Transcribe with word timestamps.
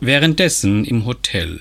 Währenddessen 0.00 0.84
im 0.84 1.06
Hotel. 1.06 1.60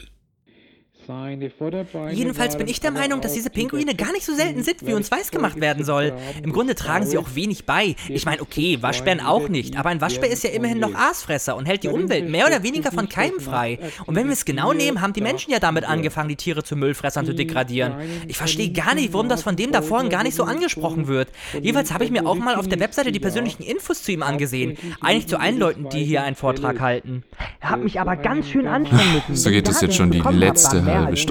Jedenfalls 2.12 2.58
bin 2.58 2.68
ich 2.68 2.80
der 2.80 2.92
Meinung, 2.92 3.22
dass 3.22 3.34
diese 3.34 3.50
Pinguine 3.50 3.96
gar 3.96 4.12
nicht 4.12 4.26
so 4.26 4.34
selten 4.34 4.64
sind, 4.64 4.86
wie 4.86 4.94
uns 4.94 5.12
weiß 5.12 5.32
gemacht 5.32 5.60
werden 5.60 5.84
soll. 5.84 6.14
Im 6.44 6.52
Grunde 6.52 6.76
tragen 6.76 7.06
sie 7.06 7.18
auch 7.18 7.36
wenig 7.36 7.66
bei. 7.66 7.96
Ich 8.10 8.26
meine, 8.26 8.42
okay, 8.42 8.78
Waschbären 8.82 9.20
auch 9.20 9.50
nicht, 9.50 9.78
aber 9.78 9.90
ein 9.90 10.02
Waschbär 10.02 10.30
ist 10.30 10.44
ja 10.44 10.50
immerhin 10.52 10.80
noch 10.80 10.94
Aasfresser 10.96 11.56
und 11.56 11.66
hält 11.66 11.84
die 11.84 11.90
Umwelt 11.90 12.30
mehr 12.30 12.48
oder 12.48 12.64
weniger 12.64 12.92
von 12.92 13.10
Keimen 13.10 13.40
frei. 13.40 13.80
Und 14.06 14.16
wenn 14.16 14.28
wir 14.28 14.34
es 14.34 14.46
genau 14.46 14.74
nehmen, 14.74 15.02
haben 15.02 15.14
die 15.14 15.22
Menschen 15.22 15.52
ja 15.52 15.60
damit 15.60 15.88
angefangen, 15.88 16.30
die 16.30 16.36
Tiere 16.36 16.64
zu 16.64 16.76
Müllfressern 16.76 17.26
zu 17.26 17.34
degradieren. 17.34 17.94
Ich 18.28 18.38
verstehe 18.38 18.72
gar 18.72 18.96
nicht, 18.96 19.14
warum 19.14 19.30
das 19.30 19.44
von 19.44 19.56
dem 19.56 19.72
da 19.72 19.82
vorhin 19.82 20.10
gar 20.10 20.24
nicht 20.24 20.36
so 20.36 20.44
angesprochen 20.44 21.08
wird. 21.08 21.30
Jedenfalls 21.54 21.94
habe 21.94 22.06
ich 22.06 22.12
mir 22.12 22.26
auch 22.26 22.36
mal 22.36 22.56
auf 22.56 22.68
der 22.68 22.80
Webseite 22.80 23.12
die 23.12 23.20
persönlichen 23.20 23.64
Infos 23.64 24.04
zu 24.04 24.12
ihm 24.12 24.24
angesehen. 24.24 24.78
Eigentlich 25.02 25.28
zu 25.28 25.40
allen 25.40 25.60
Leuten, 25.60 25.90
die 25.90 26.04
hier 26.04 26.24
einen 26.24 26.36
Vortrag 26.36 26.80
halten. 26.80 27.24
Er 27.60 27.70
hat 27.72 27.84
mich 27.84 28.00
aber 28.00 28.16
ganz 28.16 28.50
schön 28.50 28.68
anstrengen 28.68 29.14
müssen. 29.14 29.36
So 29.36 29.50
geht 29.50 29.68
es 29.68 29.82
jetzt 29.82 29.96
schon 29.96 30.12
die 30.12 30.22
letzte 30.22 30.84
halbe 30.86 31.18
Stunde. 31.18 31.25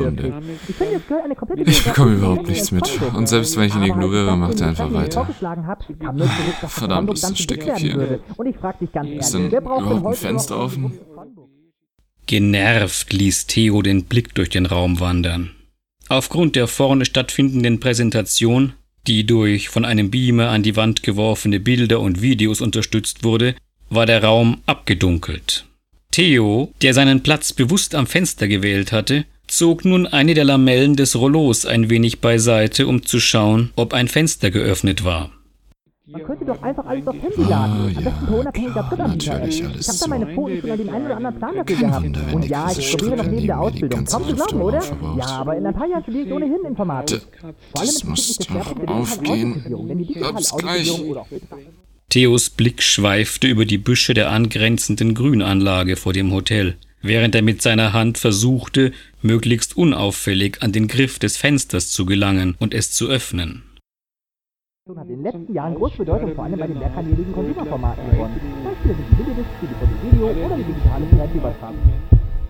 Ich 1.67 1.85
bekomme 1.85 2.15
überhaupt 2.15 2.49
nichts 2.49 2.71
mit. 2.71 3.01
Und 3.15 3.29
selbst 3.29 3.57
wenn 3.57 3.69
ich 3.69 3.75
ihn 3.75 3.83
ignoriere, 3.83 4.37
macht 4.37 4.61
er 4.61 4.69
einfach 4.69 4.93
weiter. 4.93 5.27
Verdammt, 6.69 7.13
ist 7.13 7.23
das 7.23 7.39
Stück 7.39 7.63
hier. 7.77 8.21
Ist 9.19 9.35
denn 9.35 9.51
überhaupt 9.51 10.07
ein 10.07 10.15
Fenster 10.15 10.59
offen? 10.59 10.99
Genervt 12.27 13.13
ließ 13.13 13.47
Theo 13.47 13.83
den 13.83 14.05
Blick 14.05 14.35
durch 14.35 14.49
den 14.49 14.67
Raum 14.67 14.99
wandern. 15.01 15.51
Aufgrund 16.09 16.57
der 16.57 16.69
vorne 16.69 17.05
stattfindenden 17.05 17.81
Präsentation, 17.81 18.73
die 19.07 19.27
durch 19.27 19.69
von 19.69 19.85
einem 19.85 20.11
Beamer 20.11 20.49
an 20.49 20.63
die 20.63 20.77
Wand 20.77 21.03
geworfene 21.03 21.61
Bilder 21.61 22.01
und 22.01 22.23
Videos 22.23 22.61
unterstützt 22.61 23.25
wurde, 23.25 23.55
war 23.91 24.07
der 24.07 24.23
Raum 24.25 24.63
abgedunkelt. 24.67 25.67
Theo, 26.11 26.73
der 26.81 26.95
seinen 26.95 27.23
Platz 27.23 27.53
bewusst 27.53 27.95
am 27.95 28.07
Fenster 28.07 28.49
gewählt 28.49 28.93
hatte, 28.93 29.25
zog 29.57 29.85
nun 29.85 30.07
eine 30.07 30.35
der 30.35 30.45
Lamellen 30.45 30.97
des 30.97 31.17
Rollos 31.17 31.65
ein 31.67 31.91
wenig 31.91 32.21
beiseite, 32.21 32.87
um 32.87 33.05
zu 33.05 33.21
schauen, 33.21 33.71
ob 33.77 33.95
ein 33.95 34.09
Fenster 34.09 34.51
geöffnet 34.51 35.05
war. 35.05 35.31
Man 36.07 36.23
könnte 36.23 36.45
doch 36.45 36.61
einfach 36.63 36.85
alles 36.85 37.07
aufs 37.07 37.19
Handy 37.23 37.49
laden. 37.49 37.77
Oh, 37.77 37.87
Am 37.87 38.05
besten 38.05 38.27
per 38.27 38.39
unabhängiger 38.39 38.83
Drittanbieter. 38.83 39.45
Ich 39.47 39.63
habe 39.63 39.99
da 39.99 40.07
meine 40.07 40.27
Fotos 40.35 40.61
schon 40.61 40.71
an 40.71 40.79
dem 40.79 40.89
einen 40.91 41.07
oder 41.07 41.17
anderen 41.17 41.39
Plan 41.39 41.55
dafür 41.57 41.77
gehabt. 41.77 42.05
Wunder, 42.05 42.35
Und 42.35 42.47
ja, 42.47 42.71
ich 42.71 42.91
studiere 42.91 43.17
noch 43.17 43.27
neben 43.27 43.47
der 43.47 43.61
Ausbildung. 43.61 44.05
Kaum 44.05 44.27
zu 44.27 44.35
glauben, 44.35 44.61
oder? 44.61 44.83
Ja, 45.19 45.27
aber 45.27 45.57
in 45.57 45.67
ein 45.67 45.75
paar 45.75 45.89
Jahren 45.89 46.03
studiere 46.03 46.27
ich 46.27 46.33
ohnehin 46.33 46.65
Informatik. 46.69 47.23
Vor 47.41 47.81
allem 47.81 47.87
das 47.87 48.05
muss 48.05 48.37
doch 48.37 48.87
aufgehen. 48.87 49.65
Hab's 50.23 50.55
gleich. 50.57 51.03
Theos 52.11 52.51
Blick 52.51 52.83
schweifte 52.83 53.49
über 53.49 53.65
die 53.65 53.79
Büsche 53.79 54.13
der 54.13 54.31
angrenzenden 54.31 55.15
Grünanlage 55.15 55.97
vor 55.97 56.13
dem 56.13 56.33
Hotel, 56.33 56.77
während 57.05 57.37
er 57.37 57.43
mit 57.43 57.63
seiner 57.63 57.93
Hand 57.93 58.19
versuchte, 58.19 58.93
möglichst 59.23 59.77
unauffällig 59.77 60.63
an 60.63 60.73
den 60.73 60.89
Griff 60.89 61.21
des 61.21 61.37
Fensters 61.37 61.91
zu 61.91 62.05
gelangen 62.05 62.57
und 62.59 62.75
es 62.75 62.91
zu 62.91 63.09
öffnen 63.09 63.63
hat 64.97 65.09
in 65.09 65.17
den 65.17 65.23
letzten 65.23 65.55
Jahren 65.55 65.75
große 65.75 65.97
Bedeutung 65.97 66.35
vor 66.35 66.45
allem 66.45 66.59
bei 66.59 66.67
den 66.67 66.79
mehrkanäligen 66.79 67.33
Computerformaten 67.33 68.11
gewonnen. 68.11 68.39
Beispiele 68.63 68.95
sind 68.95 69.07
die 69.11 69.19
Videodisc, 69.19 69.49
die 69.63 69.67
DVD-Video 69.67 70.45
oder 70.45 70.57
die 70.59 70.65
digitale 70.65 71.07
Fernsehübertragung. 71.07 71.93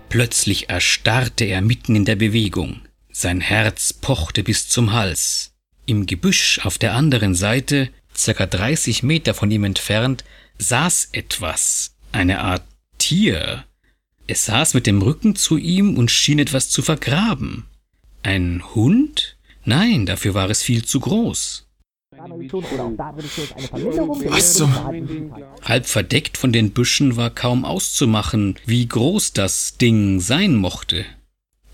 Plötzlich 0.09 0.69
erstarrte 0.69 1.45
er 1.45 1.61
mitten 1.61 1.95
in 1.95 2.03
der 2.03 2.17
Bewegung. 2.17 2.81
Sein 3.09 3.39
Herz 3.39 3.93
pochte 3.93 4.43
bis 4.43 4.67
zum 4.67 4.91
Hals. 4.91 5.53
Im 5.85 6.05
Gebüsch 6.05 6.59
auf 6.65 6.77
der 6.77 6.93
anderen 6.93 7.35
Seite, 7.35 7.87
circa 8.13 8.45
30 8.45 9.01
Meter 9.03 9.33
von 9.33 9.49
ihm 9.49 9.63
entfernt, 9.63 10.25
saß 10.57 11.11
etwas, 11.13 11.95
eine 12.11 12.41
Art 12.41 12.63
Tier. 12.97 13.63
Es 14.27 14.45
saß 14.45 14.73
mit 14.73 14.87
dem 14.87 15.01
Rücken 15.01 15.35
zu 15.35 15.57
ihm 15.57 15.97
und 15.97 16.09
schien 16.09 16.39
etwas 16.39 16.69
zu 16.69 16.81
vergraben. 16.81 17.65
Ein 18.23 18.63
Hund? 18.73 19.37
Nein, 19.65 20.05
dafür 20.05 20.33
war 20.33 20.49
es 20.49 20.63
viel 20.63 20.83
zu 20.83 20.99
groß. 20.99 21.67
Was 24.27 24.53
zum? 24.53 24.73
Halb 25.63 25.85
verdeckt 25.85 26.37
von 26.37 26.51
den 26.51 26.71
Büschen 26.71 27.17
war 27.17 27.29
kaum 27.29 27.65
auszumachen, 27.65 28.55
wie 28.65 28.87
groß 28.87 29.33
das 29.33 29.77
Ding 29.77 30.19
sein 30.19 30.55
mochte. 30.55 31.05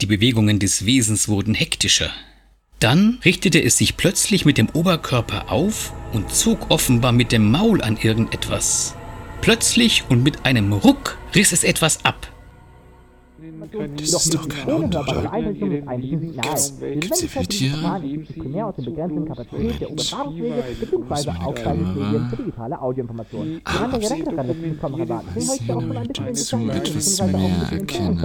Die 0.01 0.07
Bewegungen 0.07 0.59
des 0.59 0.85
Wesens 0.85 1.27
wurden 1.27 1.53
hektischer. 1.53 2.11
Dann 2.79 3.19
richtete 3.23 3.63
es 3.63 3.77
sich 3.77 3.95
plötzlich 3.95 4.43
mit 4.43 4.57
dem 4.57 4.67
Oberkörper 4.69 5.51
auf 5.51 5.93
und 6.13 6.33
zog 6.33 6.71
offenbar 6.71 7.11
mit 7.11 7.31
dem 7.31 7.51
Maul 7.51 7.81
an 7.81 7.97
irgendetwas. 7.97 8.95
Plötzlich 9.41 10.03
und 10.09 10.23
mit 10.23 10.45
einem 10.45 10.73
Ruck 10.73 11.17
riss 11.35 11.51
es 11.51 11.63
etwas 11.63 12.03
ab. 12.03 12.30
Das 13.97 14.25
ist 14.25 14.33
doch 14.33 14.47
kein 14.47 14.65
Hund, 14.65 14.95
oder? 14.95 15.31
Gibt's 16.99 17.19
hier 17.19 17.29
viele 17.29 17.47
Tiere? 17.47 18.01
Was 21.07 21.25
meine 21.25 21.53
Kamera? 21.53 22.31
Ah, 23.65 23.99
sie 23.99 24.23
dazu 26.17 26.69
etwas 26.69 27.21
mehr 27.21 27.69
erkennen. 27.71 28.19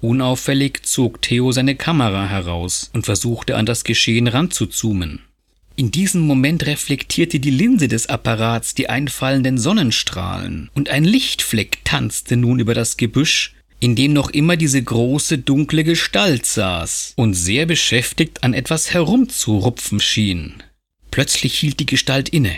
Unauffällig 0.00 0.82
zog 0.84 1.22
Theo 1.22 1.52
seine 1.52 1.76
Kamera 1.76 2.26
heraus 2.26 2.90
und 2.92 3.04
versuchte 3.04 3.56
an 3.56 3.66
das 3.66 3.84
Geschehen 3.84 4.26
ranzuzoomen. 4.26 5.20
In 5.78 5.90
diesem 5.90 6.22
Moment 6.22 6.64
reflektierte 6.64 7.38
die 7.38 7.50
Linse 7.50 7.86
des 7.86 8.06
Apparats 8.06 8.74
die 8.74 8.88
einfallenden 8.88 9.58
Sonnenstrahlen, 9.58 10.70
und 10.72 10.88
ein 10.88 11.04
Lichtfleck 11.04 11.84
tanzte 11.84 12.38
nun 12.38 12.58
über 12.58 12.72
das 12.72 12.96
Gebüsch, 12.96 13.54
in 13.78 13.94
dem 13.94 14.14
noch 14.14 14.30
immer 14.30 14.56
diese 14.56 14.82
große 14.82 15.36
dunkle 15.36 15.84
Gestalt 15.84 16.46
saß 16.46 17.12
und 17.16 17.34
sehr 17.34 17.66
beschäftigt 17.66 18.42
an 18.42 18.54
etwas 18.54 18.94
herumzurupfen 18.94 20.00
schien. 20.00 20.54
Plötzlich 21.10 21.58
hielt 21.58 21.78
die 21.78 21.86
Gestalt 21.86 22.30
inne. 22.30 22.56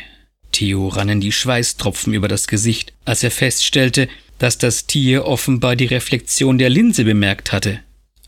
Theo 0.52 0.86
rannen 0.86 1.20
die 1.20 1.32
Schweißtropfen 1.32 2.14
über 2.14 2.28
das 2.28 2.46
Gesicht, 2.46 2.92
als 3.04 3.24
er 3.24 3.32
feststellte, 3.32 4.08
dass 4.38 4.58
das 4.58 4.86
Tier 4.86 5.24
offenbar 5.24 5.74
die 5.74 5.86
Reflexion 5.86 6.56
der 6.56 6.70
Linse 6.70 7.04
bemerkt 7.04 7.50
hatte. 7.50 7.80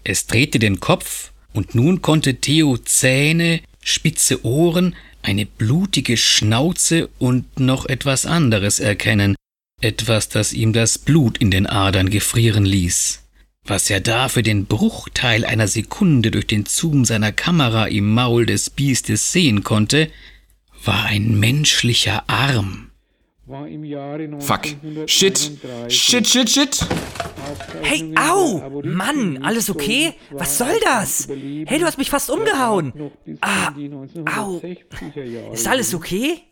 Es 0.03 0.27
drehte 0.27 0.59
den 0.59 0.81
Kopf, 0.81 1.31
und 1.53 1.75
nun 1.75 2.03
konnte 2.03 2.37
Theo 2.37 2.77
Zähne, 2.79 3.61
spitze 3.83 4.45
Ohren, 4.45 4.95
eine 5.23 5.47
blutige 5.47 6.17
Schnauze 6.17 7.09
und 7.19 7.61
noch 7.61 7.87
etwas 7.87 8.27
anderes 8.27 8.81
erkennen, 8.81 9.37
etwas, 9.81 10.29
das 10.29 10.53
ihm 10.53 10.73
das 10.73 10.99
Blut 10.99 11.39
in 11.39 11.51
den 11.51 11.67
Adern 11.67 12.11
gefrieren 12.11 12.65
ließ. 12.65 13.23
Was 13.65 13.91
er 13.91 14.01
da 14.01 14.29
für 14.29 14.43
den 14.43 14.67
Bruchteil 14.67 15.45
einer 15.45 15.69
Sekunde 15.69 16.31
durch 16.31 16.47
den 16.47 16.67
Zoom 16.67 17.05
seiner 17.05 17.33
Kamera 17.33 17.87
im 17.87 18.13
Maul 18.13 18.47
des 18.47 18.71
Biestes 18.71 19.33
sehen 19.33 19.63
konnte, 19.63 20.11
war 20.85 21.05
ein 21.05 21.39
menschlicher 21.39 22.25
Arm. 22.29 22.90
Fuck. 24.41 24.67
Shit. 25.07 25.51
Shit, 25.89 26.27
shit, 26.27 26.49
shit. 26.49 26.87
Hey, 27.83 28.15
au! 28.17 28.61
Mann, 28.85 29.43
alles 29.43 29.71
okay? 29.71 30.15
Was 30.31 30.57
soll 30.59 30.79
das? 30.85 31.29
Hey, 31.67 31.79
du 31.79 31.85
hast 31.85 31.99
mich 31.99 32.11
fast 32.11 32.31
umgehauen. 32.31 32.93
Ah, 33.41 33.73
au. 34.39 34.61
Ist 35.53 35.67
alles 35.69 35.95
okay? 35.95 36.43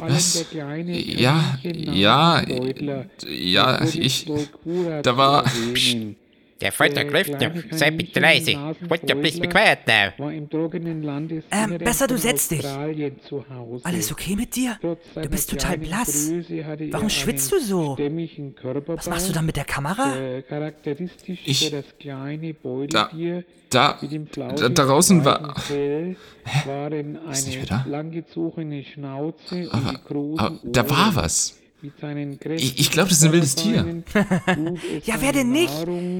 Was? 0.00 0.46
Ja, 0.52 1.58
ja, 1.62 2.42
ja, 3.26 3.84
ich. 3.84 4.26
Da 5.02 5.16
war. 5.16 5.44
Psst. 5.72 5.96
Der 6.60 6.72
Foltergriff, 6.72 7.28
sei 7.70 7.90
bitte 7.90 8.18
leise. 8.20 8.56
Would 8.88 9.08
you 9.08 9.16
please 9.16 9.38
be 9.38 9.48
quiet 9.48 9.80
now? 9.86 10.12
Ähm, 11.50 11.78
besser 11.78 12.06
du 12.06 12.16
setzt 12.16 12.50
dich. 12.50 12.64
Alles 13.84 14.10
okay 14.10 14.36
mit 14.36 14.56
dir? 14.56 14.78
Du 14.80 15.28
bist 15.28 15.50
total 15.50 15.76
blass. 15.78 16.30
Warum 16.90 17.10
schwitzt 17.10 17.52
du 17.52 17.60
so? 17.60 17.96
Was 17.98 19.08
machst 19.08 19.28
du 19.28 19.32
dann 19.34 19.44
mit 19.46 19.56
der 19.56 19.64
Kamera? 19.64 20.14
Ich... 21.44 21.70
Da... 22.90 23.10
Da... 23.70 23.98
Da, 24.36 24.68
da 24.68 24.84
draußen 24.86 25.24
war... 25.24 25.56
Hä? 25.68 26.16
Ist 27.30 27.46
nicht 27.46 27.62
wieder 27.62 27.84
da? 27.84 28.04
Aber, 29.72 30.00
aber 30.38 30.60
da 30.62 30.88
war 30.90 31.16
was. 31.16 31.58
Ich, 31.82 32.80
ich 32.80 32.90
glaube, 32.90 33.10
das 33.10 33.18
ist 33.18 33.24
ein 33.24 33.32
wildes 33.32 33.54
Tier. 33.54 34.02
ja, 35.04 35.16
wer 35.20 35.32
denn 35.32 35.50
nicht? 35.50 35.72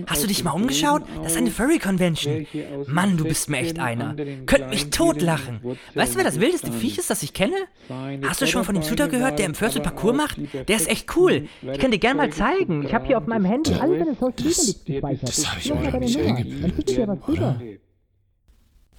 Hast 0.07 0.23
du 0.23 0.27
dich 0.27 0.45
mal 0.45 0.51
umgeschaut? 0.51 1.03
Das 1.23 1.33
ist 1.33 1.39
eine 1.39 1.51
Furry 1.51 1.79
Convention. 1.79 2.47
Mann, 2.87 3.17
du 3.17 3.25
bist 3.25 3.49
mir 3.49 3.59
echt 3.59 3.79
einer. 3.79 4.15
Könnt 4.45 4.69
mich 4.69 4.91
totlachen. 4.91 5.61
Weißt 5.95 6.15
du, 6.15 6.19
wer 6.19 6.25
das 6.25 6.41
wildeste 6.41 6.73
Viech 6.73 6.99
ist, 6.99 7.09
das 7.09 7.23
ich 7.23 7.33
kenne? 7.33 7.57
Hast 8.23 8.43
du 8.43 8.47
schon 8.47 8.65
von 8.65 8.75
dem 8.75 8.85
Shooter 8.85 9.09
gehört, 9.09 9.39
der 9.39 9.47
im 9.47 9.55
First 9.55 9.83
Parcours 9.83 10.17
macht? 10.17 10.37
Der 10.69 10.77
ist 10.77 10.89
echt 10.89 11.17
cool. 11.17 11.49
Ich 11.73 11.79
kann 11.79 11.91
dir 11.91 11.99
gerne 11.99 12.19
mal 12.19 12.31
zeigen. 12.31 12.85
Ich 12.85 12.93
habe 12.93 13.07
hier 13.07 13.19
auf 13.19 13.27
meinem 13.27 13.47
Handy 13.47 13.73
alle 13.75 13.99
deine 13.99 14.15
Social 14.15 14.35
Media 14.39 14.75
gespeichert. 14.85 15.29
Das 15.29 15.51
habe 15.51 15.61
ich 15.61 15.75
mir 15.75 15.91
noch 15.91 16.01
nicht 16.01 16.19
eingebildet. 16.19 16.99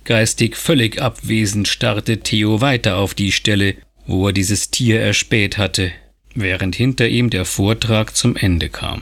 Geistig 0.03 0.55
völlig 0.55 1.01
abwesend 1.01 1.67
starrte 1.67 2.19
Theo 2.19 2.61
weiter 2.61 2.97
auf 2.97 3.13
die 3.13 3.31
Stelle, 3.31 3.75
wo 4.05 4.27
er 4.27 4.33
dieses 4.33 4.71
Tier 4.71 5.01
erspäht 5.01 5.57
hatte. 5.57 5.91
Während 6.39 6.75
hinter 6.75 7.07
ihm 7.07 7.29
der 7.29 7.45
Vortrag 7.45 8.15
zum 8.15 8.35
Ende 8.35 8.69
kam. 8.69 8.99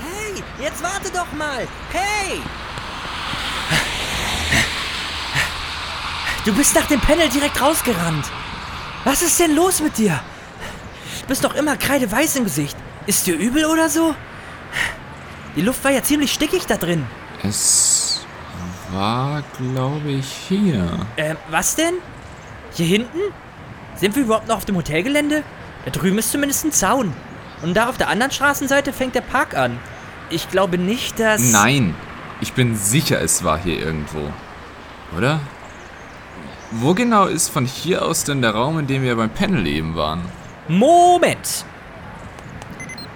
Hey, 0.00 0.42
jetzt 0.62 0.82
warte 0.82 1.10
doch 1.12 1.32
mal. 1.32 1.66
Hey! 1.92 2.40
Du 6.44 6.54
bist 6.54 6.74
nach 6.74 6.86
dem 6.86 7.00
Panel 7.00 7.28
direkt 7.28 7.60
rausgerannt. 7.60 8.26
Was 9.04 9.22
ist 9.22 9.40
denn 9.40 9.54
los 9.54 9.80
mit 9.80 9.98
dir? 9.98 10.20
Du 11.22 11.26
bist 11.28 11.42
doch 11.42 11.54
immer 11.54 11.76
kreideweiß 11.76 12.36
im 12.36 12.44
Gesicht. 12.44 12.76
Ist 13.06 13.26
dir 13.26 13.36
übel 13.36 13.64
oder 13.64 13.88
so? 13.88 14.14
Die 15.56 15.62
Luft 15.62 15.82
war 15.84 15.90
ja 15.90 16.02
ziemlich 16.02 16.32
stickig 16.32 16.66
da 16.66 16.76
drin. 16.76 17.06
Es 17.42 18.03
war, 18.94 19.42
glaube 19.58 20.10
ich, 20.10 20.26
hier. 20.26 20.88
Ähm, 21.16 21.36
was 21.50 21.74
denn? 21.76 21.94
Hier 22.72 22.86
hinten? 22.86 23.18
Sind 23.96 24.16
wir 24.16 24.22
überhaupt 24.22 24.48
noch 24.48 24.56
auf 24.56 24.64
dem 24.64 24.76
Hotelgelände? 24.76 25.42
Da 25.84 25.90
drüben 25.90 26.18
ist 26.18 26.32
zumindest 26.32 26.64
ein 26.64 26.72
Zaun. 26.72 27.12
Und 27.62 27.74
da 27.74 27.88
auf 27.88 27.96
der 27.96 28.08
anderen 28.08 28.32
Straßenseite 28.32 28.92
fängt 28.92 29.14
der 29.14 29.20
Park 29.20 29.56
an. 29.56 29.78
Ich 30.30 30.48
glaube 30.50 30.78
nicht, 30.78 31.20
dass. 31.20 31.52
Nein, 31.52 31.94
ich 32.40 32.52
bin 32.52 32.76
sicher, 32.76 33.20
es 33.20 33.44
war 33.44 33.58
hier 33.58 33.78
irgendwo. 33.78 34.20
Oder? 35.16 35.40
Wo 36.70 36.94
genau 36.94 37.26
ist 37.26 37.50
von 37.50 37.66
hier 37.66 38.04
aus 38.04 38.24
denn 38.24 38.42
der 38.42 38.50
Raum, 38.52 38.78
in 38.80 38.86
dem 38.86 39.02
wir 39.02 39.14
beim 39.16 39.30
Panel 39.30 39.66
eben 39.66 39.94
waren? 39.94 40.22
Moment! 40.66 41.64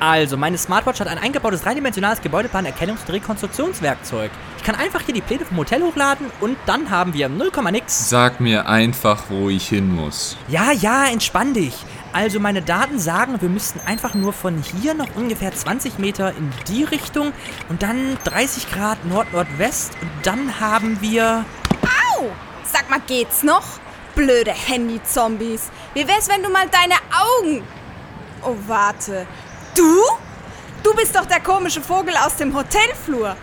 Also, 0.00 0.36
meine 0.36 0.58
Smartwatch 0.58 1.00
hat 1.00 1.08
ein 1.08 1.18
eingebautes 1.18 1.62
dreidimensionales 1.62 2.22
Gebäudeplan-Erkennungs- 2.22 3.04
und 3.06 3.10
Rekonstruktionswerkzeug. 3.10 4.30
Ich 4.68 4.74
kann 4.74 4.84
einfach 4.84 5.00
hier 5.00 5.14
die 5.14 5.22
Pläne 5.22 5.46
vom 5.46 5.56
Hotel 5.56 5.80
hochladen 5.80 6.30
und 6.40 6.58
dann 6.66 6.90
haben 6.90 7.14
wir 7.14 7.30
0, 7.30 7.50
nix. 7.70 8.10
Sag 8.10 8.38
mir 8.38 8.68
einfach, 8.68 9.22
wo 9.30 9.48
ich 9.48 9.66
hin 9.66 9.90
muss. 9.90 10.36
Ja, 10.46 10.72
ja, 10.72 11.06
entspann 11.06 11.54
dich. 11.54 11.72
Also 12.12 12.38
meine 12.38 12.60
Daten 12.60 12.98
sagen, 12.98 13.40
wir 13.40 13.48
müssten 13.48 13.80
einfach 13.86 14.12
nur 14.12 14.34
von 14.34 14.62
hier 14.62 14.92
noch 14.92 15.16
ungefähr 15.16 15.54
20 15.54 15.98
Meter 15.98 16.34
in 16.36 16.52
die 16.68 16.84
Richtung 16.84 17.32
und 17.70 17.82
dann 17.82 18.18
30 18.24 18.70
Grad 18.70 19.02
Nord-Nordwest 19.06 19.92
und 20.02 20.10
dann 20.24 20.60
haben 20.60 21.00
wir... 21.00 21.46
Au! 22.18 22.26
Sag 22.70 22.90
mal, 22.90 23.00
geht's 23.06 23.42
noch? 23.42 23.64
Blöde 24.14 24.52
Handy-Zombies. 24.52 25.70
Wie 25.94 26.06
wär's, 26.06 26.28
wenn 26.28 26.42
du 26.42 26.50
mal 26.50 26.68
deine 26.68 26.96
Augen... 27.16 27.62
Oh, 28.42 28.54
warte. 28.66 29.26
Du? 29.74 30.02
Du 30.82 30.94
bist 30.94 31.16
doch 31.16 31.24
der 31.24 31.40
komische 31.40 31.80
Vogel 31.80 32.14
aus 32.16 32.36
dem 32.36 32.54
Hotelflur, 32.54 33.34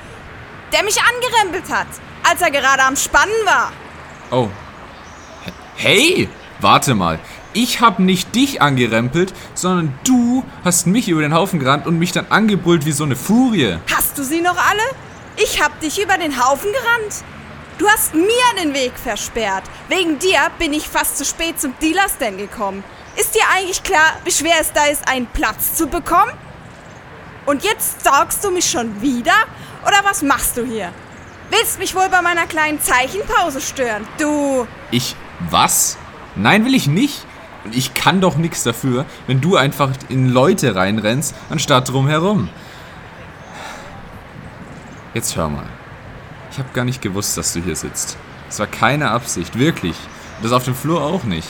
der 0.76 0.84
mich 0.84 0.98
angerempelt 1.02 1.72
hat, 1.72 1.88
als 2.30 2.42
er 2.42 2.52
gerade 2.52 2.84
am 2.84 2.98
Spannen 2.98 3.34
war. 3.46 3.72
Oh. 4.30 4.50
Hey, 5.78 6.28
warte 6.60 6.96
mal. 6.96 7.18
Ich 7.54 7.80
hab 7.80 8.00
nicht 8.00 8.36
dich 8.36 8.62
angerempelt, 8.62 9.34
sondern 9.54 9.98
du 10.04 10.44
hast 10.66 10.86
mich 10.86 11.08
über 11.08 11.22
den 11.22 11.34
Haufen 11.34 11.62
gerannt 11.62 11.88
und 11.88 11.98
mich 11.98 12.12
dann 12.12 12.26
angebrüllt 12.30 12.86
wie 12.86 12.92
so 12.92 13.06
eine 13.06 13.16
Furie. 13.16 13.78
Hast 13.96 14.18
du 14.18 14.24
sie 14.24 14.42
noch 14.42 14.58
alle? 14.58 14.82
Ich 15.38 15.64
hab 15.64 15.80
dich 15.80 16.02
über 16.02 16.18
den 16.18 16.44
Haufen 16.44 16.70
gerannt. 16.74 17.24
Du 17.78 17.88
hast 17.88 18.14
mir 18.14 18.26
den 18.62 18.74
Weg 18.74 18.92
versperrt. 19.02 19.64
Wegen 19.88 20.20
dir 20.20 20.40
bin 20.60 20.74
ich 20.74 20.90
fast 20.90 21.18
zu 21.18 21.24
spät 21.24 21.60
zum 21.60 21.74
Dealer-Stand 21.82 22.38
gekommen. 22.38 22.84
Ist 23.16 23.34
dir 23.34 23.44
eigentlich 23.56 23.82
klar, 23.82 24.18
wie 24.26 24.32
schwer 24.32 24.56
es 24.60 24.74
da 24.74 24.88
ist, 24.88 25.08
einen 25.08 25.28
Platz 25.28 25.76
zu 25.76 25.88
bekommen? 25.88 26.34
Und 27.46 27.64
jetzt 27.64 28.02
stalkst 28.02 28.44
du 28.44 28.52
mich 28.52 28.70
schon 28.70 29.02
wieder? 29.02 29.36
Oder 29.86 29.98
was 30.04 30.22
machst 30.22 30.58
du 30.58 30.66
hier? 30.66 30.92
Willst 31.52 31.80
mich 31.80 31.96
wohl 31.96 32.10
bei 32.10 32.22
meiner 32.22 32.48
kleinen 32.48 32.82
Zeichenpause 32.82 33.62
stören? 33.62 34.08
Du. 34.18 34.68
Ich. 34.92 35.16
Was? 35.50 35.98
Nein, 36.36 36.66
will 36.66 36.74
ich 36.74 36.88
nicht. 36.88 37.26
Und 37.64 37.76
ich 37.76 37.94
kann 37.94 38.22
doch 38.22 38.38
nichts 38.38 38.64
dafür, 38.64 39.06
wenn 39.28 39.42
du 39.42 39.56
einfach 39.56 39.92
in 40.10 40.30
Leute 40.30 40.76
reinrennst, 40.76 41.36
anstatt 41.50 41.90
drumherum. 41.90 42.50
Jetzt 45.14 45.36
hör 45.36 45.50
mal. 45.50 45.68
Ich 46.52 46.60
habe 46.60 46.70
gar 46.74 46.86
nicht 46.86 47.02
gewusst, 47.02 47.38
dass 47.38 47.54
du 47.54 47.62
hier 47.62 47.76
sitzt. 47.76 48.18
Es 48.50 48.60
war 48.60 48.68
keine 48.68 49.12
Absicht, 49.12 49.58
wirklich. 49.58 49.96
Und 50.38 50.46
das 50.46 50.52
auf 50.52 50.66
dem 50.66 50.76
Flur 50.76 51.02
auch 51.02 51.24
nicht. 51.24 51.48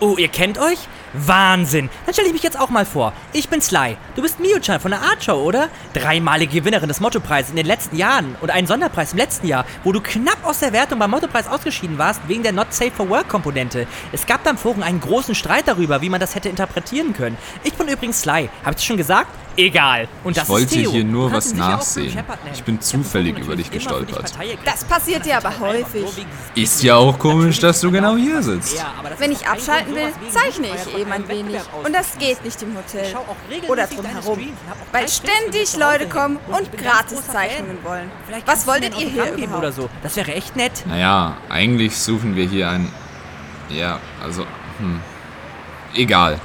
Oh, 0.00 0.16
ihr 0.16 0.28
kennt 0.28 0.58
euch? 0.58 0.78
Wahnsinn! 1.12 1.90
Dann 2.06 2.14
stelle 2.14 2.28
ich 2.28 2.32
mich 2.32 2.42
jetzt 2.42 2.58
auch 2.58 2.70
mal 2.70 2.86
vor. 2.86 3.12
Ich 3.32 3.48
bin 3.48 3.60
Sly. 3.60 3.96
Du 4.14 4.22
bist 4.22 4.38
Mio-chan 4.38 4.80
von 4.80 4.92
der 4.92 5.02
Art 5.02 5.24
Show, 5.24 5.42
oder? 5.42 5.68
Dreimalige 5.92 6.60
Gewinnerin 6.60 6.88
des 6.88 7.00
Mottopreises 7.00 7.50
in 7.50 7.56
den 7.56 7.66
letzten 7.66 7.96
Jahren 7.96 8.36
und 8.40 8.50
einen 8.50 8.66
Sonderpreis 8.66 9.12
im 9.12 9.18
letzten 9.18 9.46
Jahr, 9.46 9.64
wo 9.82 9.92
du 9.92 10.00
knapp 10.00 10.38
aus 10.44 10.60
der 10.60 10.72
Wertung 10.72 10.98
beim 10.98 11.10
Mottopreis 11.10 11.48
ausgeschieden 11.48 11.98
warst 11.98 12.20
wegen 12.28 12.42
der 12.42 12.52
Not 12.52 12.72
Safe 12.72 12.92
for 12.92 13.08
Work 13.08 13.28
Komponente. 13.28 13.86
Es 14.12 14.26
gab 14.26 14.44
da 14.44 14.50
im 14.50 14.58
Forum 14.58 14.82
einen 14.82 15.00
großen 15.00 15.34
Streit 15.34 15.66
darüber, 15.66 16.00
wie 16.00 16.08
man 16.08 16.20
das 16.20 16.34
hätte 16.34 16.48
interpretieren 16.48 17.12
können. 17.12 17.36
Ich 17.64 17.74
bin 17.74 17.88
übrigens 17.88 18.20
Sly. 18.20 18.48
Hab 18.64 18.78
ich 18.78 18.84
schon 18.84 18.96
gesagt? 18.96 19.30
Egal. 19.60 20.08
Und 20.24 20.36
das 20.36 20.44
ich 20.44 20.48
wollte 20.48 20.64
ist 20.66 20.72
Theo. 20.82 20.90
hier 20.92 21.04
nur 21.04 21.32
was 21.32 21.54
nachsehen. 21.54 22.18
Ich 22.52 22.62
bin 22.62 22.80
zufällig 22.80 23.38
über 23.38 23.56
dich 23.56 23.70
gestolpert. 23.70 24.32
Das 24.64 24.84
passiert 24.84 25.26
dir 25.26 25.36
aber 25.36 25.58
häufig. 25.58 26.04
Ist 26.54 26.82
ja 26.82 26.96
auch 26.96 27.18
komisch, 27.18 27.58
dass 27.60 27.80
du 27.80 27.90
genau 27.90 28.16
hier 28.16 28.42
sitzt. 28.42 28.84
Wenn 29.18 29.32
ich 29.32 29.46
abschalten 29.46 29.94
will, 29.94 30.12
zeichne 30.30 30.68
ich 30.68 30.98
eben 30.98 31.12
ein 31.12 31.28
wenig. 31.28 31.60
Und 31.84 31.94
das 31.94 32.16
geht 32.18 32.42
nicht 32.44 32.62
im 32.62 32.76
Hotel. 32.76 33.14
Oder 33.68 33.86
drumherum. 33.86 34.38
Weil 34.92 35.08
ständig 35.08 35.76
Leute 35.76 36.08
kommen 36.08 36.38
Und 36.48 36.76
gratis 36.78 37.26
Zeichnungen 37.26 37.78
Fan. 37.82 37.90
wollen. 37.90 38.10
Was 38.46 38.66
wolltet 38.66 38.98
ihr 38.98 39.08
hier 39.08 39.22
oder 39.24 39.34
überhaupt? 39.34 39.74
so. 39.74 39.90
Das 40.02 40.16
wäre 40.16 40.32
echt 40.34 40.56
nett. 40.56 40.84
Naja, 40.86 41.36
eigentlich 41.48 41.96
suchen 41.96 42.34
wir 42.36 42.46
hier 42.46 42.70
ein. 42.70 42.90
Ja, 43.68 44.00
also. 44.22 44.46
Hm. 44.78 45.00
Egal. 45.94 46.40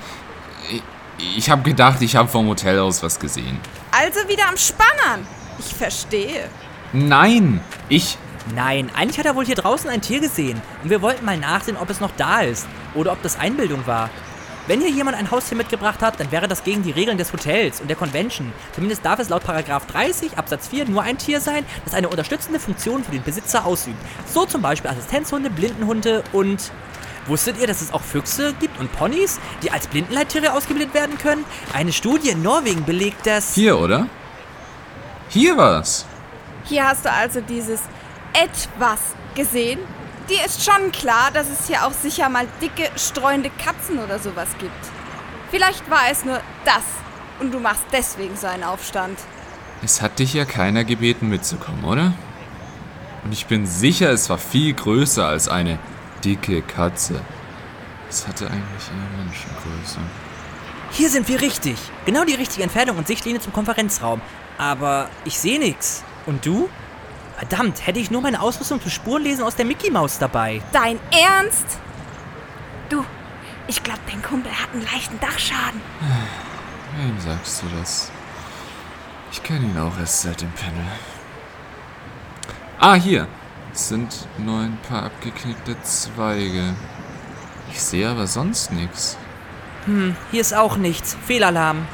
Ich, 1.17 1.49
habe 1.49 1.61
gedacht, 1.63 2.01
ich 2.01 2.15
habe 2.15 2.27
vom 2.27 2.47
Hotel 2.47 2.79
aus 2.79 3.01
was 3.01 3.19
gesehen. 3.19 3.59
Also 3.91 4.27
wieder 4.27 4.47
am 4.49 4.57
Spannern. 4.57 5.25
Ich 5.59 5.73
verstehe. 5.73 6.49
Nein! 6.91 7.61
Ich. 7.89 8.17
Nein, 8.53 8.91
eigentlich 8.95 9.17
hat 9.17 9.25
er 9.25 9.35
wohl 9.35 9.45
hier 9.45 9.55
draußen 9.55 9.89
ein 9.89 10.01
Tier 10.01 10.19
gesehen. 10.19 10.61
Und 10.83 10.89
wir 10.89 11.01
wollten 11.01 11.25
mal 11.25 11.37
nachsehen, 11.37 11.77
ob 11.77 11.89
es 11.89 11.99
noch 11.99 12.11
da 12.17 12.41
ist. 12.41 12.67
Oder 12.93 13.13
ob 13.13 13.21
das 13.21 13.39
Einbildung 13.39 13.87
war. 13.87 14.09
Wenn 14.67 14.81
hier 14.81 14.89
jemand 14.89 15.15
ein 15.15 15.29
Haustier 15.29 15.57
mitgebracht 15.57 16.01
hat, 16.01 16.19
dann 16.19 16.31
wäre 16.31 16.47
das 16.47 16.63
gegen 16.63 16.81
die 16.81 16.91
Regeln 16.91 17.19
des 17.19 17.31
Hotels 17.31 17.81
und 17.81 17.87
der 17.87 17.95
Convention. 17.95 18.51
Zumindest 18.73 19.05
darf 19.05 19.19
es 19.19 19.29
laut 19.29 19.43
Paragraph 19.43 19.85
30 19.85 20.39
Absatz 20.39 20.69
4 20.69 20.85
nur 20.85 21.03
ein 21.03 21.19
Tier 21.19 21.39
sein, 21.39 21.63
das 21.85 21.93
eine 21.93 22.09
unterstützende 22.09 22.59
Funktion 22.59 23.03
für 23.03 23.11
den 23.11 23.21
Besitzer 23.21 23.65
ausübt. 23.65 23.97
So 24.25 24.45
zum 24.45 24.63
Beispiel 24.63 24.89
Assistenzhunde, 24.89 25.49
Blindenhunde 25.49 26.23
und... 26.33 26.71
Wusstet 27.27 27.57
ihr, 27.59 27.65
dass 27.65 27.81
es 27.81 27.91
auch 27.91 28.03
Füchse 28.03 28.53
gibt 28.59 28.79
und 28.79 28.91
Ponys, 28.91 29.39
die 29.63 29.71
als 29.71 29.87
Blindenleittiere 29.87 30.53
ausgebildet 30.53 30.93
werden 30.93 31.17
können? 31.17 31.43
Eine 31.73 31.91
Studie 31.91 32.29
in 32.29 32.43
Norwegen 32.43 32.85
belegt, 32.85 33.25
dass... 33.25 33.55
Hier, 33.55 33.79
oder? 33.79 34.07
Hier 35.29 35.57
war's. 35.57 36.05
Hier 36.65 36.87
hast 36.87 37.05
du 37.05 37.11
also 37.11 37.41
dieses 37.41 37.81
etwas 38.33 38.99
gesehen. 39.33 39.79
Dir 40.29 40.45
ist 40.45 40.63
schon 40.63 40.91
klar, 40.91 41.31
dass 41.33 41.49
es 41.49 41.67
hier 41.67 41.85
auch 41.85 41.91
sicher 41.91 42.29
mal 42.29 42.47
dicke, 42.61 42.89
streunende 42.95 43.51
Katzen 43.63 43.99
oder 43.99 44.19
sowas 44.19 44.49
gibt. 44.59 44.71
Vielleicht 45.51 45.89
war 45.89 46.09
es 46.11 46.25
nur 46.25 46.39
das 46.63 46.83
und 47.39 47.53
du 47.53 47.59
machst 47.59 47.85
deswegen 47.91 48.35
so 48.35 48.47
einen 48.47 48.63
Aufstand. 48.63 49.19
Es 49.83 50.01
hat 50.01 50.19
dich 50.19 50.33
ja 50.33 50.45
keiner 50.45 50.83
gebeten 50.83 51.29
mitzukommen, 51.29 51.85
oder? 51.85 52.13
Und 53.23 53.31
ich 53.31 53.45
bin 53.47 53.65
sicher, 53.65 54.09
es 54.11 54.29
war 54.29 54.37
viel 54.37 54.73
größer 54.73 55.27
als 55.27 55.47
eine 55.47 55.79
dicke 56.25 56.61
Katze. 56.63 57.21
Es 58.09 58.27
hatte 58.27 58.47
eigentlich 58.47 58.89
eher 58.89 59.23
Menschengröße. 59.23 59.99
Hier 60.91 61.09
sind 61.09 61.27
wir 61.27 61.41
richtig. 61.41 61.77
Genau 62.05 62.23
die 62.23 62.33
richtige 62.33 62.63
Entfernung 62.63 62.97
und 62.97 63.07
Sichtlinie 63.07 63.39
zum 63.41 63.53
Konferenzraum. 63.53 64.21
Aber 64.57 65.09
ich 65.23 65.37
sehe 65.37 65.59
nichts. 65.59 66.03
Und 66.25 66.45
du? 66.45 66.69
Verdammt, 67.37 67.85
hätte 67.85 67.99
ich 67.99 68.11
nur 68.11 68.21
meine 68.21 68.41
Ausrüstung 68.41 68.81
zum 68.81 68.89
Spurenlesen 68.89 69.43
aus 69.43 69.55
der 69.55 69.65
Mickey 69.65 69.91
Maus 69.91 70.17
dabei. 70.17 70.61
Dein 70.71 70.99
Ernst? 71.11 71.79
Du, 72.89 73.03
ich 73.67 73.83
glaube, 73.83 73.99
dein 74.09 74.21
Kumpel 74.21 74.51
hat 74.51 74.69
einen 74.73 74.83
leichten 74.83 75.19
Dachschaden. 75.19 75.81
Wem 76.97 77.19
sagst 77.19 77.61
du 77.61 77.65
das? 77.77 78.11
Ich 79.31 79.43
kenne 79.43 79.65
ihn 79.65 79.77
auch 79.77 79.97
erst 79.99 80.21
seit 80.21 80.41
dem 80.41 80.51
Panel. 80.51 80.85
Ah, 82.79 82.95
hier. 82.95 83.27
Es 83.75 83.89
sind 83.89 84.27
nur 84.37 84.61
ein 84.61 84.77
paar 84.87 85.03
abgeknickte 85.03 85.75
Zweige. 85.83 86.73
Ich 87.69 87.83
sehe 87.83 88.07
aber 88.07 88.25
sonst 88.25 88.71
nichts. 88.71 89.17
Hier 90.31 90.41
ist 90.41 90.53
auch 90.53 90.77
nichts. 90.77 91.17
Fehlalarm. 91.27 91.85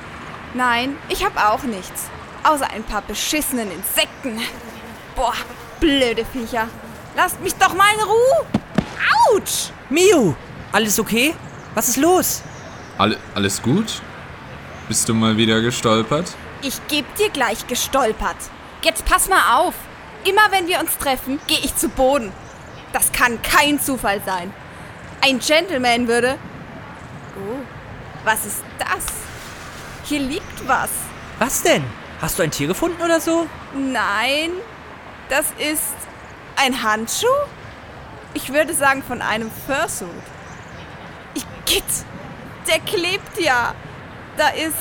Nein, 0.53 0.95
ich 1.09 1.25
habe 1.25 1.43
auch 1.43 1.63
nichts. 1.63 2.03
Außer 2.43 2.69
ein 2.69 2.83
paar 2.83 3.01
beschissenen 3.01 3.71
Insekten. 3.71 4.39
Boah, 5.15 5.33
blöde 5.79 6.23
Viecher. 6.23 6.67
Lasst 7.15 7.41
mich 7.41 7.55
doch 7.55 7.73
mal 7.73 7.91
in 7.95 8.03
Ruhe. 8.03 8.45
Autsch! 9.33 9.71
Miu, 9.89 10.35
alles 10.71 10.99
okay? 10.99 11.33
Was 11.73 11.89
ist 11.89 11.97
los? 11.97 12.43
Alle, 12.99 13.17
alles 13.33 13.59
gut? 13.61 14.01
Bist 14.87 15.09
du 15.09 15.15
mal 15.15 15.35
wieder 15.35 15.61
gestolpert? 15.61 16.31
Ich 16.61 16.79
geb 16.87 17.15
dir 17.15 17.29
gleich 17.29 17.65
gestolpert. 17.65 18.37
Jetzt 18.83 19.03
pass 19.05 19.27
mal 19.27 19.57
auf. 19.57 19.73
Immer 20.23 20.51
wenn 20.51 20.67
wir 20.67 20.79
uns 20.79 20.97
treffen, 20.97 21.39
gehe 21.47 21.59
ich 21.59 21.75
zu 21.75 21.89
Boden. 21.89 22.31
Das 22.93 23.11
kann 23.11 23.41
kein 23.41 23.79
Zufall 23.79 24.21
sein. 24.25 24.53
Ein 25.21 25.39
Gentleman 25.39 26.07
würde... 26.07 26.37
Oh, 27.37 27.59
was 28.23 28.45
ist 28.45 28.63
das? 28.77 29.05
Hier 30.03 30.19
liegt 30.19 30.67
was. 30.67 30.89
Was 31.39 31.63
denn? 31.63 31.83
Hast 32.21 32.37
du 32.37 32.43
ein 32.43 32.51
Tier 32.51 32.67
gefunden 32.67 33.01
oder 33.01 33.19
so? 33.19 33.47
Nein, 33.73 34.51
das 35.29 35.47
ist 35.57 35.95
ein 36.55 36.83
Handschuh? 36.83 37.27
Ich 38.33 38.53
würde 38.53 38.73
sagen 38.73 39.01
von 39.01 39.21
einem 39.21 39.49
Fursuit. 39.65 40.09
Ich 41.33 41.45
Git, 41.65 41.83
der 42.67 42.79
klebt 42.79 43.39
ja. 43.39 43.73
Da 44.37 44.49
ist 44.49 44.75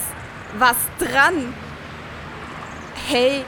was 0.59 0.77
dran. 0.99 1.55
Hey, 3.09 3.45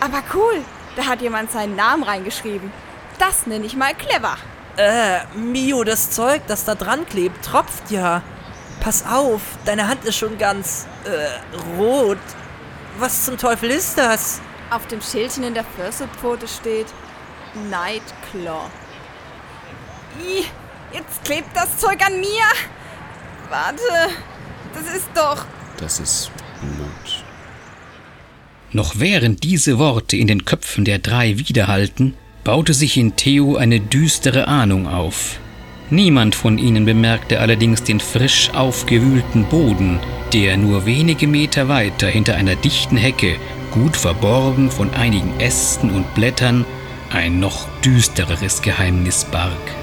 aber 0.00 0.22
cool. 0.34 0.62
Da 0.96 1.06
hat 1.06 1.22
jemand 1.22 1.50
seinen 1.50 1.76
Namen 1.76 2.02
reingeschrieben. 2.02 2.72
Das 3.18 3.46
nenne 3.46 3.64
ich 3.64 3.76
mal 3.76 3.94
clever. 3.94 4.36
Äh, 4.76 5.24
Mio, 5.36 5.84
das 5.84 6.10
Zeug, 6.10 6.42
das 6.46 6.64
da 6.64 6.74
dran 6.74 7.06
klebt, 7.06 7.44
tropft 7.44 7.90
ja. 7.90 8.22
Pass 8.80 9.04
auf, 9.06 9.42
deine 9.64 9.86
Hand 9.86 10.04
ist 10.04 10.16
schon 10.16 10.38
ganz, 10.38 10.86
äh, 11.04 11.78
rot. 11.78 12.18
Was 12.98 13.24
zum 13.24 13.38
Teufel 13.38 13.70
ist 13.70 13.96
das? 13.96 14.40
Auf 14.70 14.86
dem 14.86 15.00
Schildchen 15.00 15.44
in 15.44 15.54
der 15.54 15.64
Fursuit-Pfote 15.64 16.48
steht 16.48 16.86
Nightclaw. 17.70 18.70
Ih, 20.20 20.44
jetzt 20.92 21.24
klebt 21.24 21.54
das 21.54 21.76
Zeug 21.78 22.04
an 22.04 22.18
mir. 22.18 22.44
Warte, 23.50 23.82
das 24.74 24.94
ist 24.94 25.08
doch... 25.14 25.44
Das 25.78 26.00
ist. 26.00 26.30
Noch 28.72 28.94
während 28.98 29.42
diese 29.42 29.78
Worte 29.78 30.16
in 30.16 30.26
den 30.26 30.44
Köpfen 30.46 30.84
der 30.84 30.98
drei 30.98 31.38
widerhallten, 31.38 32.14
baute 32.42 32.72
sich 32.72 32.96
in 32.96 33.16
Theo 33.16 33.56
eine 33.56 33.80
düstere 33.80 34.48
Ahnung 34.48 34.86
auf. 34.86 35.38
Niemand 35.90 36.34
von 36.34 36.56
ihnen 36.56 36.86
bemerkte 36.86 37.40
allerdings 37.40 37.82
den 37.82 38.00
frisch 38.00 38.50
aufgewühlten 38.54 39.44
Boden, 39.44 40.00
der 40.32 40.56
nur 40.56 40.86
wenige 40.86 41.26
Meter 41.26 41.68
weiter 41.68 42.08
hinter 42.08 42.34
einer 42.36 42.56
dichten 42.56 42.96
Hecke, 42.96 43.36
gut 43.72 43.94
verborgen 43.94 44.70
von 44.70 44.88
einigen 44.94 45.38
Ästen 45.38 45.90
und 45.90 46.14
Blättern, 46.14 46.64
ein 47.10 47.40
noch 47.40 47.68
düstereres 47.82 48.62
Geheimnis 48.62 49.26
barg. 49.26 49.81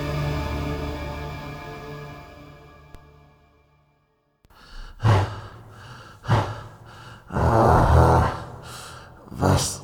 Was, 9.39 9.81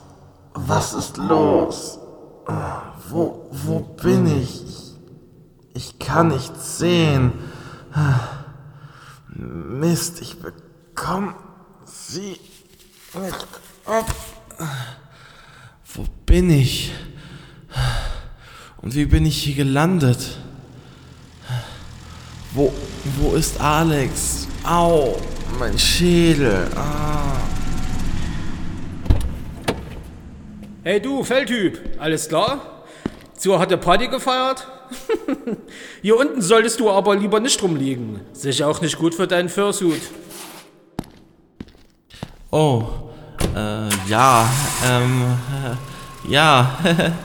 was 0.54 0.94
ist 0.94 1.16
los? 1.16 1.98
Wo, 3.10 3.48
wo 3.52 3.80
bin 3.80 4.42
ich? 4.42 4.64
Ich 5.74 5.98
kann 5.98 6.28
nichts 6.28 6.78
sehen. 6.78 7.32
Mist, 9.30 10.22
ich 10.22 10.38
bekomme 10.40 11.36
sie 11.86 12.38
nicht 13.14 13.48
ab. 13.86 14.14
Wo 15.94 16.06
bin 16.26 16.50
ich? 16.50 16.92
Und 18.82 18.94
wie 18.94 19.06
bin 19.06 19.26
ich 19.26 19.42
hier 19.42 19.56
gelandet? 19.56 20.38
Wo, 22.54 22.74
wo 23.20 23.36
ist 23.36 23.60
Alex? 23.62 24.48
Au, 24.64 25.18
mein 25.58 25.80
Schädel. 25.80 26.70
Ah. 26.76 27.55
Hey 30.88 31.02
du, 31.02 31.24
Feldtyp, 31.24 31.80
alles 31.98 32.30
klar? 32.30 32.84
So 33.36 33.58
hat 33.58 33.72
der 33.72 33.78
Party 33.78 34.08
gefeiert? 34.08 34.68
Hier 36.04 36.16
unten 36.16 36.44
solltest 36.44 36.80
du 36.80 36.92
aber 36.92 37.16
lieber 37.16 37.40
nicht 37.40 37.60
rumliegen. 37.64 38.20
Sicher 38.34 38.68
auch 38.68 38.82
nicht 38.82 39.00
gut 39.00 39.16
für 39.16 39.26
deinen 39.26 39.50
Fursuit. 39.50 40.04
Oh, 42.52 42.84
äh, 43.56 43.90
ja, 44.08 44.48
ähm, 44.88 45.24
äh, 45.64 45.76
ja. 46.32 46.78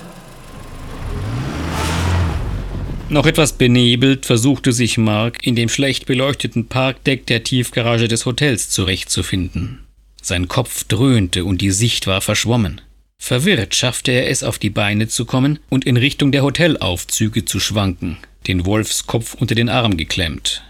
Noch 3.11 3.26
etwas 3.26 3.52
benebelt 3.52 4.25
versuchte 4.25 4.73
sich 4.73 4.97
Mark 4.97 5.47
in 5.47 5.55
dem 5.55 5.69
schlecht 5.69 6.07
beleuchteten 6.07 6.69
Parkdeck 6.69 7.26
der 7.26 7.45
Tiefgarage 7.45 8.09
des 8.09 8.25
Hotels 8.25 8.71
zurechtzufinden. 8.71 9.85
Sein 10.23 10.49
Kopf 10.49 10.85
dröhnte 10.85 11.45
und 11.45 11.61
die 11.61 11.73
Sicht 11.73 12.07
war 12.07 12.23
verschwommen. 12.23 12.81
Verwirrt 13.23 13.75
schaffte 13.75 14.11
er 14.12 14.29
es, 14.29 14.43
auf 14.43 14.59
die 14.59 14.71
Beine 14.71 15.07
zu 15.07 15.27
kommen 15.27 15.61
und 15.69 15.85
in 15.85 15.99
Richtung 15.99 16.33
der 16.33 16.43
Hotelaufzüge 16.43 17.45
zu 17.45 17.61
schwanken, 17.61 18.17
den 18.49 18.65
Wolfskopf 18.65 19.35
unter 19.35 19.55
den 19.55 19.69
Arm 19.69 19.99
geklemmt. 19.99 20.65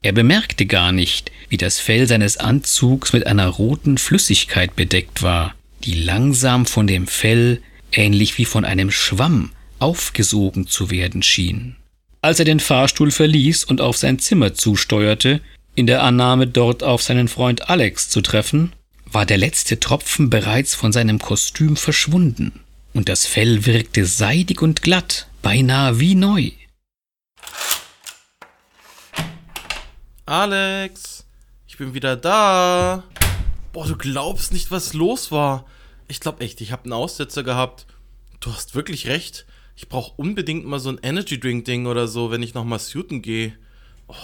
Er 0.00 0.12
bemerkte 0.12 0.64
gar 0.64 0.92
nicht, 0.92 1.32
wie 1.48 1.56
das 1.56 1.80
Fell 1.80 2.06
seines 2.06 2.36
Anzugs 2.36 3.12
mit 3.12 3.26
einer 3.26 3.48
roten 3.48 3.98
Flüssigkeit 3.98 4.76
bedeckt 4.76 5.22
war, 5.22 5.54
die 5.84 5.94
langsam 5.94 6.66
von 6.66 6.86
dem 6.86 7.08
Fell, 7.08 7.60
ähnlich 7.90 8.38
wie 8.38 8.44
von 8.44 8.64
einem 8.64 8.92
Schwamm, 8.92 9.50
aufgesogen 9.80 10.68
zu 10.68 10.90
werden 10.90 11.22
schien. 11.24 11.76
Als 12.22 12.38
er 12.38 12.44
den 12.44 12.60
Fahrstuhl 12.60 13.10
verließ 13.10 13.64
und 13.64 13.80
auf 13.80 13.96
sein 13.96 14.20
Zimmer 14.20 14.54
zusteuerte, 14.54 15.40
in 15.74 15.88
der 15.88 16.04
Annahme, 16.04 16.46
dort 16.46 16.84
auf 16.84 17.02
seinen 17.02 17.28
Freund 17.28 17.68
Alex 17.68 18.08
zu 18.08 18.20
treffen, 18.20 18.72
war 19.10 19.26
der 19.26 19.38
letzte 19.38 19.80
Tropfen 19.80 20.30
bereits 20.30 20.74
von 20.74 20.92
seinem 20.92 21.18
Kostüm 21.18 21.76
verschwunden, 21.76 22.60
und 22.94 23.08
das 23.08 23.26
Fell 23.26 23.66
wirkte 23.66 24.04
seidig 24.04 24.60
und 24.60 24.82
glatt, 24.82 25.28
beinahe 25.42 25.98
wie 26.00 26.14
neu. 26.14 26.50
Alex, 30.26 31.24
ich 31.66 31.78
bin 31.78 31.94
wieder 31.94 32.16
da. 32.16 33.04
Boah, 33.72 33.86
du 33.86 33.96
glaubst 33.96 34.52
nicht, 34.52 34.70
was 34.70 34.92
los 34.92 35.32
war. 35.32 35.64
Ich 36.06 36.20
glaub 36.20 36.42
echt, 36.42 36.60
ich 36.60 36.72
hab 36.72 36.84
einen 36.84 36.92
Aussetzer 36.92 37.42
gehabt. 37.42 37.86
Du 38.40 38.52
hast 38.52 38.74
wirklich 38.74 39.06
recht. 39.06 39.46
Ich 39.74 39.88
brauch 39.88 40.18
unbedingt 40.18 40.66
mal 40.66 40.80
so 40.80 40.90
ein 40.90 40.98
Energy 41.02 41.40
Drink 41.40 41.64
Ding 41.64 41.86
oder 41.86 42.08
so, 42.08 42.30
wenn 42.30 42.42
ich 42.42 42.52
nochmal 42.52 42.78
suiten 42.78 43.22
gehe. 43.22 43.56
Oh. 44.08 44.14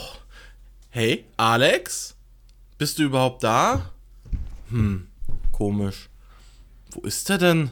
Hey, 0.90 1.24
Alex? 1.36 2.16
Bist 2.76 2.98
du 2.98 3.04
überhaupt 3.04 3.42
da? 3.44 3.93
Hm, 4.74 5.06
komisch. 5.52 6.08
Wo 6.90 7.02
ist 7.02 7.30
er 7.30 7.38
denn? 7.38 7.70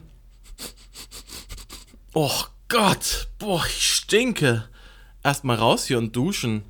Oh 2.14 2.44
Gott, 2.68 3.28
boah, 3.40 3.64
ich 3.66 3.90
stinke. 3.90 4.68
Erstmal 5.24 5.56
raus 5.56 5.86
hier 5.86 5.98
und 5.98 6.14
duschen. 6.14 6.62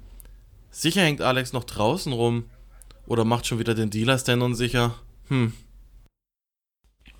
Sicher 0.71 1.03
hängt 1.03 1.21
Alex 1.21 1.53
noch 1.53 1.65
draußen 1.65 2.15
rum. 2.15 2.45
Oder 3.07 3.27
macht 3.27 3.47
schon 3.47 3.59
wieder 3.59 3.75
den 3.75 3.91
Dealer-Stand 3.91 4.43
unsicher. 4.43 4.95
Hm. 5.29 5.53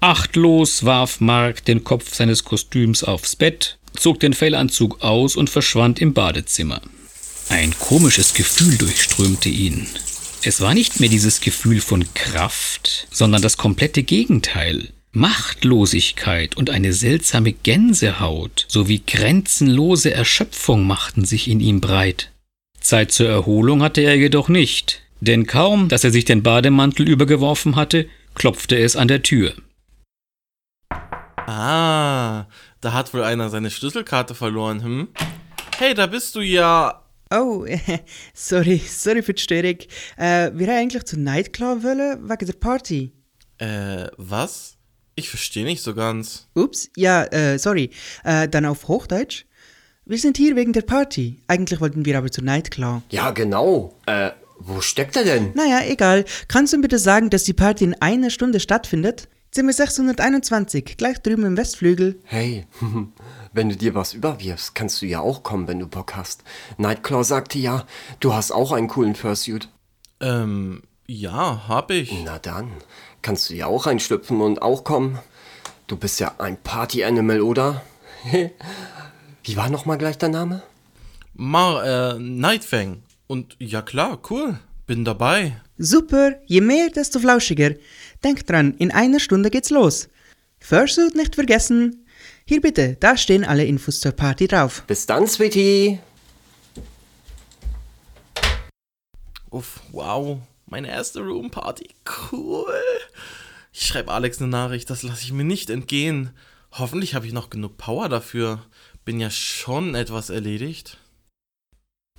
Achtlos 0.01 0.87
warf 0.87 1.21
Mark 1.21 1.67
den 1.67 1.85
Kopf 1.85 2.15
seines 2.15 2.45
Kostüms 2.45 3.05
aufs 3.05 3.37
Bett, 3.37 3.79
zog 3.95 4.21
den 4.21 4.33
Fellanzug 4.33 5.03
aus 5.03 5.37
und 5.37 5.51
verschwand 5.51 6.01
im 6.01 6.15
Badezimmer. 6.15 6.81
Ein 7.51 7.79
komisches 7.79 8.33
Gefühl 8.33 8.79
durchströmte 8.79 9.51
ihn. 9.51 9.87
Es 10.45 10.61
war 10.61 10.75
nicht 10.75 10.99
mehr 10.99 11.09
dieses 11.09 11.41
Gefühl 11.41 11.81
von 11.81 12.05
Kraft, 12.15 13.07
sondern 13.13 13.43
das 13.43 13.57
komplette 13.57 14.03
Gegenteil. 14.03 14.89
Machtlosigkeit 15.13 16.57
und 16.57 16.69
eine 16.69 16.93
seltsame 16.93 17.53
Gänsehaut 17.53 18.67
sowie 18.69 19.03
grenzenlose 19.07 20.13
Erschöpfung 20.13 20.85
machten 20.85 21.25
sich 21.25 21.49
in 21.49 21.61
ihm 21.61 21.81
breit. 21.81 22.33
Zeit 22.81 23.13
zur 23.13 23.29
Erholung 23.29 23.83
hatte 23.83 24.01
er 24.01 24.17
jedoch 24.17 24.49
nicht, 24.49 25.03
denn 25.21 25.47
kaum, 25.47 25.89
dass 25.89 26.03
er 26.03 26.11
sich 26.11 26.25
den 26.25 26.43
Bademantel 26.43 27.09
übergeworfen 27.09 27.77
hatte, 27.77 28.09
klopfte 28.35 28.77
es 28.77 28.97
an 28.97 29.07
der 29.07 29.23
Tür. 29.23 29.55
Ah, 31.47 32.47
da 32.81 32.93
hat 32.93 33.15
wohl 33.15 33.23
einer 33.23 33.49
seine 33.49 33.71
Schlüsselkarte 33.71 34.35
verloren, 34.35 34.83
hm? 34.83 35.09
Hey, 35.79 35.95
da 35.95 36.07
bist 36.07 36.35
du 36.35 36.41
ja. 36.41 37.02
Oh, 37.33 37.65
sorry, 38.35 38.77
sorry 38.79 39.23
für 39.23 39.33
die 39.33 39.43
Störung. 39.43 39.79
Äh, 40.19 40.51
wir 40.55 40.67
haben 40.67 40.77
eigentlich 40.77 41.05
zu 41.05 41.19
Nightclub 41.19 41.83
wollen, 41.83 42.29
wegen 42.29 42.47
der 42.47 42.53
Party. 42.53 43.13
Äh, 43.57 44.09
was? 44.19 44.77
Ich 45.15 45.31
verstehe 45.31 45.65
nicht 45.65 45.83
so 45.83 45.95
ganz. 45.95 46.49
Ups, 46.55 46.91
ja, 46.95 47.25
äh, 47.25 47.59
sorry. 47.59 47.91
Äh, 48.25 48.49
dann 48.49 48.67
auf 48.67 48.87
Hochdeutsch. 48.89 49.47
Wir 50.05 50.19
sind 50.19 50.37
hier 50.37 50.57
wegen 50.57 50.73
der 50.73 50.83
Party. 50.83 51.43
Eigentlich 51.47 51.81
wollten 51.81 52.05
wir 52.05 52.19
aber 52.19 52.31
zu 52.31 52.43
Nightclub. 52.43 53.03
Ja, 53.11 53.31
genau. 53.31 53.99
Äh, 54.05 54.33
wo 54.59 54.81
steckt 54.81 55.17
er 55.17 55.25
denn? 55.25 55.53
Naja, 55.55 55.81
egal. 55.87 56.25
Kannst 56.49 56.73
du 56.73 56.77
mir 56.77 56.83
bitte 56.83 56.99
sagen, 56.99 57.31
dass 57.31 57.45
die 57.45 57.53
Party 57.55 57.85
in 57.85 57.95
einer 58.03 58.31
Stunde 58.31 58.61
stattfindet? 58.61 59.29
Zimmer 59.53 59.73
621, 59.73 60.97
gleich 60.97 61.19
drüben 61.21 61.45
im 61.45 61.57
Westflügel. 61.59 62.19
Hey, 62.25 62.67
wenn 63.53 63.69
du 63.69 63.77
dir 63.77 63.95
was 63.95 64.15
überwirfst, 64.15 64.75
kannst 64.75 65.03
du 65.03 65.07
ja 65.07 65.21
auch 65.21 65.43
kommen, 65.43 65.69
wenn 65.69 65.79
du 65.79 65.87
Bock 65.87 66.17
hast. 66.17 66.43
Nightclaw 66.79 67.23
sagte 67.25 67.59
ja, 67.59 67.87
du 68.21 68.35
hast 68.35 68.51
auch 68.51 68.73
einen 68.73 68.89
coolen 68.89 69.15
Fursuit. 69.15 69.69
Ähm, 70.21 70.83
ja, 71.07 71.69
hab 71.69 71.91
ich. 71.91 72.13
Na 72.25 72.39
dann, 72.39 72.71
kannst 73.21 73.51
du 73.51 73.55
ja 73.55 73.67
auch 73.67 73.87
reinschlüpfen 73.87 74.41
und 74.41 74.63
auch 74.63 74.85
kommen. 74.85 75.19
Du 75.87 75.97
bist 75.97 76.21
ja 76.21 76.35
ein 76.39 76.57
Party-Animal, 76.57 77.41
oder? 77.41 77.83
Wie 79.45 79.57
war 79.57 79.69
nochmal 79.69 79.99
gleich 79.99 80.17
dein 80.19 80.31
Name? 80.31 80.63
Mar, 81.35 81.85
äh, 81.85 82.19
Nightfang. 82.19 83.03
Und 83.27 83.57
ja 83.59 83.83
klar, 83.83 84.21
cool. 84.31 84.59
Bin 84.87 85.05
dabei. 85.05 85.61
Super, 85.79 86.37
je 86.47 86.61
mehr, 86.61 86.91
desto 86.91 87.19
flauschiger. 87.19 87.75
Denk 88.23 88.47
dran, 88.47 88.75
in 88.79 88.93
einer 88.93 89.21
Stunde 89.21 89.51
geht's 89.51 89.71
los. 89.71 90.09
Fursuit 90.61 91.17
nicht 91.17 91.35
vergessen. 91.35 92.02
Hier 92.53 92.61
bitte, 92.61 92.99
da 93.01 93.17
stehen 93.17 93.45
alle 93.45 93.65
Infos 93.65 94.01
zur 94.01 94.13
Party 94.13 94.47
drauf. 94.47 94.83
Bis 94.87 95.07
dann, 95.07 95.27
Sweetie. 95.27 96.01
Uff, 99.49 99.81
wow. 99.91 100.37
Meine 100.67 100.89
erste 100.89 101.21
Roomparty. 101.21 101.89
Cool. 102.31 102.67
Ich 103.73 103.87
schreibe 103.87 104.13
Alex 104.13 104.39
eine 104.39 104.51
Nachricht, 104.51 104.91
das 104.91 105.03
lasse 105.03 105.23
ich 105.23 105.33
mir 105.33 105.45
nicht 105.45 105.71
entgehen. 105.71 106.29
Hoffentlich 106.73 107.15
habe 107.15 107.27
ich 107.27 107.33
noch 107.33 107.49
genug 107.49 107.79
Power 107.79 108.11
dafür. 108.11 108.63
Bin 109.07 109.19
ja 109.19 109.31
schon 109.31 109.95
etwas 109.95 110.29
erledigt. 110.29 110.99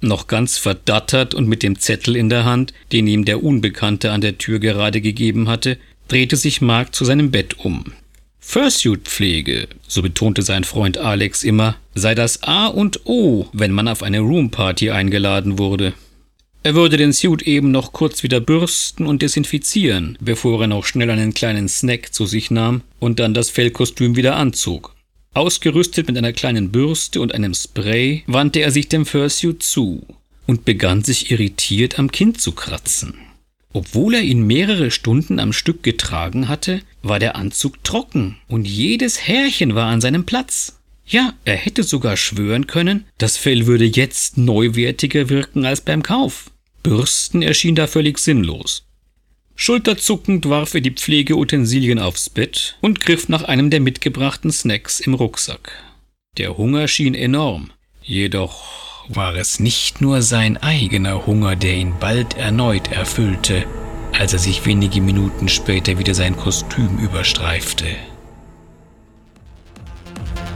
Noch 0.02 0.26
ganz 0.26 0.58
verdattert 0.58 1.36
und 1.36 1.48
mit 1.48 1.62
dem 1.62 1.78
Zettel 1.78 2.16
in 2.16 2.30
der 2.30 2.44
Hand, 2.44 2.74
den 2.92 3.06
ihm 3.06 3.26
der 3.26 3.44
Unbekannte 3.44 4.12
an 4.12 4.22
der 4.22 4.40
Tür 4.40 4.58
gerade 4.58 5.00
gegeben 5.00 5.48
hatte, 5.48 5.78
drehte 6.08 6.38
sich 6.38 6.60
Mark 6.60 6.96
zu 6.96 7.06
seinem 7.06 7.30
Bett 7.30 7.60
um. 7.60 7.94
Fursuit-Pflege, 8.46 9.68
so 9.88 10.04
betonte 10.04 10.44
sein 10.44 10.64
Freund 10.64 11.00
Alex 11.00 11.44
immer, 11.44 11.76
sei 11.96 12.14
das 12.14 12.44
A 12.44 12.68
und 12.68 13.06
O, 13.06 13.48
wenn 13.52 13.72
man 13.72 13.88
auf 13.88 14.04
eine 14.04 14.20
Roomparty 14.20 14.92
eingeladen 14.92 15.58
wurde. 15.58 15.94
Er 16.62 16.76
würde 16.76 16.98
den 16.98 17.14
Suit 17.14 17.42
eben 17.42 17.72
noch 17.72 17.94
kurz 17.94 18.22
wieder 18.22 18.40
bürsten 18.40 19.08
und 19.08 19.22
desinfizieren, 19.22 20.18
bevor 20.22 20.62
er 20.62 20.68
noch 20.68 20.86
schnell 20.86 21.10
einen 21.10 21.34
kleinen 21.34 21.68
Snack 21.68 22.14
zu 22.14 22.26
sich 22.26 22.52
nahm 22.52 22.82
und 23.00 23.20
dann 23.20 23.34
das 23.34 23.50
Fellkostüm 23.50 24.16
wieder 24.16 24.36
anzog. 24.36 24.94
Ausgerüstet 25.34 26.08
mit 26.08 26.18
einer 26.18 26.34
kleinen 26.34 26.70
Bürste 26.70 27.22
und 27.22 27.34
einem 27.34 27.56
Spray 27.56 28.24
wandte 28.28 28.60
er 28.60 28.72
sich 28.72 28.88
dem 28.88 29.06
Fursuit 29.06 29.64
zu 29.64 30.06
und 30.46 30.64
begann 30.64 31.04
sich 31.04 31.32
irritiert 31.32 31.98
am 31.98 32.12
Kinn 32.12 32.36
zu 32.36 32.52
kratzen. 32.52 33.16
Obwohl 33.74 34.14
er 34.14 34.22
ihn 34.22 34.46
mehrere 34.46 34.92
Stunden 34.92 35.40
am 35.40 35.52
Stück 35.52 35.82
getragen 35.82 36.48
hatte, 36.48 36.82
war 37.02 37.18
der 37.20 37.36
Anzug 37.36 37.84
trocken 37.84 38.38
und 38.48 38.68
jedes 38.68 39.28
Härchen 39.28 39.74
war 39.74 39.88
an 39.88 40.00
seinem 40.00 40.26
Platz. 40.26 40.80
Ja, 41.06 41.34
er 41.44 41.56
hätte 41.56 41.84
sogar 41.84 42.16
schwören 42.16 42.68
können, 42.68 43.06
das 43.18 43.36
Fell 43.36 43.66
würde 43.66 43.86
jetzt 43.86 44.38
neuwertiger 44.38 45.28
wirken 45.28 45.66
als 45.66 45.82
beim 45.82 46.04
Kauf. 46.04 46.52
Bürsten 46.84 47.42
erschien 47.42 47.76
da 47.76 47.88
völlig 47.88 48.20
sinnlos. 48.20 48.86
Schulterzuckend 49.56 50.48
warf 50.50 50.74
er 50.74 50.82
die 50.82 50.92
Pflegeutensilien 50.92 52.00
aufs 52.00 52.30
Bett 52.30 52.78
und 52.82 53.00
griff 53.00 53.28
nach 53.28 53.44
einem 53.44 53.70
der 53.70 53.80
mitgebrachten 53.80 54.52
Snacks 54.52 55.00
im 55.00 55.14
Rucksack. 55.14 55.72
Der 56.38 56.58
Hunger 56.58 56.88
schien 56.88 57.16
enorm, 57.16 57.72
jedoch 58.02 58.93
war 59.10 59.36
es 59.36 59.60
nicht 59.60 60.02
nur 60.02 60.22
sein 60.22 60.58
eigener 60.58 61.26
Hunger, 61.26 61.56
der 61.56 61.74
ihn 61.76 61.94
bald 62.00 62.38
erneut 62.38 62.92
erfüllte, 62.92 63.66
als 64.18 64.34
er 64.34 64.40
sich 64.40 64.66
wenige 64.66 65.02
Minuten 65.02 65.50
später 65.50 65.98
wieder 65.98 66.14
sein 66.14 66.38
Kostüm 66.38 66.98
überstreifte. 67.00 67.86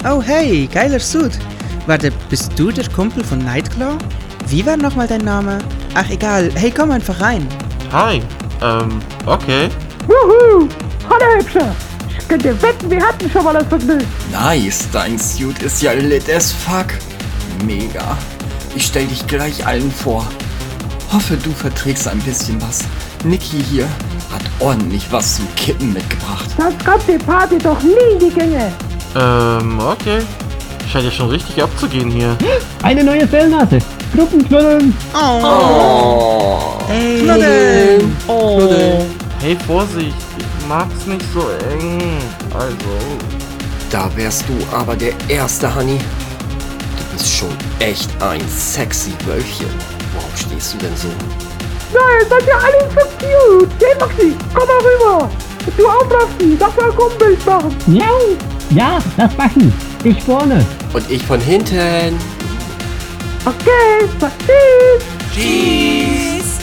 Oh 0.05 0.21
hey, 0.21 0.69
geiler 0.71 0.99
Suit. 0.99 1.37
Warte, 1.87 2.11
bist 2.29 2.51
du 2.57 2.71
der 2.71 2.87
Kumpel 2.89 3.23
von 3.23 3.39
Nightclaw? 3.39 3.97
Wie 4.47 4.65
war 4.65 4.77
nochmal 4.77 5.07
dein 5.07 5.21
Name? 5.21 5.57
Ach 5.95 6.09
egal, 6.09 6.51
hey 6.55 6.71
komm 6.71 6.91
einfach 6.91 7.19
rein. 7.19 7.45
Hi, 7.91 8.21
ähm, 8.61 9.01
okay. 9.25 9.69
Wuhu! 10.05 10.69
Hallo 11.09 11.39
Hübsche! 11.39 11.75
Ich 12.17 12.27
könnte 12.27 12.61
wetten, 12.61 12.89
wir 12.89 13.05
hatten 13.05 13.29
schon 13.29 13.43
mal 13.43 13.53
das 13.53 13.67
Vergnügen. 13.67 14.05
Nice, 14.31 14.87
dein 14.91 15.17
Suit 15.17 15.61
ist 15.61 15.81
ja 15.81 15.93
lit 15.93 16.29
as 16.29 16.51
fuck. 16.51 16.87
Mega. 17.65 18.17
Ich 18.77 18.85
stell 18.85 19.07
dich 19.07 19.25
gleich 19.25 19.65
allen 19.65 19.91
vor. 19.91 20.23
Hoffe, 21.11 21.35
du 21.35 21.51
verträgst 21.51 22.07
ein 22.07 22.19
bisschen 22.19 22.61
was. 22.61 22.83
Niki 23.23 23.57
hier 23.71 23.85
hat 24.31 24.43
ordentlich 24.59 25.03
was 25.09 25.37
zum 25.37 25.47
Kippen 25.55 25.93
mitgebracht. 25.93 26.45
Das 26.55 26.75
kommt 26.85 27.01
die 27.07 27.17
Party 27.17 27.57
doch 27.57 27.81
nie 27.81 27.95
in 28.13 28.19
die 28.19 28.29
Gänge. 28.29 28.71
Ähm, 29.15 29.79
okay. 29.79 30.19
Scheint 30.93 31.05
ja 31.05 31.11
schon 31.11 31.29
richtig 31.31 31.59
abzugehen 31.63 32.11
hier. 32.11 32.37
Eine 32.83 33.03
neue 33.03 33.27
Fellnase. 33.27 33.79
Gruppenknuddeln. 34.15 34.95
Oh. 35.15 36.73
Hey. 36.87 37.23
Knuddeln. 37.23 38.15
Oh. 38.27 39.03
Hey, 39.39 39.57
Vorsicht. 39.65 40.13
Ich 40.37 40.67
mag's 40.69 41.03
nicht 41.07 41.25
so 41.33 41.49
eng. 41.73 42.19
Also. 42.53 42.75
Da 43.89 44.07
wärst 44.15 44.43
du 44.47 44.75
aber 44.77 44.95
der 44.95 45.13
Erste, 45.29 45.73
Honey. 45.73 45.97
Du 47.17 47.23
bist 47.23 47.35
schon 47.35 47.57
echt 47.79 48.11
ein 48.21 48.47
sexy 48.47 49.11
Wölkchen. 49.25 49.65
Warum 50.13 50.29
stehst 50.35 50.75
du 50.75 50.77
denn 50.77 50.95
so? 50.95 51.07
Nein, 51.91 52.27
seid 52.29 52.45
ihr 52.45 52.55
alle 52.55 52.91
so 52.93 53.07
cute. 53.17 53.71
Hey 53.79 53.97
Maxi, 53.99 54.35
komm 54.53 54.67
mal 54.67 54.77
rüber. 54.77 55.29
Du 55.75 55.87
auch, 55.87 56.07
Maxi. 56.07 56.55
Darf 56.59 56.77
mal 56.77 56.91
ein 56.91 56.95
Gruppenbild 56.95 57.43
machen. 57.43 57.75
Ja, 57.87 58.11
ja, 58.69 58.99
das 59.17 59.35
machen. 59.35 59.73
Ich 60.03 60.21
vorne. 60.21 60.63
Und 60.93 61.09
ich 61.09 61.23
von 61.25 61.41
hinten. 61.41 62.19
Okay, 63.45 64.07
tschüss. 64.19 65.03
Tschüss. 65.33 66.59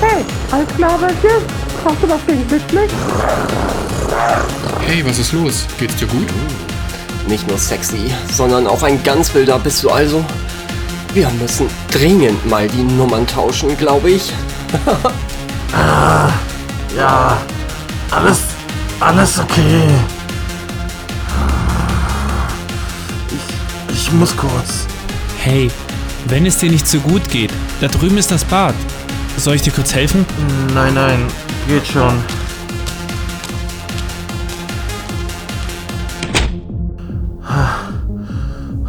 Hey, 0.00 0.24
alles 0.50 0.68
klar, 0.74 1.00
Wölkchen? 1.00 1.44
Hast 1.84 2.02
du 2.02 2.08
was 2.08 2.26
gegen 2.26 2.44
Blitzlicht? 2.46 2.94
Hey, 4.84 5.06
was 5.06 5.18
ist 5.20 5.32
los? 5.32 5.64
Geht's 5.78 5.94
dir 5.94 6.08
gut? 6.08 6.26
Nicht 7.26 7.48
nur 7.48 7.58
sexy, 7.58 8.12
sondern 8.32 8.66
auch 8.66 8.82
ein 8.82 9.02
ganz 9.02 9.34
wilder 9.34 9.58
bist 9.58 9.82
du 9.82 9.90
also. 9.90 10.24
Wir 11.12 11.28
müssen 11.40 11.66
dringend 11.90 12.48
mal 12.48 12.68
die 12.68 12.82
Nummern 12.82 13.26
tauschen, 13.26 13.76
glaube 13.76 14.10
ich. 14.10 14.32
Ah, 15.72 16.30
ja. 16.96 17.36
Alles. 18.10 18.38
Alles 19.00 19.38
okay. 19.38 19.82
Ich. 23.88 23.94
Ich 23.94 24.12
muss 24.12 24.34
kurz. 24.36 24.86
Hey, 25.42 25.70
wenn 26.26 26.46
es 26.46 26.58
dir 26.58 26.70
nicht 26.70 26.86
so 26.86 26.98
gut 27.00 27.28
geht, 27.28 27.52
da 27.80 27.88
drüben 27.88 28.16
ist 28.16 28.30
das 28.30 28.44
Bad. 28.44 28.74
Soll 29.36 29.56
ich 29.56 29.62
dir 29.62 29.72
kurz 29.72 29.92
helfen? 29.92 30.24
Nein, 30.72 30.94
nein. 30.94 31.26
Geht 31.68 31.86
schon. 31.86 32.24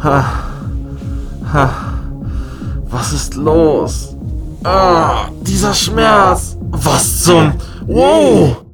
Ha. 0.02 0.50
Ha. 1.52 1.98
Was 2.84 3.12
ist 3.12 3.34
los? 3.34 4.16
Ah, 4.64 5.30
dieser 5.42 5.74
Schmerz. 5.74 6.56
Was 6.70 7.24
zum... 7.24 7.54
Wow! 7.86 8.64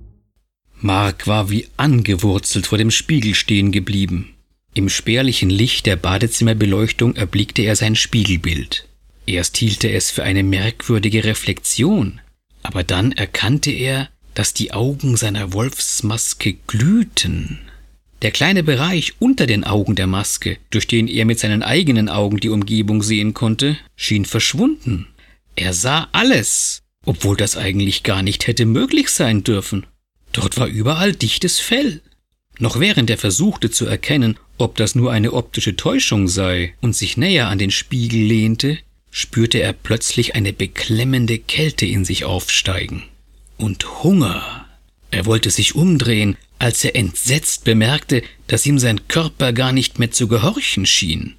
Mark 0.81 1.27
war 1.27 1.51
wie 1.51 1.69
angewurzelt 1.77 2.67
vor 2.67 2.79
dem 2.79 2.91
Spiegel 2.91 3.35
stehen 3.35 3.73
geblieben. 3.73 4.35
Im 4.75 4.89
spärlichen 4.89 5.51
Licht 5.51 5.87
der 5.87 5.97
Badezimmerbeleuchtung 5.97 7.17
erblickte 7.17 7.63
er 7.63 7.77
sein 7.77 7.97
Spiegelbild. 7.97 8.87
Erst 9.27 9.57
hielt 9.57 9.85
er 9.85 9.95
es 9.95 10.11
für 10.11 10.25
eine 10.25 10.43
merkwürdige 10.43 11.25
Reflexion, 11.25 12.21
aber 12.63 12.83
dann 12.83 13.13
erkannte 13.13 13.71
er, 13.71 14.09
dass 14.35 14.53
die 14.53 14.73
Augen 14.73 15.17
seiner 15.17 15.53
Wolfsmaske 15.53 16.57
glühten. 16.67 17.61
Der 18.25 18.31
kleine 18.31 18.63
Bereich 18.63 19.13
unter 19.19 19.47
den 19.47 19.65
Augen 19.65 19.97
der 19.97 20.07
Maske, 20.07 20.57
durch 20.71 20.87
den 20.87 21.09
er 21.09 21.27
mit 21.27 21.39
seinen 21.39 21.63
eigenen 21.63 22.09
Augen 22.09 22.39
die 22.39 22.49
Umgebung 22.49 23.03
sehen 23.03 23.35
konnte, 23.35 23.77
schien 23.97 24.25
verschwunden. 24.25 25.09
Er 25.57 25.75
sah 25.75 26.09
alles, 26.13 26.81
obwohl 27.05 27.37
das 27.37 27.59
eigentlich 27.59 28.03
gar 28.03 28.23
nicht 28.23 28.47
hätte 28.47 28.65
möglich 28.65 29.11
sein 29.11 29.45
dürfen. 29.45 29.85
Dort 30.33 30.57
war 30.57 30.69
überall 30.69 31.13
dichtes 31.13 31.61
Fell. 31.61 32.01
Noch 32.59 32.81
während 32.81 33.11
er 33.11 33.19
versuchte 33.19 33.71
zu 33.71 33.85
erkennen, 33.85 34.39
ob 34.57 34.77
das 34.77 34.95
nur 34.95 35.13
eine 35.13 35.35
optische 35.35 35.77
Täuschung 35.77 36.27
sei 36.27 36.73
und 36.81 36.97
sich 36.97 37.19
näher 37.19 37.49
an 37.49 37.59
den 37.59 37.71
Spiegel 37.71 38.23
lehnte, 38.23 38.79
spürte 39.11 39.59
er 39.59 39.75
plötzlich 39.75 40.35
eine 40.35 40.55
beklemmende 40.55 41.39
Kälte 41.39 41.85
in 41.85 42.07
sich 42.07 42.25
aufsteigen. 42.25 43.03
Und 43.59 44.03
Hunger. 44.03 44.65
Er 45.11 45.27
wollte 45.27 45.51
sich 45.51 45.75
umdrehen, 45.75 46.39
als 46.59 46.85
er 46.85 46.97
entsetzt 46.97 47.65
bemerkte, 47.65 48.23
dass 48.47 48.67
ihm 48.67 48.79
sein 48.79 49.07
Körper 49.09 49.53
gar 49.53 49.73
nicht 49.73 49.99
mehr 49.99 50.11
zu 50.11 50.29
gehorchen 50.29 50.87
schien. 50.87 51.37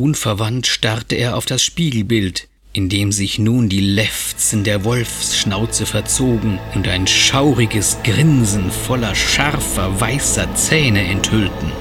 Unverwandt 0.00 0.66
starrte 0.66 1.14
er 1.16 1.36
auf 1.36 1.46
das 1.46 1.62
Spiegelbild, 1.62 2.48
in 2.72 2.88
dem 2.88 3.12
sich 3.12 3.38
nun 3.38 3.68
die 3.68 3.80
Lefzen 3.80 4.64
der 4.64 4.84
Wolfsschnauze 4.84 5.84
verzogen 5.84 6.58
und 6.74 6.88
ein 6.88 7.06
schauriges 7.06 7.98
Grinsen 8.02 8.70
voller 8.70 9.14
scharfer, 9.14 10.00
weißer 10.00 10.54
Zähne 10.54 11.02
enthüllten. 11.04 11.72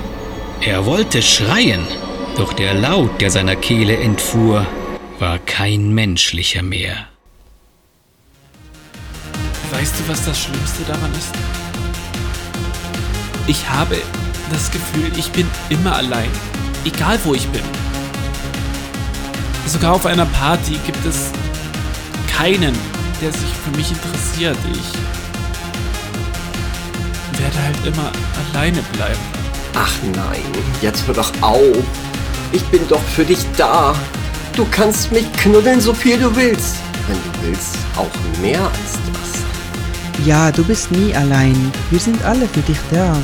Er 0.61 0.85
wollte 0.85 1.21
schreien, 1.21 1.81
doch 2.37 2.53
der 2.53 2.73
Laut, 2.73 3.21
der 3.21 3.31
seiner 3.31 3.55
Kehle 3.55 3.97
entfuhr, 3.97 4.67
war 5.17 5.39
kein 5.39 5.93
menschlicher 5.93 6.61
mehr. 6.61 7.07
Weißt 9.71 9.95
du, 9.99 10.07
was 10.09 10.25
das 10.25 10.43
Schlimmste 10.43 10.83
daran 10.83 11.11
ist? 11.13 11.70
Ich 13.47 13.69
habe 13.69 13.97
das 14.51 14.71
Gefühl, 14.71 15.11
ich 15.17 15.31
bin 15.31 15.47
immer 15.69 15.95
allein. 15.95 16.29
Egal 16.85 17.19
wo 17.23 17.33
ich 17.33 17.47
bin. 17.49 17.63
Sogar 19.65 19.93
auf 19.93 20.05
einer 20.05 20.25
Party 20.25 20.79
gibt 20.85 21.05
es 21.05 21.31
keinen, 22.37 22.77
der 23.21 23.31
sich 23.31 23.49
für 23.63 23.71
mich 23.77 23.91
interessiert. 23.91 24.57
Ich 24.71 24.93
werde 27.39 27.63
halt 27.63 27.85
immer 27.85 28.11
alleine 28.49 28.81
bleiben. 28.93 29.19
Ach 29.75 29.93
nein, 30.13 30.43
jetzt 30.81 31.07
hör 31.07 31.13
doch 31.13 31.31
auf. 31.41 31.77
Ich 32.51 32.63
bin 32.65 32.85
doch 32.89 33.01
für 33.15 33.23
dich 33.23 33.45
da. 33.55 33.95
Du 34.55 34.65
kannst 34.69 35.11
mich 35.11 35.31
knuddeln, 35.33 35.79
so 35.79 35.93
viel 35.93 36.17
du 36.19 36.35
willst. 36.35 36.75
Wenn 37.07 37.15
du 37.15 37.47
willst, 37.47 37.77
auch 37.95 38.11
mehr 38.41 38.61
als 38.61 38.99
das. 39.13 39.20
Ja, 40.25 40.51
du 40.51 40.63
bist 40.63 40.91
nie 40.91 41.15
allein. 41.15 41.55
Wir 41.89 41.99
sind 41.99 42.23
alle 42.23 42.47
für 42.47 42.61
dich 42.61 42.77
da. 42.91 43.17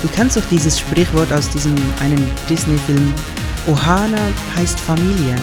Du 0.00 0.08
kennst 0.08 0.36
doch 0.36 0.42
dieses 0.50 0.78
Sprichwort 0.78 1.30
aus 1.32 1.50
diesem 1.50 1.74
einen 2.00 2.26
Disney-Film. 2.48 3.12
Ohana 3.66 4.18
heißt 4.56 4.80
Familie. 4.80 5.36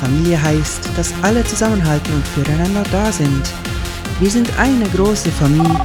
Familie 0.00 0.40
heißt, 0.40 0.90
dass 0.96 1.14
alle 1.22 1.44
zusammenhalten 1.44 2.12
und 2.12 2.26
füreinander 2.28 2.82
da 2.92 3.10
sind. 3.10 3.50
Wir 4.20 4.30
sind 4.30 4.50
eine 4.58 4.86
große 4.90 5.30
Familie. 5.30 5.80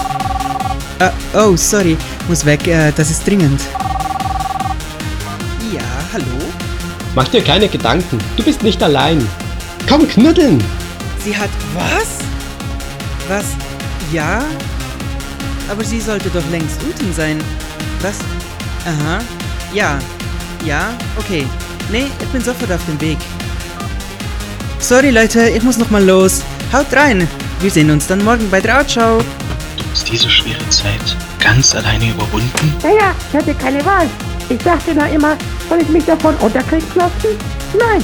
Uh, 0.99 1.37
oh, 1.37 1.55
sorry, 1.55 1.95
muss 2.27 2.43
weg, 2.43 2.61
uh, 2.67 2.91
das 2.95 3.11
ist 3.11 3.25
dringend. 3.25 3.61
Ja, 5.71 5.81
hallo? 6.11 6.25
Mach 7.15 7.27
dir 7.27 7.43
keine 7.43 7.67
Gedanken, 7.67 8.17
du 8.35 8.43
bist 8.43 8.63
nicht 8.63 8.81
allein. 8.81 9.25
Komm, 9.87 10.07
knuddeln! 10.07 10.63
Sie 11.23 11.37
hat 11.37 11.49
was? 11.75 12.17
Was? 13.27 13.66
Ja? 14.11 14.43
Aber 15.69 15.83
sie 15.83 15.99
sollte 15.99 16.29
doch 16.29 16.47
längst 16.49 16.81
unten 16.83 17.13
sein. 17.13 17.39
Was? 18.01 18.19
Aha. 18.85 19.19
Ja. 19.73 19.99
Ja, 20.65 20.93
okay. 21.17 21.45
Nee, 21.91 22.07
ich 22.21 22.27
bin 22.29 22.41
sofort 22.41 22.71
auf 22.71 22.85
dem 22.85 22.99
Weg. 23.01 23.17
Sorry 24.79 25.11
Leute, 25.11 25.49
ich 25.49 25.63
muss 25.63 25.77
noch 25.77 25.89
mal 25.89 26.03
los. 26.03 26.41
Haut 26.71 26.91
rein. 26.93 27.27
Wir 27.61 27.71
sehen 27.71 27.89
uns 27.89 28.07
dann 28.07 28.23
morgen 28.23 28.49
bei 28.49 28.61
der 28.61 28.79
Outschau. 28.79 29.19
Du 29.19 29.83
hast 29.91 30.09
diese 30.09 30.29
schwere 30.29 30.69
Zeit 30.69 31.17
ganz 31.39 31.73
alleine 31.75 32.09
überwunden? 32.09 32.75
Naja, 32.83 33.15
ich 33.29 33.37
hatte 33.37 33.53
keine 33.55 33.83
Wahl. 33.85 34.07
Ich 34.49 34.59
dachte 34.59 34.93
da 34.93 35.05
immer, 35.07 35.37
soll 35.69 35.81
ich 35.81 35.89
mich 35.89 36.05
davon 36.05 36.35
unterkriegen 36.35 36.87
lassen? 36.95 37.37
Nein, 37.77 38.03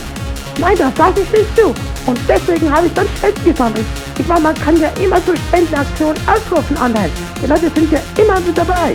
nein, 0.58 0.78
das 0.78 0.98
lasse 0.98 1.22
ich 1.22 1.32
nicht 1.32 1.56
zu. 1.56 1.74
Und 2.06 2.20
deswegen 2.28 2.72
habe 2.72 2.88
ich 2.88 2.94
dann 2.94 3.08
gesammelt. 3.46 3.86
Ich 4.20 4.28
meine, 4.28 4.42
man 4.42 4.56
kann 4.56 4.80
ja 4.80 4.90
immer 5.04 5.20
so 5.22 5.36
Spendenaktionen 5.36 6.22
ausrufen 6.28 6.78
online. 6.78 7.10
Die 7.42 7.48
Leute 7.48 7.72
sind 7.74 7.92
ja 7.92 8.00
immer 8.18 8.40
mit 8.40 8.58
dabei. 8.58 8.94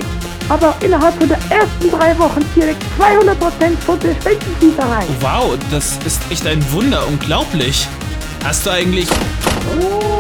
Aber 0.48 0.74
innerhalb 0.80 1.14
von 1.18 1.28
der 1.28 1.38
ersten 1.50 1.90
drei 1.90 2.18
Wochen 2.18 2.44
direkt 2.56 2.82
200% 2.98 3.76
von 3.84 3.98
der 4.00 4.14
Spendengießerei. 4.14 5.04
Wow, 5.20 5.58
das 5.70 5.98
ist 6.06 6.22
echt 6.30 6.46
ein 6.46 6.64
Wunder, 6.72 7.06
unglaublich. 7.06 7.86
Hast 8.44 8.64
du 8.64 8.70
eigentlich... 8.70 9.08
Was 9.08 10.17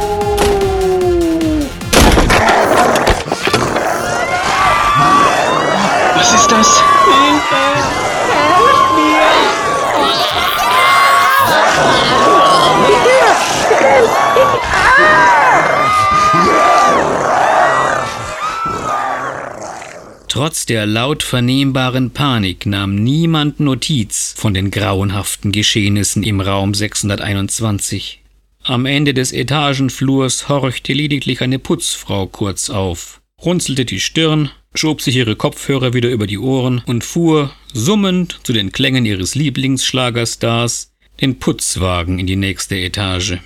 Trotz 20.28 20.66
der 20.66 20.86
laut 20.86 21.24
vernehmbaren 21.24 22.10
Panik 22.10 22.64
nahm 22.64 22.94
niemand 22.94 23.58
Notiz 23.58 24.34
von 24.36 24.54
den 24.54 24.70
grauenhaften 24.70 25.50
Geschehnissen 25.50 26.22
im 26.22 26.40
Raum 26.40 26.74
621. 26.74 28.20
Am 28.62 28.86
Ende 28.86 29.14
des 29.14 29.32
Etagenflurs 29.32 30.48
horchte 30.48 30.92
lediglich 30.92 31.40
eine 31.40 31.58
Putzfrau 31.58 32.26
kurz 32.26 32.70
auf, 32.70 33.20
runzelte 33.42 33.84
die 33.84 33.98
Stirn, 33.98 34.50
schob 34.74 35.02
sich 35.02 35.16
ihre 35.16 35.34
Kopfhörer 35.34 35.92
wieder 35.92 36.10
über 36.10 36.28
die 36.28 36.38
Ohren 36.38 36.82
und 36.86 37.02
fuhr, 37.02 37.50
summend 37.72 38.38
zu 38.44 38.52
den 38.52 38.70
Klängen 38.70 39.06
ihres 39.06 39.34
Lieblingsschlagerstars, 39.34 40.92
den 41.20 41.40
Putzwagen 41.40 42.18
in 42.18 42.28
die 42.28 42.36
nächste 42.36 42.76
Etage. 42.76 43.38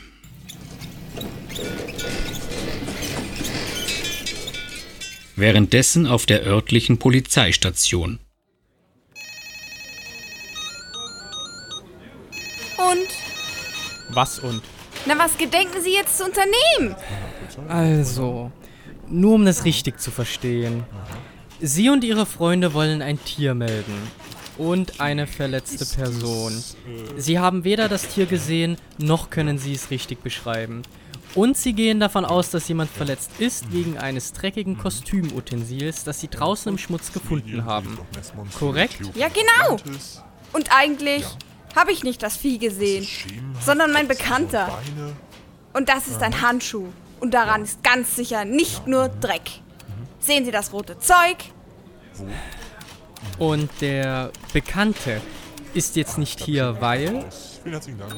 Währenddessen 5.37 6.07
auf 6.07 6.27
der 6.27 6.45
örtlichen 6.45 6.99
Polizeistation. 6.99 8.19
Und? 12.77 13.09
Was 14.11 14.39
und? 14.41 14.63
Na, 15.07 15.19
was 15.19 15.39
gedenken 15.39 15.83
Sie 15.83 15.95
jetzt 15.95 16.19
zu 16.19 16.25
unternehmen? 16.25 16.95
Also, 17.69 18.53
nur 19.09 19.35
um 19.35 19.45
das 19.45 19.65
richtig 19.65 20.01
zu 20.01 20.11
verstehen. 20.11 20.85
Sie 21.61 21.89
und 21.89 22.05
Ihre 22.05 22.27
Freunde 22.27 22.75
wollen 22.75 23.01
ein 23.01 23.23
Tier 23.25 23.55
melden. 23.55 23.95
Und 24.59 25.01
eine 25.01 25.27
verletzte 25.27 25.87
Person. 25.87 26.63
Sie 27.17 27.39
haben 27.39 27.65
weder 27.65 27.89
das 27.89 28.09
Tier 28.09 28.27
gesehen, 28.27 28.77
noch 28.99 29.31
können 29.31 29.59
Sie 29.59 29.73
es 29.73 29.91
richtig 29.91 30.23
beschreiben. 30.23 30.83
Und 31.35 31.57
sie 31.57 31.73
gehen 31.73 31.99
davon 31.99 32.25
aus, 32.25 32.51
dass 32.51 32.69
jemand 32.69 32.91
verletzt 32.91 33.31
ist 33.39 33.73
wegen 33.73 33.97
eines 33.97 34.33
dreckigen 34.33 34.77
Kostümutensils, 34.77 36.05
das 36.05 36.21
sie 36.21 36.29
draußen 36.29 36.71
im 36.71 36.79
Schmutz 36.79 37.13
gefunden 37.13 37.65
haben. 37.65 37.99
Korrekt? 38.59 39.01
Ja, 39.15 39.29
genau. 39.29 39.79
Und 40.53 40.69
eigentlich 40.77 41.25
habe 41.75 41.93
ich 41.93 42.05
nicht 42.05 42.23
das 42.23 42.37
Vieh 42.37 42.59
gesehen, 42.59 43.07
sondern 43.65 43.93
mein 43.93 44.09
Bekannter. 44.09 44.79
Und 45.73 45.89
das 45.89 46.07
ist 46.07 46.23
ein 46.23 46.43
Handschuh. 46.43 46.89
Und 47.21 47.33
daran 47.33 47.63
ist 47.63 47.83
ganz 47.83 48.15
sicher 48.17 48.45
nicht 48.45 48.87
nur 48.87 49.09
Dreck. 49.09 49.63
Sehen 50.19 50.45
Sie 50.45 50.51
das 50.51 50.73
rote 50.73 50.99
Zeug? 50.99 51.37
Und 53.39 53.71
der 53.81 54.31
Bekannte 54.53 55.21
ist 55.75 55.97
jetzt 55.97 56.19
nicht 56.19 56.41
hier, 56.41 56.77
weil... 56.81 57.25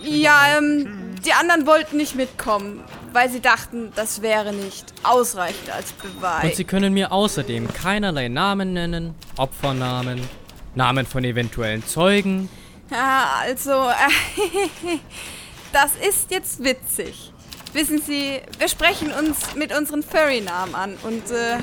Ja, 0.03 0.57
ähm, 0.57 1.14
die 1.25 1.33
anderen 1.33 1.67
wollten 1.67 1.99
nicht 1.99 2.14
mitkommen, 2.14 2.83
weil 3.12 3.29
sie 3.31 3.40
dachten, 3.40 3.93
das 3.95 4.23
wäre 4.23 4.53
nicht 4.55 4.87
ausreichend 5.03 5.71
als 5.71 5.93
Beweis. 5.93 6.45
Und 6.45 6.55
Sie 6.55 6.64
können 6.64 6.95
mir 6.95 7.12
außerdem 7.12 7.73
keinerlei 7.73 8.29
Namen 8.29 8.73
nennen, 8.73 9.14
Opfernamen, 9.37 10.21
Namen 10.75 11.05
von 11.05 11.25
eventuellen 11.25 11.87
Zeugen. 11.87 12.49
Ja, 12.90 13.35
also, 13.40 13.71
äh, 13.71 14.99
das 15.73 15.93
ist 15.97 16.31
jetzt 16.31 16.64
witzig. 16.64 17.33
Wissen 17.75 18.01
Sie, 18.01 18.40
wir 18.59 18.69
sprechen 18.69 19.11
uns 19.12 19.55
mit 19.57 19.77
unseren 19.77 20.03
Furry-Namen 20.03 20.75
an 20.75 20.97
und, 21.03 21.31
äh... 21.31 21.59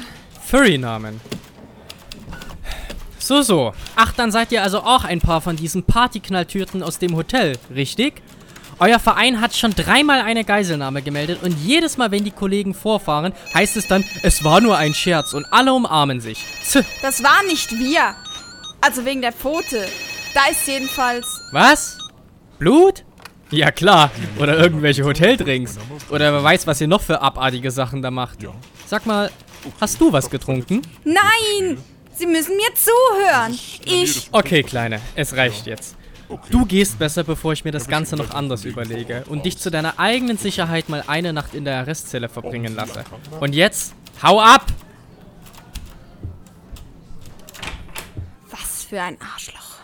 Furry-Namen? 0.46 1.20
So, 3.22 3.42
so. 3.44 3.74
Ach, 3.96 4.14
dann 4.14 4.32
seid 4.32 4.52
ihr 4.52 4.64
also 4.64 4.80
auch 4.80 5.04
ein 5.04 5.20
paar 5.20 5.42
von 5.42 5.56
diesen 5.56 5.84
Partyknalltürten 5.84 6.82
aus 6.82 6.98
dem 6.98 7.16
Hotel, 7.16 7.58
richtig? 7.74 8.22
Euer 8.80 8.98
Verein 8.98 9.42
hat 9.42 9.56
schon 9.56 9.76
dreimal 9.76 10.22
eine 10.22 10.44
Geiselnahme 10.44 11.04
gemeldet 11.04 11.44
und 11.44 11.56
jedes 11.60 11.98
Mal, 11.98 12.10
wenn 12.10 12.24
die 12.24 12.32
Kollegen 12.32 12.74
vorfahren, 12.74 13.32
heißt 13.54 13.78
es 13.78 13.88
dann, 13.88 14.04
es 14.24 14.44
war 14.44 14.60
nur 14.60 14.76
ein 14.76 14.96
Scherz 14.96 15.34
und 15.34 15.46
alle 15.52 15.72
umarmen 15.72 16.20
sich. 16.20 16.44
Zh. 16.64 16.84
Das 17.04 17.22
waren 17.22 17.46
nicht 17.46 17.72
wir. 17.72 18.16
Also 18.82 19.06
wegen 19.06 19.22
der 19.22 19.34
Pfote. 19.34 19.86
Da 20.34 20.48
ist 20.50 20.68
jedenfalls... 20.68 21.28
Was? 21.52 22.00
Blut? 22.58 23.04
Ja 23.52 23.70
klar. 23.70 24.10
Oder 24.40 24.58
irgendwelche 24.58 25.04
Hoteldrinks. 25.04 25.78
Oder 26.10 26.34
wer 26.34 26.44
weiß, 26.44 26.66
was 26.66 26.82
ihr 26.82 26.88
noch 26.88 27.02
für 27.02 27.22
abartige 27.22 27.70
Sachen 27.70 28.02
da 28.02 28.10
macht. 28.10 28.40
Sag 28.88 29.06
mal, 29.06 29.30
hast 29.80 30.02
du 30.02 30.12
was 30.12 30.28
getrunken? 30.28 30.82
Nein! 31.04 31.78
Sie 32.22 32.28
müssen 32.28 32.56
mir 32.56 32.70
zuhören. 32.76 33.58
Ich... 33.84 34.30
Okay, 34.32 34.62
Kleine, 34.62 35.02
es 35.16 35.36
reicht 35.36 35.66
jetzt. 35.66 35.96
Du 36.52 36.68
gehst 36.68 37.00
besser, 37.00 37.24
bevor 37.24 37.52
ich 37.54 37.66
mir 37.66 37.72
das 37.72 37.88
Ganze 37.88 38.16
noch 38.16 38.30
anders 38.30 38.64
überlege 38.64 39.24
und 39.28 39.44
dich 39.44 39.58
zu 39.58 39.72
deiner 39.72 39.98
eigenen 39.98 40.38
Sicherheit 40.38 40.88
mal 40.88 41.04
eine 41.08 41.34
Nacht 41.34 41.56
in 41.56 41.66
der 41.66 41.80
Arrestzelle 41.80 42.30
verbringen 42.30 42.76
lasse. 42.76 43.06
Und 43.40 43.56
jetzt, 43.56 43.96
hau 44.22 44.40
ab! 44.40 44.68
Was 48.52 48.84
für 48.84 49.02
ein 49.02 49.18
Arschloch. 49.20 49.80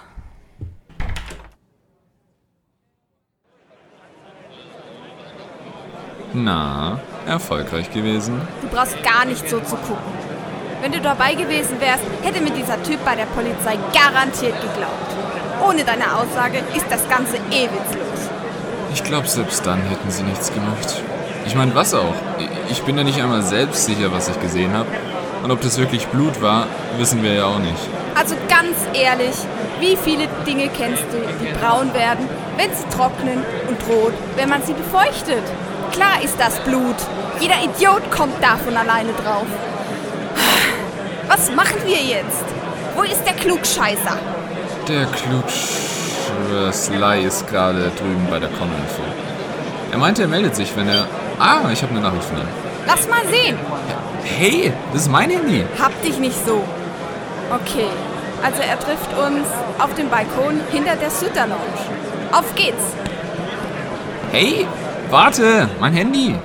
Na, 6.34 7.02
erfolgreich 7.26 7.92
gewesen? 7.92 8.40
Du 8.62 8.68
brauchst 8.68 9.02
gar 9.02 9.26
nicht 9.26 9.50
so 9.50 9.60
zu 9.60 9.76
gucken. 9.76 10.27
Wenn 10.82 10.92
du 10.92 11.02
dabei 11.02 11.34
gewesen 11.34 11.80
wärst, 11.80 12.04
hätte 12.22 12.40
mir 12.42 12.52
dieser 12.52 12.82
Typ 12.84 13.04
bei 13.04 13.16
der 13.16 13.26
Polizei 13.26 13.78
garantiert 13.94 14.56
geglaubt. 14.62 15.12
Ohne 15.68 15.84
deine 15.84 16.16
Aussage 16.16 16.60
ist 16.76 16.86
das 16.90 17.08
Ganze 17.10 17.38
eh 17.52 17.64
witzlos. 17.64 18.30
Ich 18.94 19.04
glaube, 19.04 19.28
selbst 19.28 19.66
dann 19.66 19.82
hätten 19.82 20.12
sie 20.12 20.24
nichts 20.24 20.54
gemacht. 20.54 21.02
Ich 21.48 21.56
meine, 21.56 21.74
was 21.74 21.94
auch? 21.94 22.14
Ich 22.70 22.84
bin 22.84 22.98
ja 22.98 23.04
nicht 23.04 23.22
einmal 23.22 23.42
selbst 23.42 23.86
sicher, 23.86 24.12
was 24.12 24.28
ich 24.30 24.40
gesehen 24.40 24.74
habe. 24.74 24.88
Und 25.44 25.52
ob 25.52 25.62
das 25.62 25.78
wirklich 25.78 26.08
Blut 26.08 26.42
war, 26.42 26.68
wissen 26.98 27.24
wir 27.24 27.34
ja 27.34 27.46
auch 27.46 27.60
nicht. 27.60 27.90
Also 28.16 28.36
ganz 28.48 28.78
ehrlich, 28.94 29.36
wie 29.80 29.96
viele 29.96 30.28
Dinge 30.46 30.70
kennst 30.70 31.04
du, 31.12 31.18
die 31.44 31.54
braun 31.60 31.94
werden, 31.94 32.28
wenn 32.56 32.70
sie 32.76 32.84
trocknen 32.96 33.44
und 33.68 33.78
rot, 33.88 34.14
wenn 34.36 34.50
man 34.50 34.62
sie 34.64 34.74
befeuchtet? 34.74 35.44
Klar 35.92 36.22
ist 36.24 36.40
das 36.40 36.60
Blut. 36.60 36.96
Jeder 37.40 37.56
Idiot 37.64 38.12
kommt 38.12 38.36
da 38.42 38.58
von 38.58 38.76
alleine 38.76 39.14
drauf. 39.14 39.48
Was 41.38 41.52
machen 41.56 41.78
wir 41.86 41.98
jetzt? 41.98 42.44
Wo 42.96 43.04
ist 43.04 43.24
der 43.24 43.34
Klugscheißer? 43.34 44.18
Der 44.88 45.06
Klugscheißer 45.06 47.16
ist 47.18 47.48
gerade 47.48 47.92
drüben 48.00 48.26
bei 48.30 48.40
der 48.40 48.50
Con-Info. 48.50 49.04
Er 49.92 49.98
meinte, 50.00 50.24
er 50.24 50.28
meldet 50.28 50.56
sich, 50.56 50.76
wenn 50.76 50.90
er... 50.90 51.06
Ah, 51.40 51.70
ich 51.72 51.84
habe 51.84 51.92
eine 51.92 52.02
Nachricht 52.02 52.24
von 52.24 52.40
ihm. 52.40 52.48
Lass 52.88 53.08
mal 53.08 53.22
sehen. 53.28 53.60
Hey, 54.24 54.74
das 54.92 55.04
ist 55.04 55.12
mein 55.12 55.30
Handy. 55.30 55.64
Hab 55.80 56.02
dich 56.02 56.18
nicht 56.18 56.44
so. 56.46 56.64
Okay, 57.52 57.88
also 58.44 58.62
er 58.62 58.80
trifft 58.80 59.14
uns 59.18 59.48
auf 59.78 59.94
dem 59.94 60.10
Balkon 60.10 60.60
hinter 60.72 60.96
der 60.96 61.12
Sutter 61.12 61.48
Lounge. 61.48 61.62
Auf 62.32 62.56
geht's. 62.56 62.84
Hey, 64.32 64.66
warte, 65.10 65.70
mein 65.80 65.94
Handy. 65.94 66.36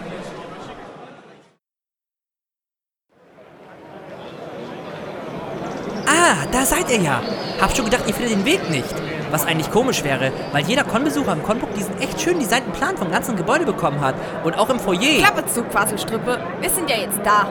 Ah, 6.07 6.46
da 6.52 6.64
seid 6.64 6.82
ihr 6.92 7.02
ja. 7.02 7.20
Hab 7.61 7.74
schon 7.74 7.85
gedacht, 7.85 8.05
ihr 8.07 8.14
findet 8.14 8.35
den 8.35 8.44
Weg 8.44 8.70
nicht. 8.70 8.94
Was 9.31 9.46
eigentlich 9.46 9.70
komisch 9.70 10.05
wäre, 10.05 10.31
weil 10.52 10.64
jeder 10.64 10.85
Con-Besucher 10.85 11.33
im 11.33 11.42
Conbook 11.42 11.72
diesen 11.74 11.98
echt 12.00 12.20
schön 12.20 12.38
designten 12.38 12.72
Plan 12.72 12.96
vom 12.96 13.11
ganzen 13.11 13.35
Gebäude 13.35 13.64
bekommen 13.64 14.00
hat. 14.00 14.14
Und 14.44 14.59
auch 14.59 14.68
im 14.68 14.78
Foyer. 14.78 15.20
Klappe 15.20 15.46
zu, 15.46 15.62
Quasselstrippe. 15.64 16.38
Wir 16.61 16.70
sind 16.70 16.90
ja 16.90 16.96
jetzt 16.96 17.20
da. 17.24 17.50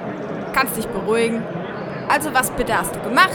Kannst 0.54 0.78
dich 0.78 0.88
beruhigen. 0.88 1.44
Also, 2.08 2.34
was 2.34 2.52
bitte 2.52 2.78
hast 2.78 2.96
du 2.96 3.00
gemacht? 3.02 3.34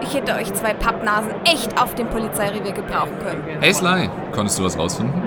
Ich 0.00 0.14
hätte 0.14 0.34
euch 0.34 0.54
zwei 0.54 0.72
Pappnasen 0.72 1.32
echt 1.44 1.80
auf 1.80 1.94
dem 1.94 2.08
Polizeirevier 2.08 2.72
gebrauchen 2.72 3.18
können. 3.22 3.42
Hey 3.60 3.74
Sly, 3.74 4.08
konntest 4.32 4.58
du 4.58 4.64
was 4.64 4.78
rausfinden? 4.78 5.22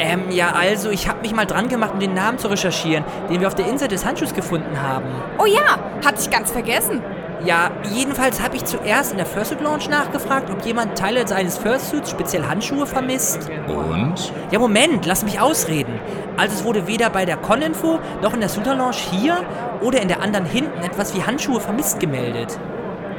Ähm, 0.00 0.30
ja, 0.30 0.52
also, 0.58 0.90
ich 0.90 1.08
hab 1.08 1.22
mich 1.22 1.34
mal 1.34 1.44
dran 1.44 1.68
gemacht, 1.68 1.92
um 1.92 2.00
den 2.00 2.14
Namen 2.14 2.38
zu 2.38 2.48
recherchieren, 2.48 3.04
den 3.28 3.40
wir 3.40 3.46
auf 3.46 3.54
der 3.54 3.68
Insel 3.68 3.86
des 3.86 4.04
Handschuhs 4.06 4.32
gefunden 4.32 4.80
haben. 4.82 5.04
Oh 5.38 5.44
ja, 5.44 5.78
hatte 6.04 6.20
ich 6.20 6.30
ganz 6.30 6.50
vergessen. 6.50 7.02
Ja, 7.44 7.70
jedenfalls 7.90 8.42
habe 8.42 8.56
ich 8.56 8.64
zuerst 8.66 9.12
in 9.12 9.16
der 9.16 9.26
Fursuit 9.26 9.62
Lounge 9.62 9.88
nachgefragt, 9.88 10.50
ob 10.50 10.64
jemand 10.64 10.98
Teile 10.98 11.26
seines 11.26 11.56
Fursuits, 11.56 12.10
speziell 12.10 12.44
Handschuhe, 12.44 12.86
vermisst. 12.86 13.50
Und? 13.66 14.32
Ja, 14.50 14.58
Moment, 14.58 15.06
lass 15.06 15.24
mich 15.24 15.40
ausreden. 15.40 15.98
Also 16.36 16.54
es 16.56 16.64
wurde 16.64 16.86
weder 16.86 17.08
bei 17.08 17.24
der 17.24 17.38
Con-Info 17.38 17.98
noch 18.22 18.34
in 18.34 18.40
der 18.40 18.50
Suiter 18.50 18.74
Lounge 18.74 18.96
hier 19.10 19.38
oder 19.80 20.02
in 20.02 20.08
der 20.08 20.22
anderen 20.22 20.44
hinten 20.44 20.82
etwas 20.82 21.14
wie 21.16 21.22
Handschuhe 21.22 21.60
vermisst 21.60 21.98
gemeldet. 21.98 22.58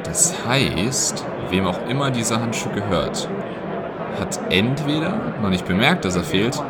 Das 0.03 0.35
heißt, 0.45 1.25
wem 1.49 1.65
auch 1.65 1.79
immer 1.89 2.11
dieser 2.11 2.41
Handschuh 2.41 2.69
gehört, 2.69 3.27
hat 4.19 4.39
entweder 4.49 5.13
noch 5.41 5.49
nicht 5.49 5.65
bemerkt, 5.65 6.05
dass 6.05 6.15
er 6.15 6.23
fehlt, 6.23 6.61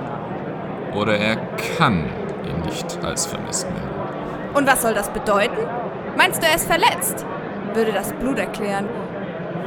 oder 0.94 1.18
er 1.18 1.38
kann 1.78 2.06
ihn 2.46 2.62
nicht 2.66 3.00
als 3.04 3.26
vermisst 3.26 3.68
melden. 3.70 3.90
Und 4.54 4.68
was 4.68 4.82
soll 4.82 4.94
das 4.94 5.10
bedeuten? 5.10 5.58
Meinst 6.18 6.42
du, 6.42 6.48
er 6.48 6.56
ist 6.56 6.68
verletzt? 6.68 7.26
Würde 7.74 7.92
das 7.94 8.14
Blut 8.14 8.38
erklären. 8.38 8.88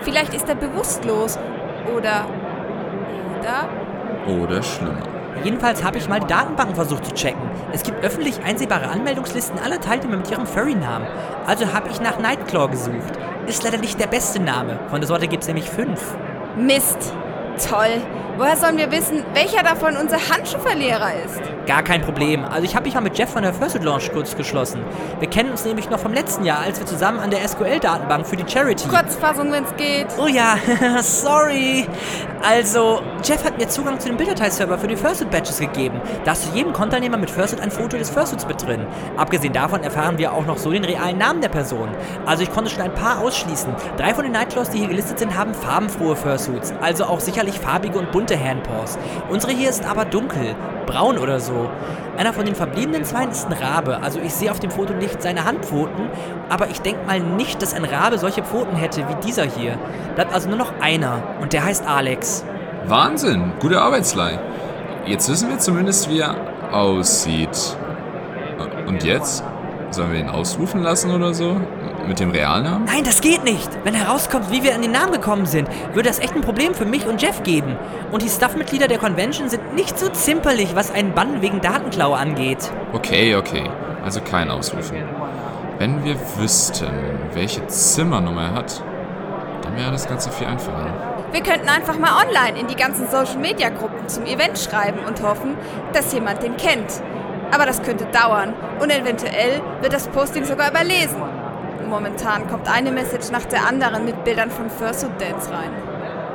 Vielleicht 0.03 0.35
ist 0.35 0.49
er 0.49 0.55
bewusstlos. 0.55 1.39
Oder. 1.95 2.27
Oder? 3.39 3.69
Oder 4.43 4.63
schlimmer. 4.63 5.03
Jedenfalls 5.43 5.83
habe 5.83 5.99
ich 5.99 6.09
mal 6.09 6.21
die 6.21 6.27
Datenbanken 6.27 6.75
versucht 6.75 7.07
zu 7.07 7.15
checken. 7.15 7.43
Es 7.73 7.83
gibt 7.83 8.05
öffentlich 8.05 8.43
einsehbare 8.45 8.89
Anmeldungslisten 8.89 9.59
aller 9.59 9.81
Teilnehmer 9.81 10.19
mit 10.19 10.31
ihrem 10.31 10.47
Furry-Namen. 10.47 11.07
Also 11.47 11.73
habe 11.73 11.89
ich 11.91 12.01
nach 12.01 12.19
Nightclaw 12.19 12.69
gesucht. 12.71 13.19
Ist 13.47 13.65
leider 13.65 13.79
nicht 13.79 14.01
der 14.01 14.07
beste 14.07 14.41
Name. 14.41 14.79
Von 14.89 15.01
der 15.01 15.09
Sorte 15.09 15.29
gibt 15.29 15.43
es 15.43 15.49
nämlich 15.49 15.69
fünf. 15.69 16.17
Mist. 16.57 17.13
Toll. 17.59 18.03
Woher 18.37 18.57
sollen 18.57 18.79
wir 18.79 18.91
wissen, 18.91 19.23
welcher 19.33 19.63
davon 19.63 19.97
unser 19.97 20.17
Handschuhverlehrer 20.17 21.13
ist? 21.25 21.41
Gar 21.67 21.85
kein 21.85 22.03
Problem. 22.03 22.45
Also 22.45 22.65
ich 22.65 22.75
habe 22.75 22.85
mich 22.85 22.95
mal 22.95 23.01
mit 23.01 23.17
Jeff 23.17 23.31
von 23.31 23.43
der 23.43 23.55
Fursuit 23.55 23.85
Launch 23.85 24.13
kurz 24.13 24.37
geschlossen. 24.37 24.83
Wir 25.21 25.31
kennen 25.31 25.51
uns 25.51 25.65
nämlich 25.65 25.89
noch 25.89 26.01
vom 26.01 26.13
letzten 26.13 26.45
Jahr, 26.45 26.59
als 26.61 26.81
wir 26.81 26.87
zusammen 26.87 27.21
an 27.21 27.31
der 27.31 27.47
SQL-Datenbank 27.47 28.27
für 28.27 28.37
die 28.37 28.45
Charity... 28.51 28.89
Kurzfassung, 28.89 29.53
wenn's 29.53 29.73
geht. 29.77 30.09
Oh 30.19 30.27
ja, 30.27 30.59
sorry. 31.03 31.87
Also, 32.43 33.01
Jeff 33.23 33.43
hat 33.45 33.57
mir 33.57 33.69
Zugang 33.69 34.01
zu 34.01 34.09
dem 34.09 34.17
Bilddateiserver 34.17 34.79
für 34.79 34.89
die 34.89 34.97
Fursuit-Badges 34.97 35.61
gegeben. 35.61 36.01
Da 36.25 36.33
ist 36.33 36.51
zu 36.51 36.55
jedem 36.55 36.73
Konteilnehmer 36.73 37.17
mit 37.17 37.31
Fursuit 37.31 37.61
ein 37.61 37.71
Foto 37.71 37.97
des 37.97 38.11
Fursuits 38.11 38.47
mit 38.47 38.61
drin. 38.67 38.85
Abgesehen 39.17 39.53
davon 39.53 39.83
erfahren 39.83 40.19
wir 40.19 40.33
auch 40.33 40.45
noch 40.45 40.59
so 40.59 40.71
den 40.73 40.85
realen 40.85 41.19
Namen 41.19 41.41
der 41.41 41.49
Person. 41.49 41.89
Also 42.27 42.43
ich 42.43 42.53
konnte 42.53 42.71
schon 42.71 42.83
ein 42.83 42.95
paar 42.95 43.21
ausschließen. 43.21 43.73
Drei 43.97 44.13
von 44.13 44.25
den 44.25 44.33
Nightclaws, 44.33 44.71
die 44.71 44.79
hier 44.79 44.89
gelistet 44.89 45.21
sind, 45.21 45.39
haben 45.39 45.55
farbenfrohe 45.55 46.17
Fursuits. 46.17 46.75
Also 46.83 47.05
auch 47.05 47.21
sicherlich 47.45 47.61
farbige 47.61 47.99
und 47.99 48.13
bunte 48.13 48.39
Handpaws. 48.39 48.99
Unsere 49.29 49.53
hier 49.53 49.69
ist 49.69 49.85
aber 49.87 50.05
dunkel, 50.05 50.55
braun 50.87 51.19
oder 51.19 51.41
so. 51.41 51.69
Einer 52.17 52.33
von 52.33 52.45
den 52.47 52.55
verbliebenen 52.55 53.05
zwei 53.05 53.25
ist 53.25 53.47
ein 53.47 53.53
Rabe. 53.53 54.01
Also 54.03 54.21
ich 54.21 54.33
sehe 54.33 54.51
auf 54.51 54.61
dem 54.61 54.71
Foto 54.71 54.95
nicht 54.95 55.21
seine 55.21 55.45
Handpfoten, 55.45 56.09
aber 56.49 56.69
ich 56.71 56.81
denke 56.81 57.05
mal 57.07 57.21
nicht, 57.21 57.61
dass 57.61 57.75
ein 57.75 57.85
Rabe 57.85 58.19
solche 58.19 58.43
Pfoten 58.43 58.77
hätte 58.77 59.07
wie 59.09 59.27
dieser 59.27 59.45
hier. 59.45 59.79
Bleibt 60.15 60.33
also 60.33 60.49
nur 60.49 60.59
noch 60.59 60.73
einer 60.81 61.23
und 61.41 61.53
der 61.53 61.65
heißt 61.65 61.87
Alex. 61.87 62.45
Wahnsinn, 62.87 63.53
gute 63.61 63.81
Arbeitslei. 63.81 64.39
Jetzt 65.07 65.29
wissen 65.29 65.51
wir 65.51 65.59
zumindest, 65.59 66.09
wie 66.09 66.21
er 66.21 66.37
aussieht. 66.73 67.77
Und 68.87 69.05
jetzt? 69.05 69.45
Sollen 69.91 70.13
wir 70.13 70.21
ihn 70.21 70.29
ausrufen 70.29 70.83
lassen 70.83 71.11
oder 71.11 71.35
so? 71.35 71.57
Mit 72.07 72.21
dem 72.21 72.31
Realnamen? 72.31 72.85
Nein, 72.85 73.05
das 73.05 73.21
geht 73.21 73.45
nicht. 73.45 73.69
Wenn 73.83 73.95
herauskommt, 73.95 74.51
wie 74.51 74.63
wir 74.63 74.75
an 74.75 74.83
den 74.83 74.93
Namen 74.93 75.13
gekommen 75.13 75.47
sind, 75.47 75.69
würde 75.95 76.09
das 76.09 76.19
echt 76.19 76.35
ein 76.35 76.43
Problem 76.43 76.75
für 76.75 76.85
mich 76.85 77.07
und 77.07 77.23
Jeff 77.23 77.43
geben. 77.43 77.77
Und 78.13 78.23
die 78.23 78.29
Staff-Mitglieder 78.29 78.89
der 78.89 78.99
Convention 78.99 79.49
sind 79.49 79.75
nicht 79.75 79.99
so 79.99 80.09
zimperlich, 80.09 80.75
was 80.75 80.93
einen 80.93 81.15
Bann 81.15 81.41
wegen 81.41 81.61
Datenklau 81.61 82.13
angeht. 82.13 82.71
Okay, 82.93 83.37
okay. 83.37 83.71
Also 84.05 84.21
kein 84.21 84.51
Ausrufen. 84.51 84.99
Wenn 85.79 86.05
wir 86.05 86.17
wüssten, 86.37 86.89
welche 87.33 87.67
Zimmernummer 87.67 88.43
er 88.43 88.55
hat, 88.55 88.83
dann 89.63 89.77
wäre 89.77 89.91
das 89.91 90.07
Ganze 90.07 90.31
viel 90.31 90.47
einfacher. 90.47 90.93
Wir 91.33 91.43
könnten 91.43 91.69
einfach 91.69 91.99
mal 91.99 92.25
online 92.25 92.61
in 92.61 92.67
die 92.69 92.77
ganzen 92.77 93.09
Social-Media-Gruppen 93.11 94.09
zum 94.09 94.25
Event 94.25 94.59
schreiben 94.59 95.01
und 95.07 95.23
hoffen, 95.23 95.57
dass 95.93 96.13
jemand 96.13 96.43
den 96.43 96.57
kennt. 96.57 97.03
Aber 97.51 97.67
das 97.67 97.83
könnte 97.83 98.05
dauern 98.07 98.55
und 98.81 98.91
eventuell 98.91 99.61
wird 99.81 99.93
das 99.93 100.07
Posting 100.09 100.45
sogar 100.45 100.71
überlesen. 100.71 101.21
Momentan 101.95 102.49
kommt 102.49 102.69
eine 102.69 102.91
Message 102.91 103.31
nach 103.31 103.45
der 103.45 103.69
anderen 103.69 104.05
mit 104.05 104.25
Bildern 104.25 104.51
von 104.51 104.69
Fursuit 104.69 105.13
Dance 105.21 105.49
rein. 105.53 105.71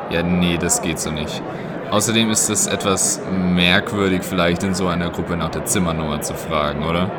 Ja, 0.10 0.24
nee, 0.24 0.58
das 0.58 0.82
geht 0.82 1.00
so 1.00 1.12
nicht. 1.12 1.44
Außerdem 1.92 2.32
ist 2.32 2.50
es 2.50 2.66
etwas 2.66 3.20
merkwürdig, 3.30 4.22
vielleicht 4.24 4.64
in 4.64 4.74
so 4.74 4.88
einer 4.88 5.10
Gruppe 5.10 5.36
nach 5.36 5.50
der 5.50 5.66
Zimmernummer 5.66 6.22
zu 6.22 6.34
fragen, 6.34 6.86
oder? 6.86 7.12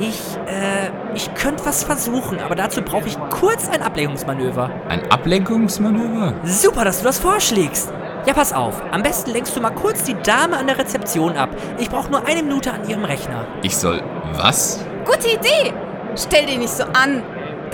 Ich, 0.00 0.20
äh, 0.48 0.90
ich 1.14 1.32
könnte 1.34 1.64
was 1.66 1.84
versuchen, 1.84 2.40
aber 2.40 2.56
dazu 2.56 2.82
brauche 2.82 3.06
ich 3.06 3.16
kurz 3.30 3.68
ein 3.68 3.80
Ablenkungsmanöver. 3.80 4.70
Ein 4.88 5.08
Ablenkungsmanöver? 5.12 6.34
Super, 6.42 6.84
dass 6.84 6.98
du 6.98 7.04
das 7.04 7.20
vorschlägst. 7.20 7.92
Ja, 8.26 8.34
pass 8.34 8.52
auf. 8.52 8.82
Am 8.90 9.04
besten 9.04 9.30
lenkst 9.30 9.56
du 9.56 9.60
mal 9.60 9.70
kurz 9.70 10.02
die 10.02 10.16
Dame 10.24 10.56
an 10.56 10.66
der 10.66 10.78
Rezeption 10.78 11.36
ab. 11.36 11.50
Ich 11.78 11.90
brauche 11.90 12.10
nur 12.10 12.26
eine 12.26 12.42
Minute 12.42 12.72
an 12.72 12.88
ihrem 12.88 13.04
Rechner. 13.04 13.46
Ich 13.62 13.76
soll 13.76 14.02
was? 14.32 14.84
Gute 15.04 15.28
Idee. 15.28 15.72
Stell 16.16 16.46
dich 16.46 16.58
nicht 16.58 16.70
so 16.70 16.84
an. 16.84 17.22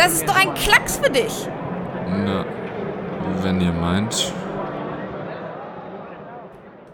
Das 0.02 0.14
ist 0.14 0.26
doch 0.26 0.34
ein 0.34 0.54
Klacks 0.54 0.96
für 0.96 1.10
dich. 1.10 1.46
Na, 2.08 2.46
wenn 3.42 3.60
ihr 3.60 3.70
meint. 3.70 4.32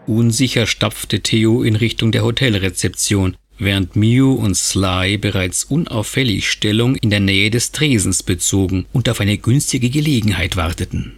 Unsicher 0.05 0.67
stapfte 0.67 1.21
Theo 1.21 1.63
in 1.63 1.77
Richtung 1.77 2.11
der 2.11 2.25
Hotelrezeption, 2.25 3.37
während 3.57 3.95
Mew 3.95 4.33
und 4.33 4.57
Sly 4.57 5.17
bereits 5.17 5.63
unauffällig 5.63 6.51
Stellung 6.51 6.97
in 6.97 7.09
der 7.09 7.21
Nähe 7.21 7.49
des 7.49 7.71
Tresens 7.71 8.23
bezogen 8.23 8.85
und 8.91 9.07
auf 9.07 9.21
eine 9.21 9.37
günstige 9.37 9.89
Gelegenheit 9.89 10.57
warteten. 10.57 11.13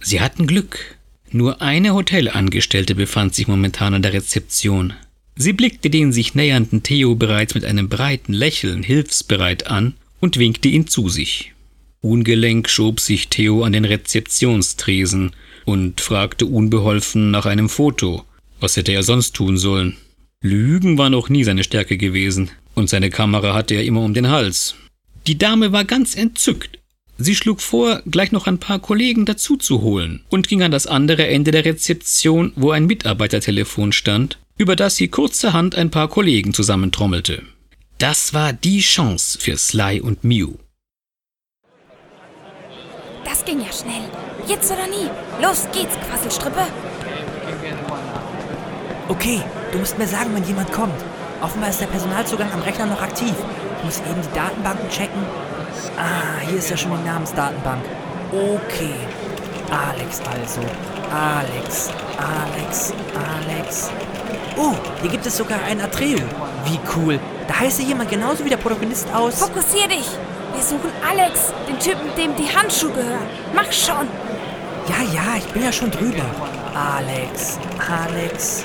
Sie 0.00 0.22
hatten 0.22 0.46
Glück. 0.46 0.96
Nur 1.30 1.60
eine 1.60 1.92
Hotelangestellte 1.92 2.94
befand 2.94 3.34
sich 3.34 3.48
momentan 3.48 3.92
an 3.92 4.00
der 4.00 4.14
Rezeption. 4.14 4.94
Sie 5.36 5.52
blickte 5.52 5.90
den 5.90 6.10
sich 6.10 6.34
nähernden 6.34 6.82
Theo 6.82 7.16
bereits 7.16 7.54
mit 7.54 7.66
einem 7.66 7.90
breiten 7.90 8.32
Lächeln 8.32 8.82
hilfsbereit 8.82 9.66
an 9.66 9.92
und 10.24 10.38
winkte 10.38 10.68
ihn 10.68 10.86
zu 10.86 11.10
sich. 11.10 11.52
Ungelenk 12.00 12.70
schob 12.70 12.98
sich 12.98 13.28
Theo 13.28 13.62
an 13.62 13.74
den 13.74 13.84
Rezeptionstresen 13.84 15.32
und 15.66 16.00
fragte 16.00 16.46
unbeholfen 16.46 17.30
nach 17.30 17.44
einem 17.44 17.68
Foto. 17.68 18.24
Was 18.58 18.78
hätte 18.78 18.92
er 18.92 19.02
sonst 19.02 19.34
tun 19.34 19.58
sollen? 19.58 19.98
Lügen 20.40 20.96
war 20.96 21.10
noch 21.10 21.28
nie 21.28 21.44
seine 21.44 21.62
Stärke 21.62 21.98
gewesen, 21.98 22.50
und 22.74 22.88
seine 22.88 23.10
Kamera 23.10 23.52
hatte 23.52 23.74
er 23.74 23.84
immer 23.84 24.00
um 24.00 24.14
den 24.14 24.30
Hals. 24.30 24.76
Die 25.26 25.36
Dame 25.36 25.72
war 25.72 25.84
ganz 25.84 26.16
entzückt. 26.16 26.78
Sie 27.18 27.34
schlug 27.34 27.60
vor, 27.60 28.00
gleich 28.10 28.32
noch 28.32 28.46
ein 28.46 28.58
paar 28.58 28.78
Kollegen 28.78 29.26
dazu 29.26 29.58
zu 29.58 29.82
holen 29.82 30.22
und 30.30 30.48
ging 30.48 30.62
an 30.62 30.72
das 30.72 30.86
andere 30.86 31.26
Ende 31.26 31.50
der 31.50 31.66
Rezeption, 31.66 32.52
wo 32.56 32.70
ein 32.70 32.86
Mitarbeitertelefon 32.86 33.92
stand, 33.92 34.38
über 34.56 34.74
das 34.74 34.96
sie 34.96 35.08
kurzerhand 35.08 35.74
ein 35.74 35.90
paar 35.90 36.08
Kollegen 36.08 36.54
zusammentrommelte. 36.54 37.42
Das 37.98 38.34
war 38.34 38.52
die 38.52 38.80
Chance 38.80 39.38
für 39.38 39.56
Sly 39.56 40.00
und 40.00 40.24
Mew. 40.24 40.54
Das 43.24 43.44
ging 43.44 43.60
ja 43.60 43.72
schnell. 43.72 44.08
Jetzt 44.48 44.70
oder 44.70 44.86
nie. 44.88 45.08
Los 45.40 45.68
geht's, 45.72 45.94
Quasselstrippe. 46.08 46.66
Okay, 49.08 49.40
du 49.70 49.78
musst 49.78 49.96
mir 49.96 50.08
sagen, 50.08 50.34
wenn 50.34 50.44
jemand 50.44 50.72
kommt. 50.72 51.00
Offenbar 51.40 51.70
ist 51.70 51.80
der 51.80 51.86
Personalzugang 51.86 52.52
am 52.52 52.62
Rechner 52.62 52.86
noch 52.86 53.00
aktiv. 53.00 53.34
Ich 53.78 53.84
muss 53.84 53.98
eben 54.00 54.20
die 54.22 54.34
Datenbanken 54.34 54.88
checken. 54.90 55.22
Ah, 55.96 56.40
hier 56.48 56.58
ist 56.58 56.70
ja 56.70 56.76
schon 56.76 56.98
die 56.98 57.08
Namensdatenbank. 57.08 57.84
Okay. 58.32 58.94
Alex 59.70 60.20
also. 60.20 60.62
Alex, 61.12 61.90
Alex, 62.18 62.92
Alex. 63.14 63.90
Oh, 64.56 64.74
hier 65.00 65.10
gibt 65.10 65.26
es 65.26 65.36
sogar 65.36 65.58
ein 65.64 65.80
Atreo. 65.80 66.18
Wie 66.64 66.78
cool. 66.96 67.18
Da 67.48 67.60
heißt 67.60 67.80
jemand 67.80 68.10
genauso 68.10 68.44
wie 68.44 68.50
der 68.50 68.56
Protagonist 68.56 69.06
aus. 69.12 69.40
Fokussier 69.40 69.88
dich. 69.88 70.08
Wir 70.54 70.62
suchen 70.62 70.90
Alex, 71.08 71.52
den 71.68 71.78
Typen, 71.80 72.14
dem 72.16 72.36
die 72.36 72.48
Handschuhe 72.54 72.92
gehören. 72.92 73.26
Mach 73.52 73.70
schon. 73.72 74.08
Ja, 74.88 75.02
ja, 75.12 75.36
ich 75.38 75.46
bin 75.46 75.64
ja 75.64 75.72
schon 75.72 75.90
drüber. 75.90 76.24
Alex, 76.74 77.58
Alex. 77.78 78.64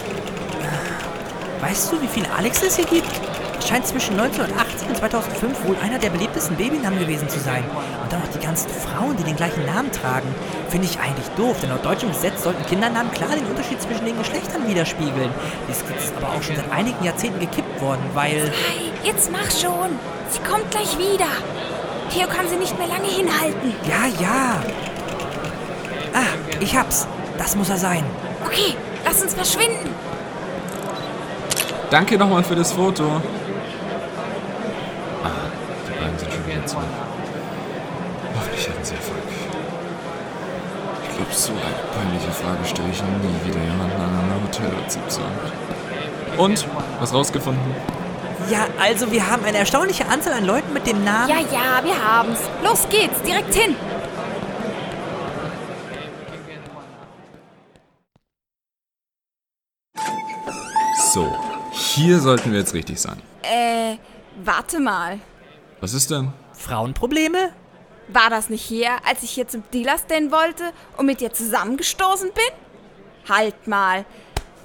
Weißt 1.62 1.92
du, 1.92 2.02
wie 2.02 2.08
viele 2.08 2.32
Alex 2.32 2.62
es 2.62 2.76
hier 2.76 2.86
gibt? 2.86 3.29
Es 3.60 3.68
scheint 3.68 3.86
zwischen 3.86 4.20
1980 4.20 4.88
und 4.88 4.98
2005 4.98 5.66
wohl 5.66 5.76
einer 5.84 6.00
der 6.00 6.10
beliebtesten 6.10 6.56
Babynamen 6.56 6.98
gewesen 6.98 7.30
zu 7.30 7.40
sein. 7.40 7.64
Und 8.02 8.12
dann 8.12 8.22
noch 8.22 8.30
die 8.30 8.40
ganzen 8.40 8.70
Frauen, 8.70 9.16
die 9.18 9.24
den 9.24 9.36
gleichen 9.36 9.66
Namen 9.66 9.92
tragen. 9.92 10.34
Finde 10.70 10.88
ich 10.88 11.00
eigentlich 11.00 11.28
doof, 11.36 11.58
denn 11.62 11.70
laut 11.70 11.86
deutschem 11.86 12.10
Gesetz 12.10 12.44
sollten 12.44 12.66
Kindernamen 12.66 13.12
klar 13.12 13.30
den 13.36 13.46
Unterschied 13.46 13.82
zwischen 13.82 14.06
den 14.06 14.18
Geschlechtern 14.18 14.68
widerspiegeln. 14.68 15.30
Dies 15.68 15.78
ist 15.78 16.16
aber 16.18 16.30
auch 16.30 16.42
schon 16.42 16.56
seit 16.56 16.72
einigen 16.72 17.04
Jahrzehnten 17.04 17.40
gekippt 17.40 17.82
worden, 17.82 18.02
weil... 18.14 18.52
Hey, 18.68 18.92
jetzt 19.04 19.32
mach 19.32 19.52
schon! 19.52 20.00
Sie 20.30 20.40
kommt 20.40 20.72
gleich 20.72 20.98
wieder! 20.98 21.28
Theo 22.12 22.28
kann 22.28 22.48
sie 22.48 22.56
nicht 22.56 22.78
mehr 22.78 22.88
lange 22.88 23.08
hinhalten. 23.08 23.74
Ja, 23.88 24.08
ja. 24.20 24.64
Ah, 26.14 26.34
ich 26.60 26.76
hab's. 26.76 27.08
Das 27.38 27.56
muss 27.56 27.70
er 27.70 27.78
sein. 27.78 28.04
Okay, 28.46 28.76
lass 29.06 29.22
uns 29.22 29.34
verschwinden. 29.34 29.94
Danke 31.90 32.18
nochmal 32.18 32.44
für 32.44 32.56
das 32.56 32.72
Foto. 32.72 33.22
Ah, 35.24 35.30
die 35.88 36.00
beiden 36.00 36.18
zurück. 36.70 36.86
Hoffentlich 38.36 38.70
hatten 38.70 38.84
sie 38.86 38.96
Erfolg. 38.96 39.18
Ich 41.04 41.16
glaube, 41.16 41.34
so 41.34 41.52
eine 41.52 41.62
peinliche 41.96 42.32
Frage 42.32 42.66
stelle 42.66 42.90
ich 42.92 43.02
nie 43.02 43.50
wieder 43.50 43.64
jemanden 43.64 44.02
an 44.02 44.10
einer 44.10 44.44
Hotelrezeption. 44.44 45.26
Und? 46.38 46.66
Was 47.00 47.14
rausgefunden? 47.14 47.76
Ja, 48.50 48.68
also 48.80 49.12
wir 49.12 49.30
haben 49.30 49.44
eine 49.44 49.58
erstaunliche 49.58 50.08
Anzahl 50.08 50.34
an 50.34 50.46
Leuten 50.46 50.72
mit 50.74 50.88
dem 50.88 51.04
Namen... 51.04 51.30
Ja, 51.30 51.40
ja, 51.40 51.84
wir 51.84 51.96
haben's. 52.04 52.40
Los 52.64 52.88
geht's, 52.90 53.22
direkt 53.22 53.54
hin. 53.54 53.76
So, 61.12 61.36
hier 61.72 62.20
sollten 62.20 62.52
wir 62.52 62.60
jetzt 62.60 62.74
richtig 62.74 63.02
sein. 63.02 63.22
Äh, 63.42 63.98
warte 64.44 64.80
mal. 64.80 65.20
Was 65.82 65.94
ist 65.94 66.12
denn? 66.12 66.34
Frauenprobleme? 66.60 67.54
War 68.10 68.30
das 68.30 68.50
nicht 68.50 68.64
hier, 68.64 68.92
als 69.06 69.24
ich 69.24 69.32
hier 69.32 69.48
zum 69.48 69.64
Dealer-Stand 69.72 70.32
wollte 70.32 70.72
und 70.98 71.06
mit 71.06 71.22
dir 71.22 71.32
zusammengestoßen 71.32 72.32
bin? 72.34 73.30
Halt 73.30 73.68
mal. 73.68 74.06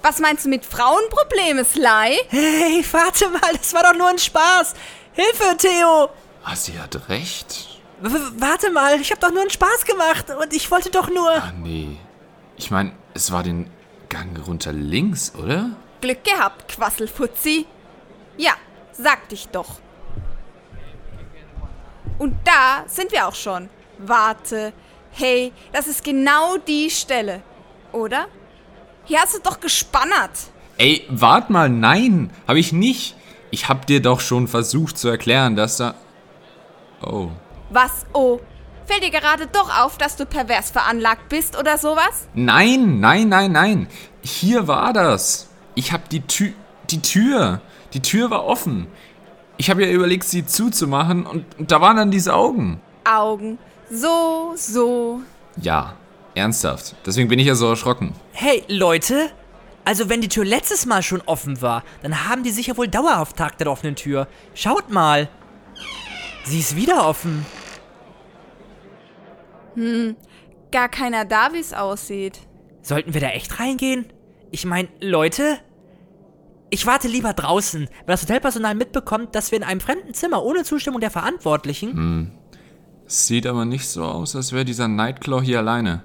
Was 0.01 0.19
meinst 0.19 0.45
du 0.45 0.49
mit 0.49 0.65
Frauenprobleme, 0.65 1.63
Sly? 1.63 2.19
Hey, 2.29 2.85
warte 2.91 3.29
mal, 3.29 3.53
das 3.57 3.73
war 3.73 3.83
doch 3.83 3.97
nur 3.97 4.09
ein 4.09 4.19
Spaß. 4.19 4.73
Hilfe, 5.13 5.57
Theo! 5.57 6.09
Ah, 6.43 6.55
sie 6.55 6.77
hat 6.77 7.09
recht. 7.09 7.79
W 8.01 8.09
warte 8.37 8.71
mal, 8.71 8.99
ich 8.99 9.11
hab 9.11 9.19
doch 9.19 9.31
nur 9.31 9.41
einen 9.41 9.49
Spaß 9.49 9.85
gemacht 9.85 10.29
und 10.29 10.53
ich 10.53 10.69
wollte 10.69 10.91
doch 10.91 11.09
nur... 11.09 11.31
Ah, 11.31 11.53
nee. 11.57 11.97
Ich 12.57 12.69
meine, 12.71 12.91
es 13.13 13.31
war 13.31 13.41
den 13.41 13.71
Gang 14.09 14.45
runter 14.45 14.73
links, 14.73 15.33
oder? 15.35 15.71
Glück 16.01 16.23
gehabt, 16.23 16.67
Quasselfutzi. 16.67 17.65
Ja, 18.37 18.53
sagte 18.91 19.33
ich 19.35 19.47
doch. 19.47 19.79
Und 22.17 22.35
da 22.43 22.83
sind 22.87 23.11
wir 23.11 23.27
auch 23.27 23.35
schon. 23.35 23.69
Warte. 23.97 24.73
Hey, 25.11 25.53
das 25.71 25.87
ist 25.87 26.03
genau 26.03 26.57
die 26.57 26.89
Stelle. 26.89 27.41
Oder? 27.91 28.27
Hier 29.05 29.19
hast 29.21 29.35
du 29.35 29.39
doch 29.39 29.59
gespannert. 29.59 30.31
Ey, 30.77 31.05
wart 31.09 31.49
mal, 31.49 31.69
nein, 31.69 32.31
hab 32.47 32.57
ich 32.57 32.73
nicht. 32.73 33.15
Ich 33.49 33.69
hab 33.69 33.85
dir 33.85 34.01
doch 34.01 34.19
schon 34.19 34.47
versucht 34.47 34.97
zu 34.97 35.07
erklären, 35.07 35.55
dass 35.55 35.77
da... 35.77 35.93
Oh. 37.01 37.29
Was, 37.69 38.05
oh? 38.13 38.39
Fällt 38.85 39.03
dir 39.03 39.11
gerade 39.11 39.47
doch 39.47 39.69
auf, 39.79 39.97
dass 39.97 40.17
du 40.17 40.25
pervers 40.25 40.71
veranlagt 40.71 41.29
bist 41.29 41.57
oder 41.57 41.77
sowas? 41.77 42.27
Nein, 42.33 42.99
nein, 42.99 43.29
nein, 43.29 43.51
nein. 43.51 43.87
Hier 44.21 44.67
war 44.67 44.91
das. 44.91 45.49
Ich 45.75 45.91
hab 45.91 46.09
die 46.09 46.21
Tür... 46.21 46.53
Die 46.89 47.01
Tür. 47.01 47.61
Die 47.93 48.01
Tür 48.01 48.29
war 48.29 48.45
offen. 48.45 48.87
Ich 49.57 49.69
habe 49.69 49.85
ja 49.85 49.91
überlegt, 49.91 50.25
sie 50.25 50.45
zuzumachen 50.45 51.25
und 51.25 51.45
da 51.59 51.79
waren 51.81 51.97
dann 51.97 52.11
diese 52.11 52.33
Augen. 52.33 52.81
Augen. 53.05 53.57
So, 53.89 54.53
so. 54.55 55.21
Ja, 55.61 55.95
ernsthaft. 56.33 56.95
Deswegen 57.05 57.29
bin 57.29 57.39
ich 57.39 57.47
ja 57.47 57.55
so 57.55 57.67
erschrocken. 57.67 58.13
Hey, 58.33 58.63
Leute. 58.67 59.29
Also 59.85 60.09
wenn 60.09 60.19
die 60.19 60.29
Tür 60.29 60.45
letztes 60.45 60.87
Mal 60.87 61.03
schon 61.03 61.21
offen 61.27 61.61
war, 61.61 61.83
dann 62.01 62.27
haben 62.27 62.41
die 62.41 62.49
sicher 62.49 62.75
wohl 62.75 62.87
dauerhaft 62.87 63.37
Tag 63.37 63.59
der 63.59 63.71
offenen 63.71 63.95
Tür. 63.95 64.27
Schaut 64.55 64.89
mal. 64.89 65.29
Sie 66.43 66.59
ist 66.59 66.75
wieder 66.75 67.07
offen. 67.07 67.45
Hm, 69.75 70.15
gar 70.71 70.89
keiner 70.89 71.23
da, 71.23 71.53
wie 71.53 71.59
es 71.59 71.73
aussieht. 71.73 72.39
Sollten 72.81 73.13
wir 73.13 73.21
da 73.21 73.29
echt 73.29 73.59
reingehen? 73.59 74.05
Ich 74.51 74.65
meine, 74.65 74.89
Leute, 75.01 75.59
ich 76.69 76.85
warte 76.85 77.07
lieber 77.07 77.33
draußen, 77.33 77.81
wenn 77.81 78.07
das 78.07 78.23
Hotelpersonal 78.23 78.75
mitbekommt, 78.75 79.35
dass 79.35 79.51
wir 79.51 79.57
in 79.57 79.63
einem 79.63 79.79
fremden 79.79 80.13
Zimmer 80.13 80.43
ohne 80.43 80.63
Zustimmung 80.63 80.99
der 80.99 81.11
Verantwortlichen. 81.11 81.93
Hm. 81.93 82.31
Sieht 83.07 83.45
aber 83.45 83.65
nicht 83.65 83.87
so 83.87 84.03
aus, 84.03 84.35
als 84.35 84.51
wäre 84.51 84.65
dieser 84.65 84.87
Nightclaw 84.87 85.43
hier 85.43 85.59
alleine. 85.59 86.03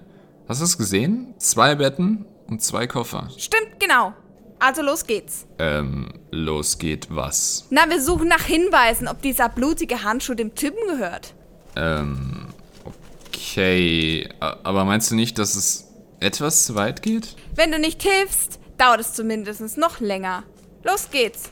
Hast 0.48 0.60
du 0.60 0.64
es 0.64 0.76
gesehen? 0.76 1.34
Zwei 1.38 1.74
Betten 1.74 2.26
und 2.48 2.62
zwei 2.62 2.86
Koffer. 2.86 3.30
Stimmt, 3.38 3.80
genau. 3.80 4.12
Also 4.58 4.82
los 4.82 5.06
geht's. 5.06 5.46
Ähm, 5.58 6.12
los 6.30 6.78
geht 6.78 7.08
was? 7.08 7.66
Na, 7.70 7.88
wir 7.88 8.02
suchen 8.02 8.28
nach 8.28 8.42
Hinweisen, 8.42 9.08
ob 9.08 9.22
dieser 9.22 9.48
blutige 9.48 10.04
Handschuh 10.04 10.34
dem 10.34 10.54
Typen 10.54 10.86
gehört. 10.86 11.34
Ähm, 11.76 12.48
okay. 12.84 14.28
Aber 14.38 14.84
meinst 14.84 15.10
du 15.10 15.14
nicht, 15.14 15.38
dass 15.38 15.54
es 15.54 15.88
etwas 16.20 16.64
zu 16.64 16.74
weit 16.74 17.02
geht? 17.02 17.36
Wenn 17.54 17.72
du 17.72 17.78
nicht 17.78 18.02
hilfst, 18.02 18.59
dauert 18.80 19.00
es 19.00 19.12
zumindest 19.12 19.76
noch 19.76 20.00
länger. 20.00 20.44
Los 20.82 21.10
geht's. 21.10 21.50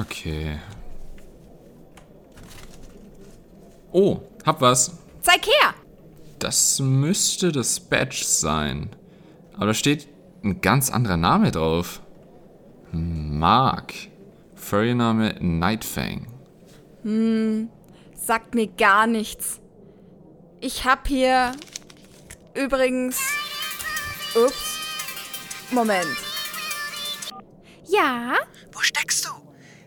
Okay. 0.00 0.58
Oh, 3.92 4.20
hab 4.44 4.60
was. 4.60 4.98
Zeig 5.22 5.46
her! 5.46 5.74
Das 6.38 6.80
müsste 6.80 7.52
das 7.52 7.78
Badge 7.78 8.24
sein. 8.24 8.90
Aber 9.54 9.66
da 9.66 9.74
steht 9.74 10.08
ein 10.42 10.60
ganz 10.60 10.90
anderer 10.90 11.16
Name 11.16 11.50
drauf. 11.50 12.00
Mark. 12.92 13.92
Furry-Name 14.56 15.36
Nightfang. 15.40 16.26
Hm, 17.02 17.68
sagt 18.14 18.54
mir 18.54 18.66
gar 18.66 19.06
nichts. 19.06 19.60
Ich 20.60 20.84
hab 20.84 21.08
hier 21.08 21.52
übrigens. 22.54 23.20
Ups. 24.34 24.79
Moment. 25.70 26.16
Ja? 27.84 28.36
Wo 28.72 28.80
steckst 28.80 29.24
du? 29.24 29.30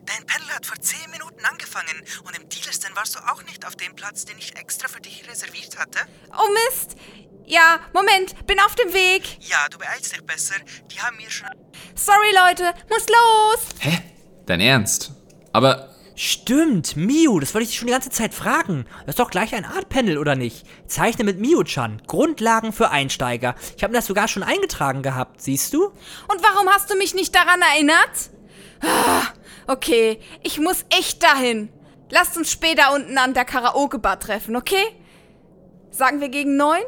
Dein 0.05 0.26
Panel 0.26 0.49
hat 0.49 0.66
vor 0.66 0.78
zehn 0.80 1.10
Minuten 1.12 1.43
angefangen 1.45 2.03
und 2.26 2.36
im 2.38 2.47
Dealerstand 2.49 2.95
warst 2.95 3.16
du 3.16 3.20
auch 3.20 3.43
nicht 3.43 3.66
auf 3.66 3.76
dem 3.76 3.95
Platz, 3.95 4.26
den 4.26 4.38
ich 4.38 4.55
extra 4.57 4.88
für 4.88 4.99
dich 5.01 5.28
reserviert 5.30 5.78
hatte. 5.78 5.99
Oh 6.32 6.47
Mist! 6.70 6.95
Ja, 7.45 7.80
Moment, 7.93 8.45
bin 8.47 8.60
auf 8.60 8.76
dem 8.76 8.93
Weg. 8.93 9.38
Ja, 9.41 9.68
du 9.70 9.78
beeilst 9.78 10.14
dich 10.14 10.26
besser. 10.26 10.55
Die 10.91 11.01
haben 11.01 11.18
mir 11.18 11.30
schon. 11.30 11.49
Sorry, 11.95 12.34
Leute, 12.34 12.74
muss 12.89 13.05
los! 13.07 13.68
Hä? 13.80 14.01
Dein 14.45 14.60
Ernst? 14.62 15.12
Aber. 15.51 15.93
Stimmt, 16.16 16.95
Miu, 16.95 17.39
das 17.39 17.53
wollte 17.53 17.64
ich 17.64 17.70
dich 17.72 17.80
schon 17.80 17.88
die 17.88 17.93
ganze 17.93 18.09
Zeit 18.11 18.34
fragen. 18.34 18.86
Das 19.05 19.14
ist 19.14 19.20
doch 19.20 19.32
gleich 19.32 19.55
ein 19.55 19.66
Art-Panel, 19.66 20.18
oder 20.18 20.36
nicht? 20.36 20.66
Zeichne 20.88 21.24
mit 21.24 21.39
Miu-chan. 21.39 22.01
Grundlagen 22.05 22.72
für 22.72 22.91
Einsteiger. 22.91 23.55
Ich 23.78 23.84
habe 23.84 23.93
das 23.93 24.05
sogar 24.05 24.28
schon 24.28 24.43
eingetragen 24.43 25.01
gehabt, 25.01 25.41
siehst 25.41 25.74
du? 25.74 25.86
Und 25.86 26.43
warum 26.43 26.70
hast 26.70 26.89
du 26.91 26.95
mich 26.97 27.16
nicht 27.16 27.34
daran 27.34 27.61
erinnert? 27.74 28.30
Ah, 28.82 29.24
okay, 29.68 30.20
ich 30.43 30.59
muss 30.59 30.86
echt 30.95 31.24
dahin. 31.24 31.70
Lasst 32.11 32.38
uns 32.38 32.51
später 32.51 32.93
unten 32.93 33.18
an 33.18 33.34
der 33.34 33.45
Karaoke-Bar 33.45 34.20
treffen, 34.20 34.55
okay? 34.55 34.84
Sagen 35.89 36.22
wir 36.22 36.30
gegen 36.30 36.57
neun? 36.57 36.82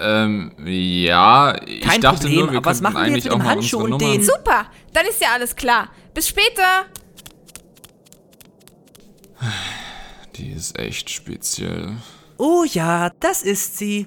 Ähm, 0.00 0.52
ja, 0.64 1.56
ich 1.66 1.80
Kein 1.80 2.00
dachte 2.00 2.20
Problem, 2.20 2.40
nur, 2.40 2.50
wir 2.52 2.58
aber 2.58 2.70
was 2.70 2.80
machen 2.80 2.96
wir 3.06 3.12
jetzt 3.16 3.24
mit 3.24 3.32
dem 3.32 3.42
Handschuh 3.42 3.78
und 3.78 4.00
den- 4.00 4.22
Super, 4.22 4.66
dann 4.92 5.06
ist 5.06 5.20
ja 5.20 5.28
alles 5.32 5.56
klar. 5.56 5.88
Bis 6.14 6.28
später. 6.28 6.84
Die 10.38 10.50
ist 10.50 10.78
echt 10.78 11.10
speziell. 11.10 11.96
Oh 12.36 12.64
ja, 12.64 13.10
das 13.18 13.42
ist 13.42 13.76
sie. 13.76 14.06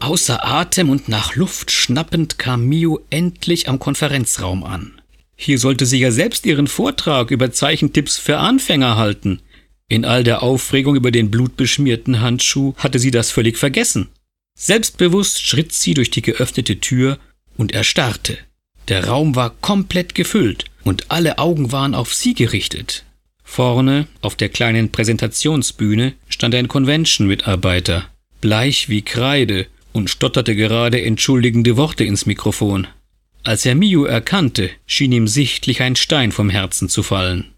Außer 0.00 0.44
Atem 0.44 0.90
und 0.90 1.08
nach 1.08 1.34
Luft 1.36 1.70
schnappend 1.70 2.38
kam 2.38 2.64
Mio 2.66 3.00
endlich 3.10 3.68
am 3.68 3.78
Konferenzraum 3.78 4.64
an. 4.64 5.00
Hier 5.36 5.58
sollte 5.58 5.86
sie 5.86 5.98
ja 5.98 6.10
selbst 6.10 6.46
ihren 6.46 6.66
Vortrag 6.66 7.30
über 7.30 7.52
Zeichentipps 7.52 8.18
für 8.18 8.38
Anfänger 8.38 8.96
halten. 8.96 9.42
In 9.88 10.04
all 10.04 10.24
der 10.24 10.42
Aufregung 10.42 10.96
über 10.96 11.10
den 11.10 11.30
blutbeschmierten 11.30 12.20
Handschuh 12.20 12.74
hatte 12.78 12.98
sie 12.98 13.10
das 13.10 13.30
völlig 13.30 13.58
vergessen. 13.58 14.08
Selbstbewusst 14.58 15.46
schritt 15.46 15.72
sie 15.72 15.94
durch 15.94 16.10
die 16.10 16.22
geöffnete 16.22 16.80
Tür 16.80 17.18
und 17.56 17.72
erstarrte. 17.72 18.38
Der 18.88 19.06
Raum 19.06 19.34
war 19.34 19.50
komplett 19.60 20.14
gefüllt 20.14 20.64
und 20.84 21.10
alle 21.10 21.38
Augen 21.38 21.72
waren 21.72 21.94
auf 21.94 22.14
sie 22.14 22.34
gerichtet. 22.34 23.04
Vorne, 23.42 24.06
auf 24.20 24.36
der 24.36 24.48
kleinen 24.48 24.92
Präsentationsbühne, 24.92 26.14
stand 26.28 26.54
ein 26.54 26.68
Convention-Mitarbeiter, 26.68 28.04
bleich 28.40 28.88
wie 28.88 29.02
Kreide 29.02 29.66
und 29.92 30.10
stotterte 30.10 30.54
gerade 30.54 31.02
entschuldigende 31.02 31.76
Worte 31.76 32.04
ins 32.04 32.26
Mikrofon. 32.26 32.86
Als 33.42 33.64
er 33.64 33.74
Miu 33.74 34.04
erkannte, 34.04 34.70
schien 34.86 35.12
ihm 35.12 35.28
sichtlich 35.28 35.80
ein 35.80 35.96
Stein 35.96 36.32
vom 36.32 36.50
Herzen 36.50 36.88
zu 36.88 37.02
fallen. 37.02 37.55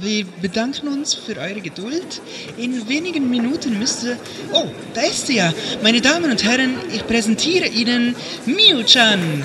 Wir 0.00 0.24
bedanken 0.42 0.88
uns 0.88 1.14
für 1.14 1.36
eure 1.36 1.60
Geduld. 1.60 2.20
In 2.56 2.88
wenigen 2.88 3.30
Minuten 3.30 3.78
müsste... 3.78 4.18
Oh, 4.52 4.66
da 4.92 5.02
ist 5.02 5.26
sie 5.26 5.36
ja. 5.36 5.52
Meine 5.82 6.00
Damen 6.00 6.30
und 6.30 6.42
Herren, 6.42 6.76
ich 6.92 7.06
präsentiere 7.06 7.68
Ihnen 7.68 8.16
Miu-chan. 8.46 9.44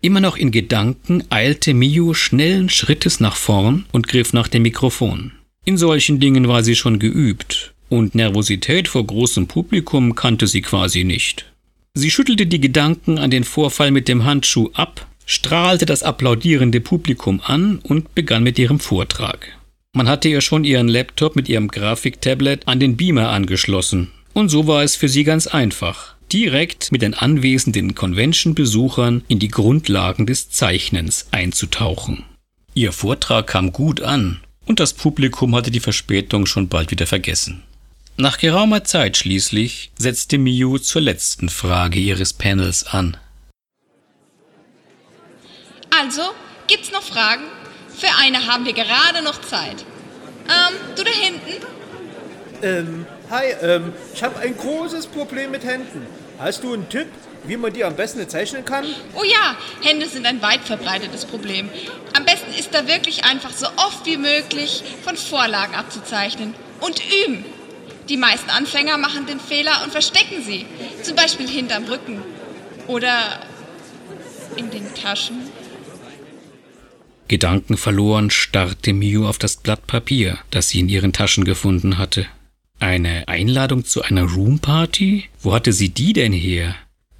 Immer 0.00 0.20
noch 0.20 0.36
in 0.36 0.50
Gedanken 0.50 1.24
eilte 1.30 1.74
Miu 1.74 2.14
schnellen 2.14 2.68
Schrittes 2.68 3.20
nach 3.20 3.36
vorn 3.36 3.86
und 3.92 4.08
griff 4.08 4.32
nach 4.32 4.48
dem 4.48 4.62
Mikrofon. 4.62 5.32
In 5.64 5.76
solchen 5.76 6.20
Dingen 6.20 6.48
war 6.48 6.62
sie 6.62 6.76
schon 6.76 6.98
geübt, 6.98 7.74
und 7.88 8.14
Nervosität 8.14 8.88
vor 8.88 9.06
großem 9.06 9.46
Publikum 9.48 10.14
kannte 10.14 10.46
sie 10.46 10.62
quasi 10.62 11.04
nicht. 11.04 11.52
Sie 11.94 12.10
schüttelte 12.10 12.46
die 12.46 12.60
Gedanken 12.60 13.18
an 13.18 13.30
den 13.30 13.44
Vorfall 13.44 13.90
mit 13.90 14.06
dem 14.06 14.24
Handschuh 14.24 14.70
ab 14.74 15.06
strahlte 15.26 15.84
das 15.84 16.02
applaudierende 16.02 16.80
Publikum 16.80 17.42
an 17.44 17.80
und 17.80 18.14
begann 18.14 18.42
mit 18.42 18.58
ihrem 18.58 18.80
Vortrag. 18.80 19.48
Man 19.92 20.08
hatte 20.08 20.28
ihr 20.28 20.40
schon 20.40 20.64
ihren 20.64 20.88
Laptop 20.88 21.36
mit 21.36 21.48
ihrem 21.48 21.68
Grafiktablet 21.68 22.66
an 22.68 22.80
den 22.80 22.96
Beamer 22.96 23.30
angeschlossen. 23.30 24.12
Und 24.32 24.48
so 24.48 24.66
war 24.66 24.82
es 24.82 24.94
für 24.96 25.08
sie 25.08 25.24
ganz 25.24 25.46
einfach, 25.46 26.14
direkt 26.32 26.92
mit 26.92 27.02
den 27.02 27.14
anwesenden 27.14 27.94
Convention-Besuchern 27.94 29.24
in 29.28 29.38
die 29.38 29.48
Grundlagen 29.48 30.26
des 30.26 30.50
Zeichnens 30.50 31.28
einzutauchen. 31.30 32.24
Ihr 32.74 32.92
Vortrag 32.92 33.46
kam 33.46 33.72
gut 33.72 34.02
an 34.02 34.40
und 34.66 34.80
das 34.80 34.92
Publikum 34.92 35.54
hatte 35.54 35.70
die 35.70 35.80
Verspätung 35.80 36.44
schon 36.44 36.68
bald 36.68 36.90
wieder 36.90 37.06
vergessen. 37.06 37.62
Nach 38.18 38.38
geraumer 38.38 38.84
Zeit 38.84 39.16
schließlich 39.16 39.92
setzte 39.98 40.38
Miyu 40.38 40.78
zur 40.78 41.02
letzten 41.02 41.48
Frage 41.48 41.98
ihres 41.98 42.32
Panels 42.32 42.86
an. 42.86 43.16
Also, 45.98 46.22
gibt's 46.66 46.90
noch 46.92 47.02
Fragen? 47.02 47.44
Für 47.96 48.08
eine 48.20 48.46
haben 48.46 48.66
wir 48.66 48.72
gerade 48.74 49.22
noch 49.22 49.40
Zeit. 49.40 49.84
Ähm, 50.48 50.76
du 50.94 51.02
da 51.02 51.10
hinten? 51.10 51.66
Ähm, 52.62 53.06
hi, 53.30 53.46
ähm, 53.62 53.92
ich 54.14 54.22
habe 54.22 54.38
ein 54.40 54.56
großes 54.56 55.06
Problem 55.06 55.50
mit 55.50 55.64
Händen. 55.64 56.06
Hast 56.38 56.62
du 56.64 56.74
einen 56.74 56.88
Tipp, 56.88 57.06
wie 57.44 57.56
man 57.56 57.72
die 57.72 57.84
am 57.84 57.96
besten 57.96 58.28
zeichnen 58.28 58.64
kann? 58.64 58.84
Oh 59.14 59.24
ja, 59.24 59.56
Hände 59.82 60.06
sind 60.06 60.26
ein 60.26 60.42
weit 60.42 60.60
verbreitetes 60.60 61.24
Problem. 61.24 61.70
Am 62.14 62.24
besten 62.24 62.52
ist 62.58 62.74
da 62.74 62.86
wirklich 62.86 63.24
einfach 63.24 63.52
so 63.52 63.66
oft 63.76 64.04
wie 64.04 64.18
möglich 64.18 64.84
von 65.02 65.16
Vorlagen 65.16 65.74
abzuzeichnen. 65.74 66.54
Und 66.80 67.00
üben. 67.24 67.44
Die 68.10 68.18
meisten 68.18 68.50
Anfänger 68.50 68.98
machen 68.98 69.26
den 69.26 69.40
Fehler 69.40 69.80
und 69.82 69.92
verstecken 69.92 70.42
sie. 70.44 70.66
Zum 71.02 71.16
Beispiel 71.16 71.48
hinterm 71.48 71.84
Rücken. 71.84 72.22
Oder 72.86 73.40
in 74.56 74.70
den 74.70 74.94
Taschen. 74.94 75.50
Gedankenverloren 77.28 78.30
starrte 78.30 78.92
Miu 78.92 79.26
auf 79.26 79.38
das 79.38 79.56
Blatt 79.56 79.86
Papier, 79.86 80.38
das 80.50 80.68
sie 80.68 80.80
in 80.80 80.88
ihren 80.88 81.12
Taschen 81.12 81.44
gefunden 81.44 81.98
hatte. 81.98 82.26
Eine 82.78 83.26
Einladung 83.26 83.84
zu 83.84 84.02
einer 84.02 84.24
Roomparty? 84.24 85.24
Wo 85.42 85.54
hatte 85.54 85.72
sie 85.72 85.88
die 85.88 86.12
denn 86.12 86.32
her? 86.32 86.74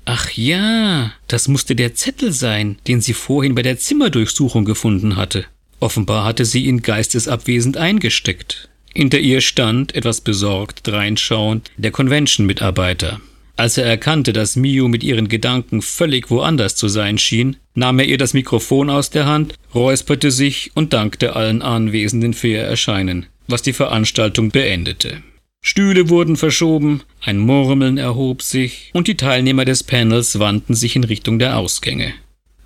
Ach 0.05 0.31
ja, 0.31 1.13
das 1.27 1.49
musste 1.49 1.75
der 1.75 1.95
Zettel 1.95 2.33
sein, 2.33 2.79
den 2.87 3.01
sie 3.01 3.15
vorhin 3.15 3.55
bei 3.55 3.63
der 3.63 3.79
Zimmerdurchsuchung 3.79 4.65
gefunden 4.65 5.17
hatte. 5.17 5.47
Offenbar 5.81 6.25
hatte 6.25 6.45
sie 6.45 6.67
ihn 6.67 6.83
geistesabwesend 6.83 7.77
eingesteckt. 7.77 8.69
Hinter 8.95 9.19
ihr 9.19 9.41
stand, 9.41 9.95
etwas 9.95 10.21
besorgt 10.21 10.87
dreinschauend, 10.87 11.71
der 11.77 11.91
Convention-Mitarbeiter. 11.91 13.21
Als 13.57 13.79
er 13.79 13.87
erkannte, 13.87 14.35
dass 14.35 14.57
Miu 14.57 14.87
mit 14.89 15.03
ihren 15.03 15.29
Gedanken 15.29 15.81
völlig 15.81 16.31
woanders 16.31 16.77
zu 16.77 16.89
sein 16.89 17.17
schien, 17.17 17.57
nahm 17.75 17.99
er 17.99 18.05
ihr 18.05 18.19
das 18.19 18.35
Mikrofon 18.35 18.91
aus 18.91 19.09
der 19.09 19.25
Hand, 19.25 19.55
räusperte 19.75 20.31
sich 20.31 20.73
und 20.75 20.93
dankte 20.93 21.35
allen 21.37 21.63
Anwesenden 21.63 22.35
für 22.35 22.49
ihr 22.49 22.63
Erscheinen, 22.63 23.27
was 23.49 23.63
die 23.63 23.73
Veranstaltung 23.73 24.51
beendete. 24.51 25.23
Stühle 25.63 26.11
wurden 26.11 26.37
verschoben, 26.37 27.03
ein 27.25 27.39
Murmeln 27.39 27.97
erhob 27.97 28.43
sich 28.43 28.91
und 28.93 29.09
die 29.09 29.17
Teilnehmer 29.17 29.65
des 29.65 29.83
Panels 29.83 30.39
wandten 30.39 30.75
sich 30.75 30.95
in 30.95 31.05
Richtung 31.05 31.39
der 31.39 31.57
Ausgänge. 31.57 32.13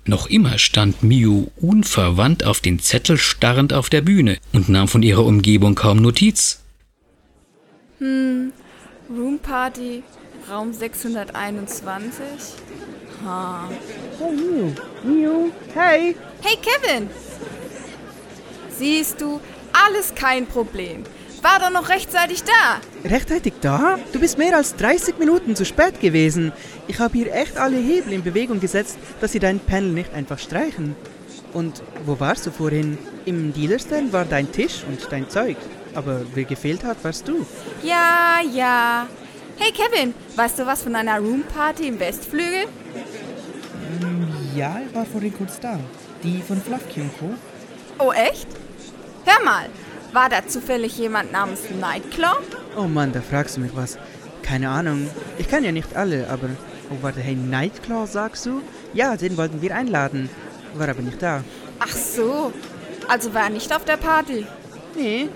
Noch 0.05 0.27
immer 0.27 0.57
stand 0.57 1.03
Miu 1.03 1.47
unverwandt 1.55 2.43
auf 2.43 2.59
den 2.59 2.79
Zettel 2.79 3.17
starrend 3.17 3.71
auf 3.71 3.89
der 3.89 4.01
Bühne 4.01 4.37
und 4.51 4.67
nahm 4.67 4.87
von 4.87 5.03
ihrer 5.03 5.25
Umgebung 5.25 5.75
kaum 5.75 5.97
Notiz. 5.97 6.61
Hm, 7.99 8.51
Roomparty, 9.09 10.03
Raum 10.49 10.73
621. 10.73 12.23
Ha. 13.25 13.69
Hey, 14.17 14.31
Miu. 14.31 14.71
Miu, 15.03 15.51
hey. 15.73 16.15
Hey, 16.41 16.57
Kevin. 16.57 17.09
Siehst 18.77 19.21
du, 19.21 19.39
alles 19.73 20.15
kein 20.15 20.47
Problem. 20.47 21.03
War 21.41 21.59
doch 21.59 21.71
noch 21.71 21.89
rechtzeitig 21.89 22.43
da. 22.43 22.81
Rechtzeitig 23.09 23.53
da? 23.61 23.97
Du 24.11 24.19
bist 24.19 24.37
mehr 24.37 24.55
als 24.55 24.75
30 24.75 25.17
Minuten 25.17 25.55
zu 25.55 25.65
spät 25.65 25.99
gewesen. 25.99 26.51
Ich 26.87 26.99
habe 26.99 27.17
hier 27.17 27.33
echt 27.33 27.57
alle 27.57 27.77
Hebel 27.77 28.13
in 28.13 28.23
Bewegung 28.23 28.59
gesetzt, 28.59 28.97
dass 29.19 29.31
sie 29.31 29.39
dein 29.39 29.59
Panel 29.59 29.91
nicht 29.91 30.13
einfach 30.13 30.37
streichen. 30.39 30.95
Und 31.53 31.81
wo 32.05 32.19
warst 32.19 32.45
du 32.45 32.51
vorhin? 32.51 32.97
Im 33.25 33.53
Dealerstand 33.53 34.13
war 34.13 34.25
dein 34.25 34.51
Tisch 34.51 34.83
und 34.87 35.11
dein 35.11 35.29
Zeug. 35.29 35.57
Aber 35.95 36.21
wer 36.33 36.43
gefehlt 36.45 36.83
hat, 36.83 37.03
warst 37.03 37.27
du. 37.27 37.45
Ja, 37.83 38.39
ja. 38.53 39.07
Hey 39.63 39.71
Kevin, 39.73 40.15
weißt 40.37 40.57
du 40.57 40.65
was 40.65 40.81
von 40.81 40.95
einer 40.95 41.19
Roomparty 41.19 41.87
im 41.89 41.99
Westflügel? 41.99 42.65
Ähm, 44.01 44.27
ja, 44.55 44.81
ich 44.83 44.95
war 44.95 45.05
vorhin 45.05 45.37
kurz 45.37 45.59
da. 45.59 45.79
Die 46.23 46.41
von 46.41 46.59
Fluffy 46.59 47.01
und 47.01 47.15
Co. 47.19 47.29
Oh, 47.99 48.11
echt? 48.11 48.47
Hör 49.23 49.45
mal, 49.45 49.67
war 50.13 50.29
da 50.29 50.47
zufällig 50.47 50.97
jemand 50.97 51.31
namens 51.31 51.59
Nightclaw? 51.79 52.39
Oh 52.75 52.87
Mann, 52.87 53.13
da 53.13 53.21
fragst 53.21 53.57
du 53.57 53.61
mich 53.61 53.75
was. 53.75 53.99
Keine 54.41 54.67
Ahnung. 54.67 55.07
Ich 55.37 55.47
kann 55.47 55.63
ja 55.63 55.71
nicht 55.71 55.95
alle, 55.95 56.27
aber... 56.31 56.49
Oh, 56.89 56.97
warte, 57.03 57.19
hey, 57.19 57.35
Nightclaw, 57.35 58.07
sagst 58.07 58.47
du? 58.47 58.63
Ja, 58.95 59.15
den 59.15 59.37
wollten 59.37 59.61
wir 59.61 59.75
einladen. 59.75 60.27
War 60.73 60.89
aber 60.89 61.03
nicht 61.03 61.21
da. 61.21 61.43
Ach 61.77 61.95
so. 61.95 62.51
Also 63.07 63.31
war 63.35 63.43
er 63.43 63.49
nicht 63.51 63.71
auf 63.75 63.85
der 63.85 63.97
Party? 63.97 64.47
Nee, 64.95 65.29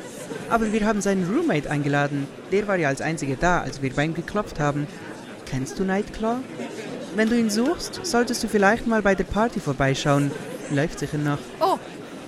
aber 0.50 0.72
wir 0.72 0.86
haben 0.86 1.02
seinen 1.02 1.30
Roommate 1.34 1.70
eingeladen. 1.70 2.28
Der 2.52 2.68
war 2.68 2.78
ja 2.78 2.90
als 2.90 3.02
einziger 3.02 3.36
da, 3.36 3.62
als 3.62 3.82
wir 3.82 3.94
bei 3.94 4.06
ihm 4.06 4.14
geklopft 4.14 4.60
haben. 4.60 4.88
Kennst 5.46 5.80
du 5.80 5.84
Nightclaw? 5.84 6.38
Wenn 7.16 7.30
du 7.30 7.38
ihn 7.38 7.50
suchst, 7.50 8.02
solltest 8.04 8.44
du 8.44 8.48
vielleicht 8.48 8.88
mal 8.88 9.02
bei 9.02 9.16
der 9.16 9.24
Party 9.24 9.60
vorbeischauen. 9.60 10.32
Läuft 10.72 11.00
sicher 11.00 11.18
noch. 11.18 11.38
Oh, 11.60 11.78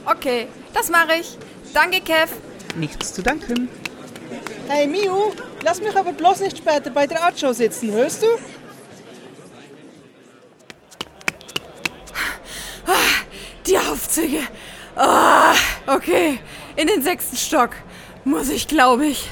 okay. 0.05 0.47
Das 0.73 0.89
mache 0.89 1.13
ich. 1.19 1.37
Danke, 1.73 2.01
Kev. 2.01 2.31
Nichts 2.75 3.13
zu 3.13 3.23
danken. 3.23 3.67
Hey 4.67 4.85
Miu, 4.85 5.31
lass 5.63 5.81
mich 5.81 5.95
aber 5.95 6.11
bloß 6.11 6.41
nicht 6.41 6.57
später 6.57 6.89
bei 6.89 7.07
der 7.07 7.23
Artshow 7.23 7.53
sitzen, 7.53 7.91
hörst 7.91 8.21
du? 8.21 8.27
Die 13.65 13.77
Aufzüge. 13.77 14.39
Ah, 14.95 15.53
okay, 15.87 16.39
in 16.77 16.87
den 16.87 17.01
sechsten 17.01 17.35
Stock. 17.35 17.71
Muss 18.23 18.49
ich, 18.49 18.67
glaube 18.67 19.05
ich. 19.07 19.29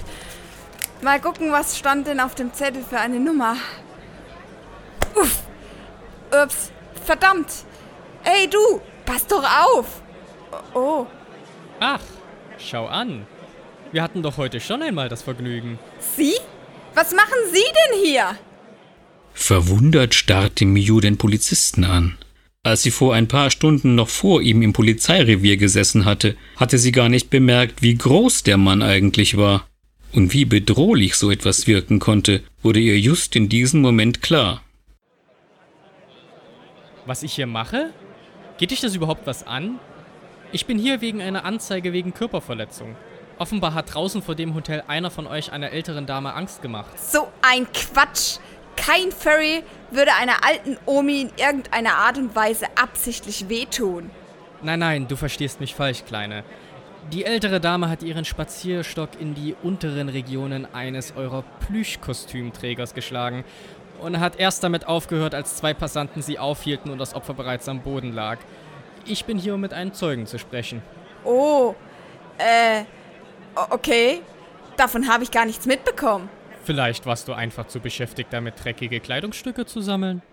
Mal 1.02 1.22
gucken, 1.22 1.52
was 1.52 1.78
stand 1.78 2.08
denn 2.08 2.20
auf 2.20 2.36
dem 2.36 2.54
Zettel 2.54 2.84
für 2.84 3.00
eine 3.00 3.20
Nummer. 3.20 3.56
Uff. 5.16 5.40
Ups. 6.44 6.72
Verdammt. 7.06 7.48
Hey 8.24 8.50
du, 8.50 8.82
pass 9.06 9.28
doch 9.28 9.44
auf. 9.44 10.02
Oh. 10.74 11.06
Ach, 11.80 12.02
schau 12.58 12.88
an. 12.88 13.28
Wir 13.92 14.02
hatten 14.02 14.24
doch 14.24 14.38
heute 14.38 14.60
schon 14.60 14.82
einmal 14.82 15.10
das 15.10 15.22
Vergnügen. 15.22 15.78
Sie? 16.18 16.34
Was 16.96 17.14
machen 17.14 17.38
Sie 17.52 17.62
denn 17.62 18.04
hier? 18.04 18.38
Verwundert 19.34 20.16
starrte 20.16 20.66
Miu 20.66 21.00
den 21.02 21.18
Polizisten 21.18 21.84
an. 21.84 22.18
Als 22.66 22.82
sie 22.82 22.90
vor 22.90 23.14
ein 23.14 23.28
paar 23.28 23.52
Stunden 23.52 23.94
noch 23.94 24.10
vor 24.10 24.42
ihm 24.42 24.64
im 24.64 24.74
Polizeirevier 24.74 25.56
gesessen 25.56 26.04
hatte, 26.04 26.36
hatte 26.56 26.80
sie 26.80 26.92
gar 26.92 27.10
nicht 27.10 27.30
bemerkt, 27.30 27.84
wie 27.84 27.94
groß 27.94 28.42
der 28.42 28.58
Mann 28.58 28.82
eigentlich 28.82 29.38
war. 29.38 29.68
Und 30.14 30.34
wie 30.34 30.46
bedrohlich 30.46 31.14
so 31.14 31.30
etwas 31.30 31.68
wirken 31.68 32.00
konnte, 32.00 32.42
wurde 32.64 32.80
ihr 32.80 33.00
just 33.00 33.36
in 33.36 33.50
diesem 33.50 33.82
Moment 33.82 34.24
klar. 34.24 34.64
Was 37.06 37.22
ich 37.22 37.34
hier 37.34 37.46
mache? 37.46 37.92
Geht 38.58 38.72
dich 38.72 38.82
das 38.82 38.96
überhaupt 38.96 39.28
was 39.28 39.46
an? 39.46 39.78
Ich 40.52 40.66
bin 40.66 40.80
hier 40.80 41.02
wegen 41.02 41.22
einer 41.22 41.46
Anzeige 41.46 41.94
wegen 41.94 42.16
Körperverletzung. 42.16 42.96
Offenbar 43.38 43.76
hat 43.76 43.94
draußen 43.94 44.24
vor 44.24 44.34
dem 44.34 44.56
Hotel 44.56 44.82
einer 44.88 45.12
von 45.12 45.28
euch 45.28 45.52
einer 45.52 45.70
älteren 45.70 46.08
Dame 46.08 46.34
Angst 46.34 46.64
gemacht. 46.64 47.00
So 47.00 47.28
ein 47.44 47.68
Quatsch! 47.74 48.40
Kein 48.76 49.12
Furry 49.12 49.64
würde 49.92 50.12
einer 50.14 50.44
alten 50.46 50.78
Omi 50.86 51.22
in 51.22 51.32
irgendeiner 51.38 51.96
Art 51.96 52.18
und 52.18 52.36
Weise 52.36 52.66
absichtlich 52.76 53.50
wehtun. 53.50 54.10
Nein, 54.62 54.80
nein, 54.80 55.08
du 55.08 55.16
verstehst 55.16 55.60
mich 55.60 55.76
falsch, 55.76 56.06
Kleine. 56.06 56.44
Die 57.12 57.24
ältere 57.24 57.60
Dame 57.60 57.88
hat 57.88 58.02
ihren 58.02 58.26
Spazierstock 58.26 59.10
in 59.20 59.36
die 59.36 59.56
unteren 59.62 60.10
Regionen 60.10 60.68
eines 60.74 61.16
eurer 61.16 61.44
Plüschkostümträgers 61.68 62.96
geschlagen 62.96 63.44
und 64.00 64.20
hat 64.20 64.40
erst 64.40 64.64
damit 64.64 64.88
aufgehört, 64.88 65.36
als 65.36 65.56
zwei 65.56 65.74
Passanten 65.74 66.24
sie 66.24 66.40
aufhielten 66.40 66.92
und 66.92 66.98
das 66.98 67.14
Opfer 67.14 67.36
bereits 67.36 67.70
am 67.70 67.82
Boden 67.82 68.12
lag. 68.12 68.40
Ich 69.06 69.26
bin 69.26 69.38
hier, 69.38 69.54
um 69.54 69.62
mit 69.62 69.72
einem 69.72 69.94
Zeugen 69.94 70.26
zu 70.26 70.40
sprechen. 70.40 70.82
Oh, 71.24 71.76
äh, 72.40 72.84
okay. 73.70 74.22
Davon 74.78 75.08
habe 75.08 75.24
ich 75.24 75.32
gar 75.32 75.46
nichts 75.46 75.68
mitbekommen. 75.68 76.28
Vielleicht 76.66 77.06
warst 77.06 77.28
du 77.28 77.34
einfach 77.34 77.68
zu 77.68 77.80
beschäftigt 77.80 78.30
damit, 78.32 78.56
dreckige 78.64 79.00
Kleidungsstücke 79.00 79.68
zu 79.68 79.82
sammeln. 79.82 80.24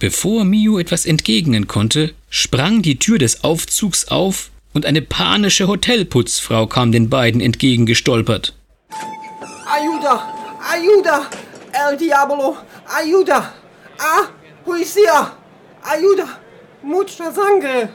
Bevor 0.00 0.44
Miu 0.44 0.78
etwas 0.78 1.06
entgegnen 1.06 1.68
konnte, 1.68 2.12
sprang 2.28 2.82
die 2.82 2.98
Tür 2.98 3.18
des 3.18 3.44
Aufzugs 3.44 4.08
auf 4.08 4.50
und 4.74 4.84
eine 4.84 5.00
panische 5.00 5.68
Hotelputzfrau 5.68 6.66
kam 6.66 6.92
den 6.92 7.08
beiden 7.08 7.40
entgegengestolpert. 7.40 8.54
Ayuda! 9.66 10.34
Ayuda! 10.72 11.30
El 11.72 11.96
Diablo! 11.96 12.56
Ayuda! 12.86 13.54
Ah! 13.98 14.28
Poesia! 14.64 15.36
Ayuda! 15.82 16.28
Mucha 16.82 17.30
sangre! 17.32 17.88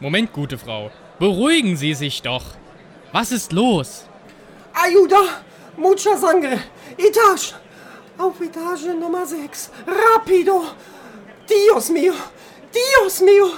Moment, 0.00 0.32
gute 0.32 0.58
Frau. 0.58 0.90
Beruhigen 1.18 1.76
Sie 1.76 1.94
sich 1.94 2.20
doch. 2.22 2.44
Was 3.12 3.30
ist 3.30 3.52
los? 3.52 4.06
Ayuda! 4.74 5.22
Mucha 5.76 6.16
sangre! 6.16 6.58
Etage! 6.98 7.54
Auf 8.18 8.40
Etage 8.40 8.94
Nummer 9.00 9.26
6! 9.26 9.70
Rapido! 9.86 10.64
Dios 11.48 11.88
mio! 11.90 12.12
Dios 12.72 13.20
mio! 13.20 13.50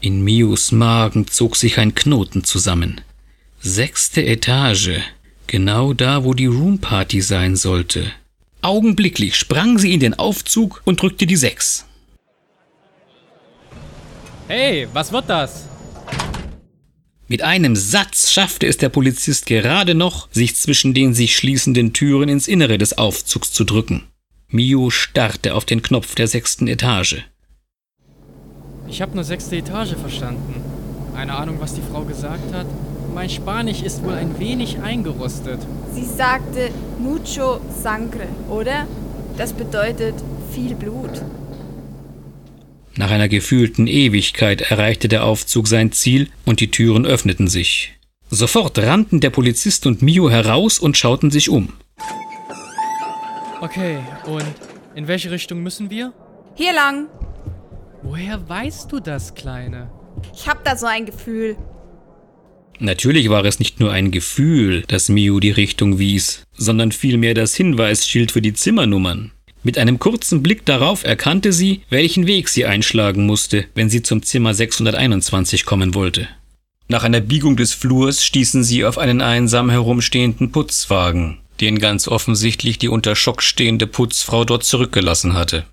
In 0.00 0.22
Mius 0.22 0.70
Magen 0.70 1.26
zog 1.28 1.56
sich 1.56 1.78
ein 1.78 1.94
Knoten 1.94 2.44
zusammen. 2.44 3.00
Sechste 3.60 4.22
Etage, 4.22 5.00
genau 5.46 5.94
da, 5.94 6.24
wo 6.24 6.34
die 6.34 6.46
Roomparty 6.46 7.22
sein 7.22 7.56
sollte. 7.56 8.12
Augenblicklich 8.60 9.36
sprang 9.36 9.78
sie 9.78 9.94
in 9.94 10.00
den 10.00 10.14
Aufzug 10.14 10.82
und 10.84 11.00
drückte 11.00 11.26
die 11.26 11.36
Sechs. 11.36 11.86
Hey, 14.46 14.86
was 14.92 15.10
wird 15.10 15.28
das? 15.28 15.68
Mit 17.26 17.40
einem 17.42 17.74
Satz 17.74 18.30
schaffte 18.30 18.66
es 18.66 18.76
der 18.76 18.90
Polizist 18.90 19.46
gerade 19.46 19.94
noch, 19.94 20.28
sich 20.30 20.56
zwischen 20.56 20.92
den 20.92 21.14
sich 21.14 21.36
schließenden 21.36 21.94
Türen 21.94 22.28
ins 22.28 22.48
Innere 22.48 22.76
des 22.76 22.98
Aufzugs 22.98 23.50
zu 23.50 23.64
drücken. 23.64 24.04
Mio 24.48 24.90
starrte 24.90 25.54
auf 25.54 25.64
den 25.64 25.80
Knopf 25.80 26.14
der 26.14 26.28
sechsten 26.28 26.68
Etage. 26.68 27.24
Ich 28.88 29.00
habe 29.00 29.14
nur 29.14 29.24
sechste 29.24 29.56
Etage 29.56 29.94
verstanden. 29.94 30.62
Eine 31.16 31.34
Ahnung, 31.34 31.56
was 31.60 31.74
die 31.74 31.80
Frau 31.90 32.02
gesagt 32.04 32.52
hat? 32.52 32.66
Mein 33.14 33.30
Spanisch 33.30 33.82
ist 33.82 34.02
wohl 34.02 34.12
ein 34.12 34.38
wenig 34.38 34.78
eingerostet. 34.80 35.60
Sie 35.94 36.04
sagte 36.04 36.70
mucho 36.98 37.60
sangre, 37.82 38.28
oder? 38.50 38.86
Das 39.38 39.54
bedeutet 39.54 40.14
viel 40.52 40.74
Blut. 40.74 41.22
Nach 42.96 43.10
einer 43.10 43.28
gefühlten 43.28 43.86
Ewigkeit 43.88 44.70
erreichte 44.70 45.08
der 45.08 45.24
Aufzug 45.24 45.66
sein 45.66 45.90
Ziel 45.90 46.28
und 46.44 46.60
die 46.60 46.70
Türen 46.70 47.04
öffneten 47.04 47.48
sich. 47.48 47.94
Sofort 48.30 48.78
rannten 48.78 49.20
der 49.20 49.30
Polizist 49.30 49.86
und 49.86 50.00
Mio 50.00 50.30
heraus 50.30 50.78
und 50.78 50.96
schauten 50.96 51.30
sich 51.30 51.48
um. 51.48 51.72
Okay, 53.60 53.98
und 54.26 54.44
in 54.94 55.08
welche 55.08 55.30
Richtung 55.30 55.62
müssen 55.62 55.90
wir? 55.90 56.12
Hier 56.54 56.72
lang. 56.72 57.08
Woher 58.02 58.48
weißt 58.48 58.92
du 58.92 59.00
das, 59.00 59.34
Kleine? 59.34 59.90
Ich 60.34 60.48
hab 60.48 60.64
da 60.64 60.76
so 60.76 60.86
ein 60.86 61.06
Gefühl. 61.06 61.56
Natürlich 62.78 63.30
war 63.30 63.44
es 63.44 63.58
nicht 63.58 63.80
nur 63.80 63.92
ein 63.92 64.10
Gefühl, 64.10 64.84
das 64.88 65.08
Mio 65.08 65.40
die 65.40 65.52
Richtung 65.52 65.98
wies, 65.98 66.42
sondern 66.52 66.92
vielmehr 66.92 67.34
das 67.34 67.54
Hinweisschild 67.54 68.32
für 68.32 68.42
die 68.42 68.52
Zimmernummern. 68.52 69.32
Mit 69.66 69.78
einem 69.78 69.98
kurzen 69.98 70.42
Blick 70.42 70.66
darauf 70.66 71.04
erkannte 71.04 71.50
sie, 71.50 71.80
welchen 71.88 72.26
Weg 72.26 72.50
sie 72.50 72.66
einschlagen 72.66 73.24
musste, 73.24 73.64
wenn 73.74 73.88
sie 73.88 74.02
zum 74.02 74.22
Zimmer 74.22 74.52
621 74.52 75.64
kommen 75.64 75.94
wollte. 75.94 76.28
Nach 76.86 77.02
einer 77.02 77.20
Biegung 77.20 77.56
des 77.56 77.72
Flurs 77.72 78.22
stießen 78.22 78.62
sie 78.62 78.84
auf 78.84 78.98
einen 78.98 79.22
einsam 79.22 79.70
herumstehenden 79.70 80.52
Putzwagen, 80.52 81.40
den 81.62 81.78
ganz 81.78 82.08
offensichtlich 82.08 82.78
die 82.78 82.90
unter 82.90 83.16
Schock 83.16 83.42
stehende 83.42 83.86
Putzfrau 83.86 84.44
dort 84.44 84.64
zurückgelassen 84.64 85.32
hatte. 85.32 85.64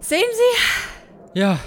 Sehen 0.00 0.24
Sie? 0.32 1.38
Ja. 1.38 1.60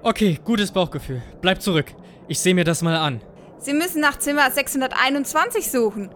Okay, 0.00 0.38
gutes 0.46 0.72
Bauchgefühl. 0.72 1.22
Bleib 1.42 1.60
zurück. 1.60 1.92
Ich 2.26 2.40
sehe 2.40 2.54
mir 2.54 2.64
das 2.64 2.80
mal 2.80 2.96
an. 2.96 3.20
Sie 3.58 3.74
müssen 3.74 4.00
nach 4.00 4.18
Zimmer 4.18 4.50
621 4.50 5.70
suchen. 5.70 6.08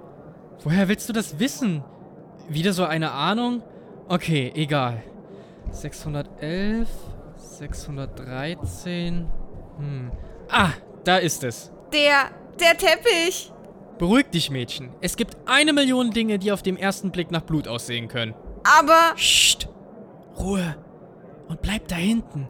Woher 0.64 0.88
willst 0.88 1.08
du 1.08 1.12
das 1.12 1.38
wissen? 1.38 1.84
Wieder 2.48 2.72
so 2.72 2.84
eine 2.84 3.12
Ahnung? 3.12 3.62
Okay, 4.08 4.50
egal. 4.54 5.02
611, 5.70 6.88
613. 7.36 9.26
Hm. 9.78 10.10
Ah, 10.50 10.70
da 11.04 11.18
ist 11.18 11.44
es. 11.44 11.70
Der, 11.92 12.30
der 12.58 12.76
Teppich. 12.76 13.52
Beruhig 13.98 14.26
dich, 14.32 14.50
Mädchen. 14.50 14.90
Es 15.00 15.16
gibt 15.16 15.36
eine 15.46 15.72
Million 15.72 16.10
Dinge, 16.10 16.38
die 16.38 16.50
auf 16.50 16.62
dem 16.62 16.76
ersten 16.76 17.10
Blick 17.10 17.30
nach 17.30 17.42
Blut 17.42 17.68
aussehen 17.68 18.08
können. 18.08 18.34
Aber. 18.64 19.14
Psst. 19.14 19.68
Ruhe. 20.38 20.76
Und 21.48 21.62
bleib 21.62 21.88
da 21.88 21.96
hinten. 21.96 22.48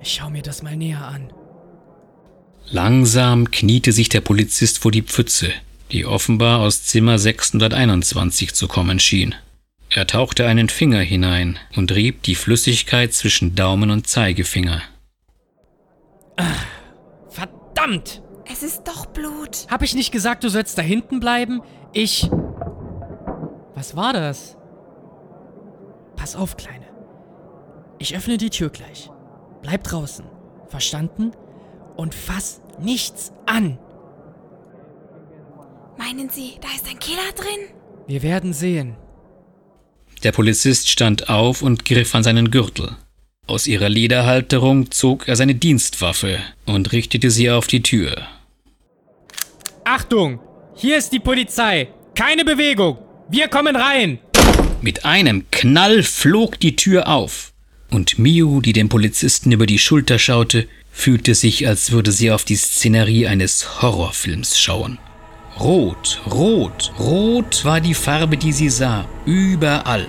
Ich 0.00 0.12
schau 0.12 0.30
mir 0.30 0.42
das 0.42 0.62
mal 0.62 0.76
näher 0.76 1.06
an. 1.06 1.32
Langsam 2.70 3.50
kniete 3.50 3.92
sich 3.92 4.08
der 4.08 4.20
Polizist 4.20 4.78
vor 4.78 4.90
die 4.90 5.02
Pfütze, 5.02 5.52
die 5.92 6.06
offenbar 6.06 6.60
aus 6.60 6.84
Zimmer 6.84 7.18
621 7.18 8.54
zu 8.54 8.68
kommen 8.68 8.98
schien. 8.98 9.34
Er 9.90 10.06
tauchte 10.06 10.46
einen 10.46 10.68
Finger 10.68 11.00
hinein 11.00 11.58
und 11.76 11.92
rieb 11.92 12.22
die 12.22 12.34
Flüssigkeit 12.34 13.12
zwischen 13.12 13.54
Daumen 13.54 13.90
und 13.90 14.08
Zeigefinger. 14.08 14.82
Ah, 16.36 16.56
verdammt! 17.28 18.22
Es 18.50 18.62
ist 18.62 18.82
doch 18.84 19.06
Blut. 19.06 19.66
Hab 19.70 19.82
ich 19.82 19.94
nicht 19.94 20.12
gesagt, 20.12 20.44
du 20.44 20.48
sollst 20.48 20.76
da 20.76 20.82
hinten 20.82 21.20
bleiben? 21.20 21.62
Ich. 21.92 22.28
Was 23.74 23.96
war 23.96 24.12
das? 24.12 24.56
Pass 26.16 26.36
auf, 26.36 26.56
Kleine. 26.56 26.86
Ich 27.98 28.16
öffne 28.16 28.36
die 28.36 28.50
Tür 28.50 28.70
gleich. 28.70 29.10
Bleib 29.62 29.84
draußen. 29.84 30.26
Verstanden? 30.68 31.32
Und 31.96 32.14
fass 32.14 32.60
nichts 32.80 33.32
an. 33.46 33.78
Meinen 35.98 36.28
Sie, 36.28 36.54
da 36.60 36.68
ist 36.74 36.88
ein 36.88 36.98
Killer 36.98 37.32
drin? 37.36 37.74
Wir 38.06 38.22
werden 38.22 38.52
sehen. 38.52 38.96
Der 40.22 40.32
Polizist 40.32 40.88
stand 40.88 41.28
auf 41.28 41.62
und 41.62 41.84
griff 41.84 42.14
an 42.14 42.22
seinen 42.22 42.50
Gürtel. 42.50 42.96
Aus 43.46 43.66
ihrer 43.66 43.88
Lederhalterung 43.88 44.90
zog 44.90 45.28
er 45.28 45.36
seine 45.36 45.54
Dienstwaffe 45.54 46.38
und 46.64 46.92
richtete 46.92 47.30
sie 47.30 47.50
auf 47.50 47.66
die 47.66 47.82
Tür. 47.82 48.26
Achtung! 49.84 50.40
Hier 50.76 50.96
ist 50.96 51.12
die 51.12 51.20
Polizei! 51.20 51.88
Keine 52.14 52.44
Bewegung! 52.44 52.98
Wir 53.28 53.48
kommen 53.48 53.76
rein! 53.76 54.18
Mit 54.80 55.04
einem 55.04 55.44
Knall 55.50 56.02
flog 56.02 56.58
die 56.58 56.76
Tür 56.76 57.08
auf, 57.08 57.52
und 57.90 58.18
Miu, 58.18 58.60
die 58.60 58.72
dem 58.72 58.88
Polizisten 58.88 59.52
über 59.52 59.66
die 59.66 59.78
Schulter 59.78 60.18
schaute, 60.18 60.66
fühlte 60.90 61.34
sich, 61.34 61.68
als 61.68 61.92
würde 61.92 62.12
sie 62.12 62.30
auf 62.30 62.44
die 62.44 62.56
Szenerie 62.56 63.26
eines 63.26 63.82
Horrorfilms 63.82 64.58
schauen. 64.58 64.98
Rot, 65.60 66.20
rot, 66.30 66.92
rot 66.98 67.64
war 67.64 67.80
die 67.80 67.94
Farbe, 67.94 68.36
die 68.36 68.52
sie 68.52 68.68
sah, 68.68 69.04
überall. 69.24 70.06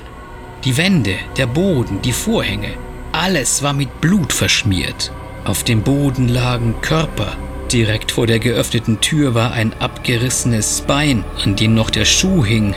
Die 0.64 0.76
Wände, 0.78 1.16
der 1.38 1.48
Boden, 1.48 2.02
die 2.02 2.12
Vorhänge, 2.12 2.74
alles 3.12 3.62
war 3.62 3.74
mit 3.74 4.02
Blut 4.02 4.34
verschmiert. 4.34 5.12
Auf 5.46 5.64
dem 5.64 5.84
Boden 5.84 6.28
lagen 6.28 6.76
Körper, 6.82 7.38
Direkt 7.72 8.12
vor 8.12 8.28
der 8.28 8.40
geöffneten 8.40 9.02
Tür 9.02 9.34
war 9.34 9.52
ein 9.52 9.74
abgerissenes 9.80 10.82
Bein, 10.82 11.26
an 11.44 11.56
dem 11.56 11.74
noch 11.74 11.90
der 11.90 12.06
Schuh 12.06 12.46
hing. 12.46 12.76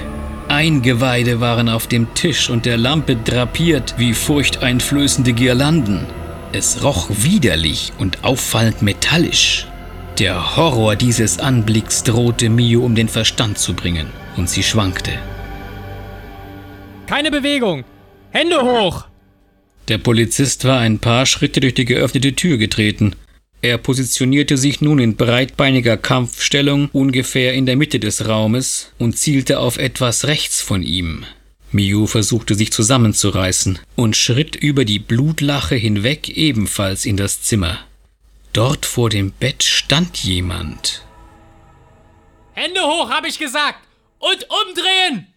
Eingeweide 0.48 1.40
waren 1.40 1.68
auf 1.68 1.86
dem 1.86 2.14
Tisch 2.14 2.48
und 2.48 2.64
der 2.64 2.78
Lampe 2.78 3.14
drapiert 3.14 3.94
wie 3.98 4.14
furchteinflößende 4.14 5.34
Girlanden. 5.34 6.06
Es 6.52 6.82
roch 6.82 7.08
widerlich 7.10 7.92
und 7.98 8.24
auffallend 8.24 8.80
metallisch. 8.80 9.66
Der 10.18 10.56
Horror 10.56 10.96
dieses 10.96 11.38
Anblicks 11.38 12.02
drohte 12.02 12.48
Mio 12.48 12.84
um 12.84 12.96
den 12.96 13.08
Verstand 13.08 13.56
zu 13.56 13.72
bringen, 13.72 14.08
und 14.36 14.50
sie 14.50 14.64
schwankte. 14.64 15.12
Keine 17.06 17.30
Bewegung! 17.30 17.84
Hände 18.30 18.60
hoch! 18.60 19.06
Der 19.86 19.98
Polizist 19.98 20.64
war 20.64 20.80
ein 20.80 20.98
paar 20.98 21.24
Schritte 21.24 21.60
durch 21.60 21.74
die 21.74 21.84
geöffnete 21.84 22.34
Tür 22.34 22.58
getreten. 22.58 23.14
Er 23.62 23.78
positionierte 23.78 24.56
sich 24.56 24.80
nun 24.80 24.98
in 24.98 25.14
breitbeiniger 25.14 25.96
Kampfstellung 25.96 26.88
ungefähr 26.92 27.54
in 27.54 27.64
der 27.64 27.76
Mitte 27.76 28.00
des 28.00 28.28
Raumes 28.28 28.92
und 28.98 29.16
zielte 29.16 29.60
auf 29.60 29.78
etwas 29.78 30.26
rechts 30.26 30.60
von 30.60 30.82
ihm. 30.82 31.26
Miu 31.70 32.06
versuchte 32.06 32.56
sich 32.56 32.72
zusammenzureißen 32.72 33.78
und 33.94 34.16
schritt 34.16 34.56
über 34.56 34.84
die 34.84 34.98
Blutlache 34.98 35.76
hinweg 35.76 36.28
ebenfalls 36.28 37.06
in 37.06 37.16
das 37.16 37.42
Zimmer. 37.42 37.78
Dort 38.58 38.86
vor 38.86 39.08
dem 39.08 39.30
Bett 39.30 39.62
stand 39.62 40.18
jemand. 40.24 41.06
Hände 42.54 42.80
hoch, 42.80 43.08
habe 43.08 43.28
ich 43.28 43.38
gesagt! 43.38 43.78
Und 44.18 44.48
umdrehen! 44.50 45.32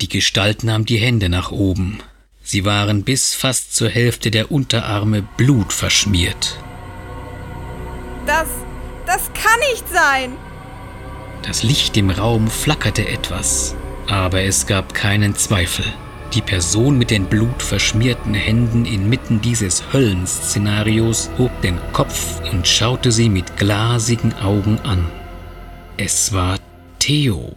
Die 0.00 0.08
Gestalt 0.08 0.64
nahm 0.64 0.84
die 0.86 0.96
Hände 0.96 1.28
nach 1.28 1.52
oben. 1.52 2.02
Sie 2.42 2.64
waren 2.64 3.04
bis 3.04 3.32
fast 3.32 3.76
zur 3.76 3.88
Hälfte 3.88 4.32
der 4.32 4.50
Unterarme 4.50 5.22
blutverschmiert. 5.22 6.58
Das, 8.26 8.48
das 9.06 9.32
kann 9.32 9.60
nicht 9.70 9.88
sein. 9.88 10.36
Das 11.44 11.62
Licht 11.62 11.96
im 11.96 12.10
Raum 12.10 12.50
flackerte 12.50 13.06
etwas, 13.06 13.76
aber 14.08 14.42
es 14.42 14.66
gab 14.66 14.94
keinen 14.94 15.36
Zweifel. 15.36 15.84
Die 16.34 16.42
Person 16.42 16.98
mit 16.98 17.10
den 17.10 17.26
blutverschmierten 17.26 18.34
Händen 18.34 18.84
inmitten 18.84 19.40
dieses 19.40 19.92
Höllenszenarios 19.92 21.30
hob 21.38 21.50
den 21.62 21.78
Kopf 21.92 22.40
und 22.52 22.66
schaute 22.66 23.12
sie 23.12 23.28
mit 23.28 23.56
glasigen 23.56 24.34
Augen 24.34 24.78
an. 24.82 25.06
Es 25.96 26.32
war 26.32 26.58
Theo. 26.98 27.56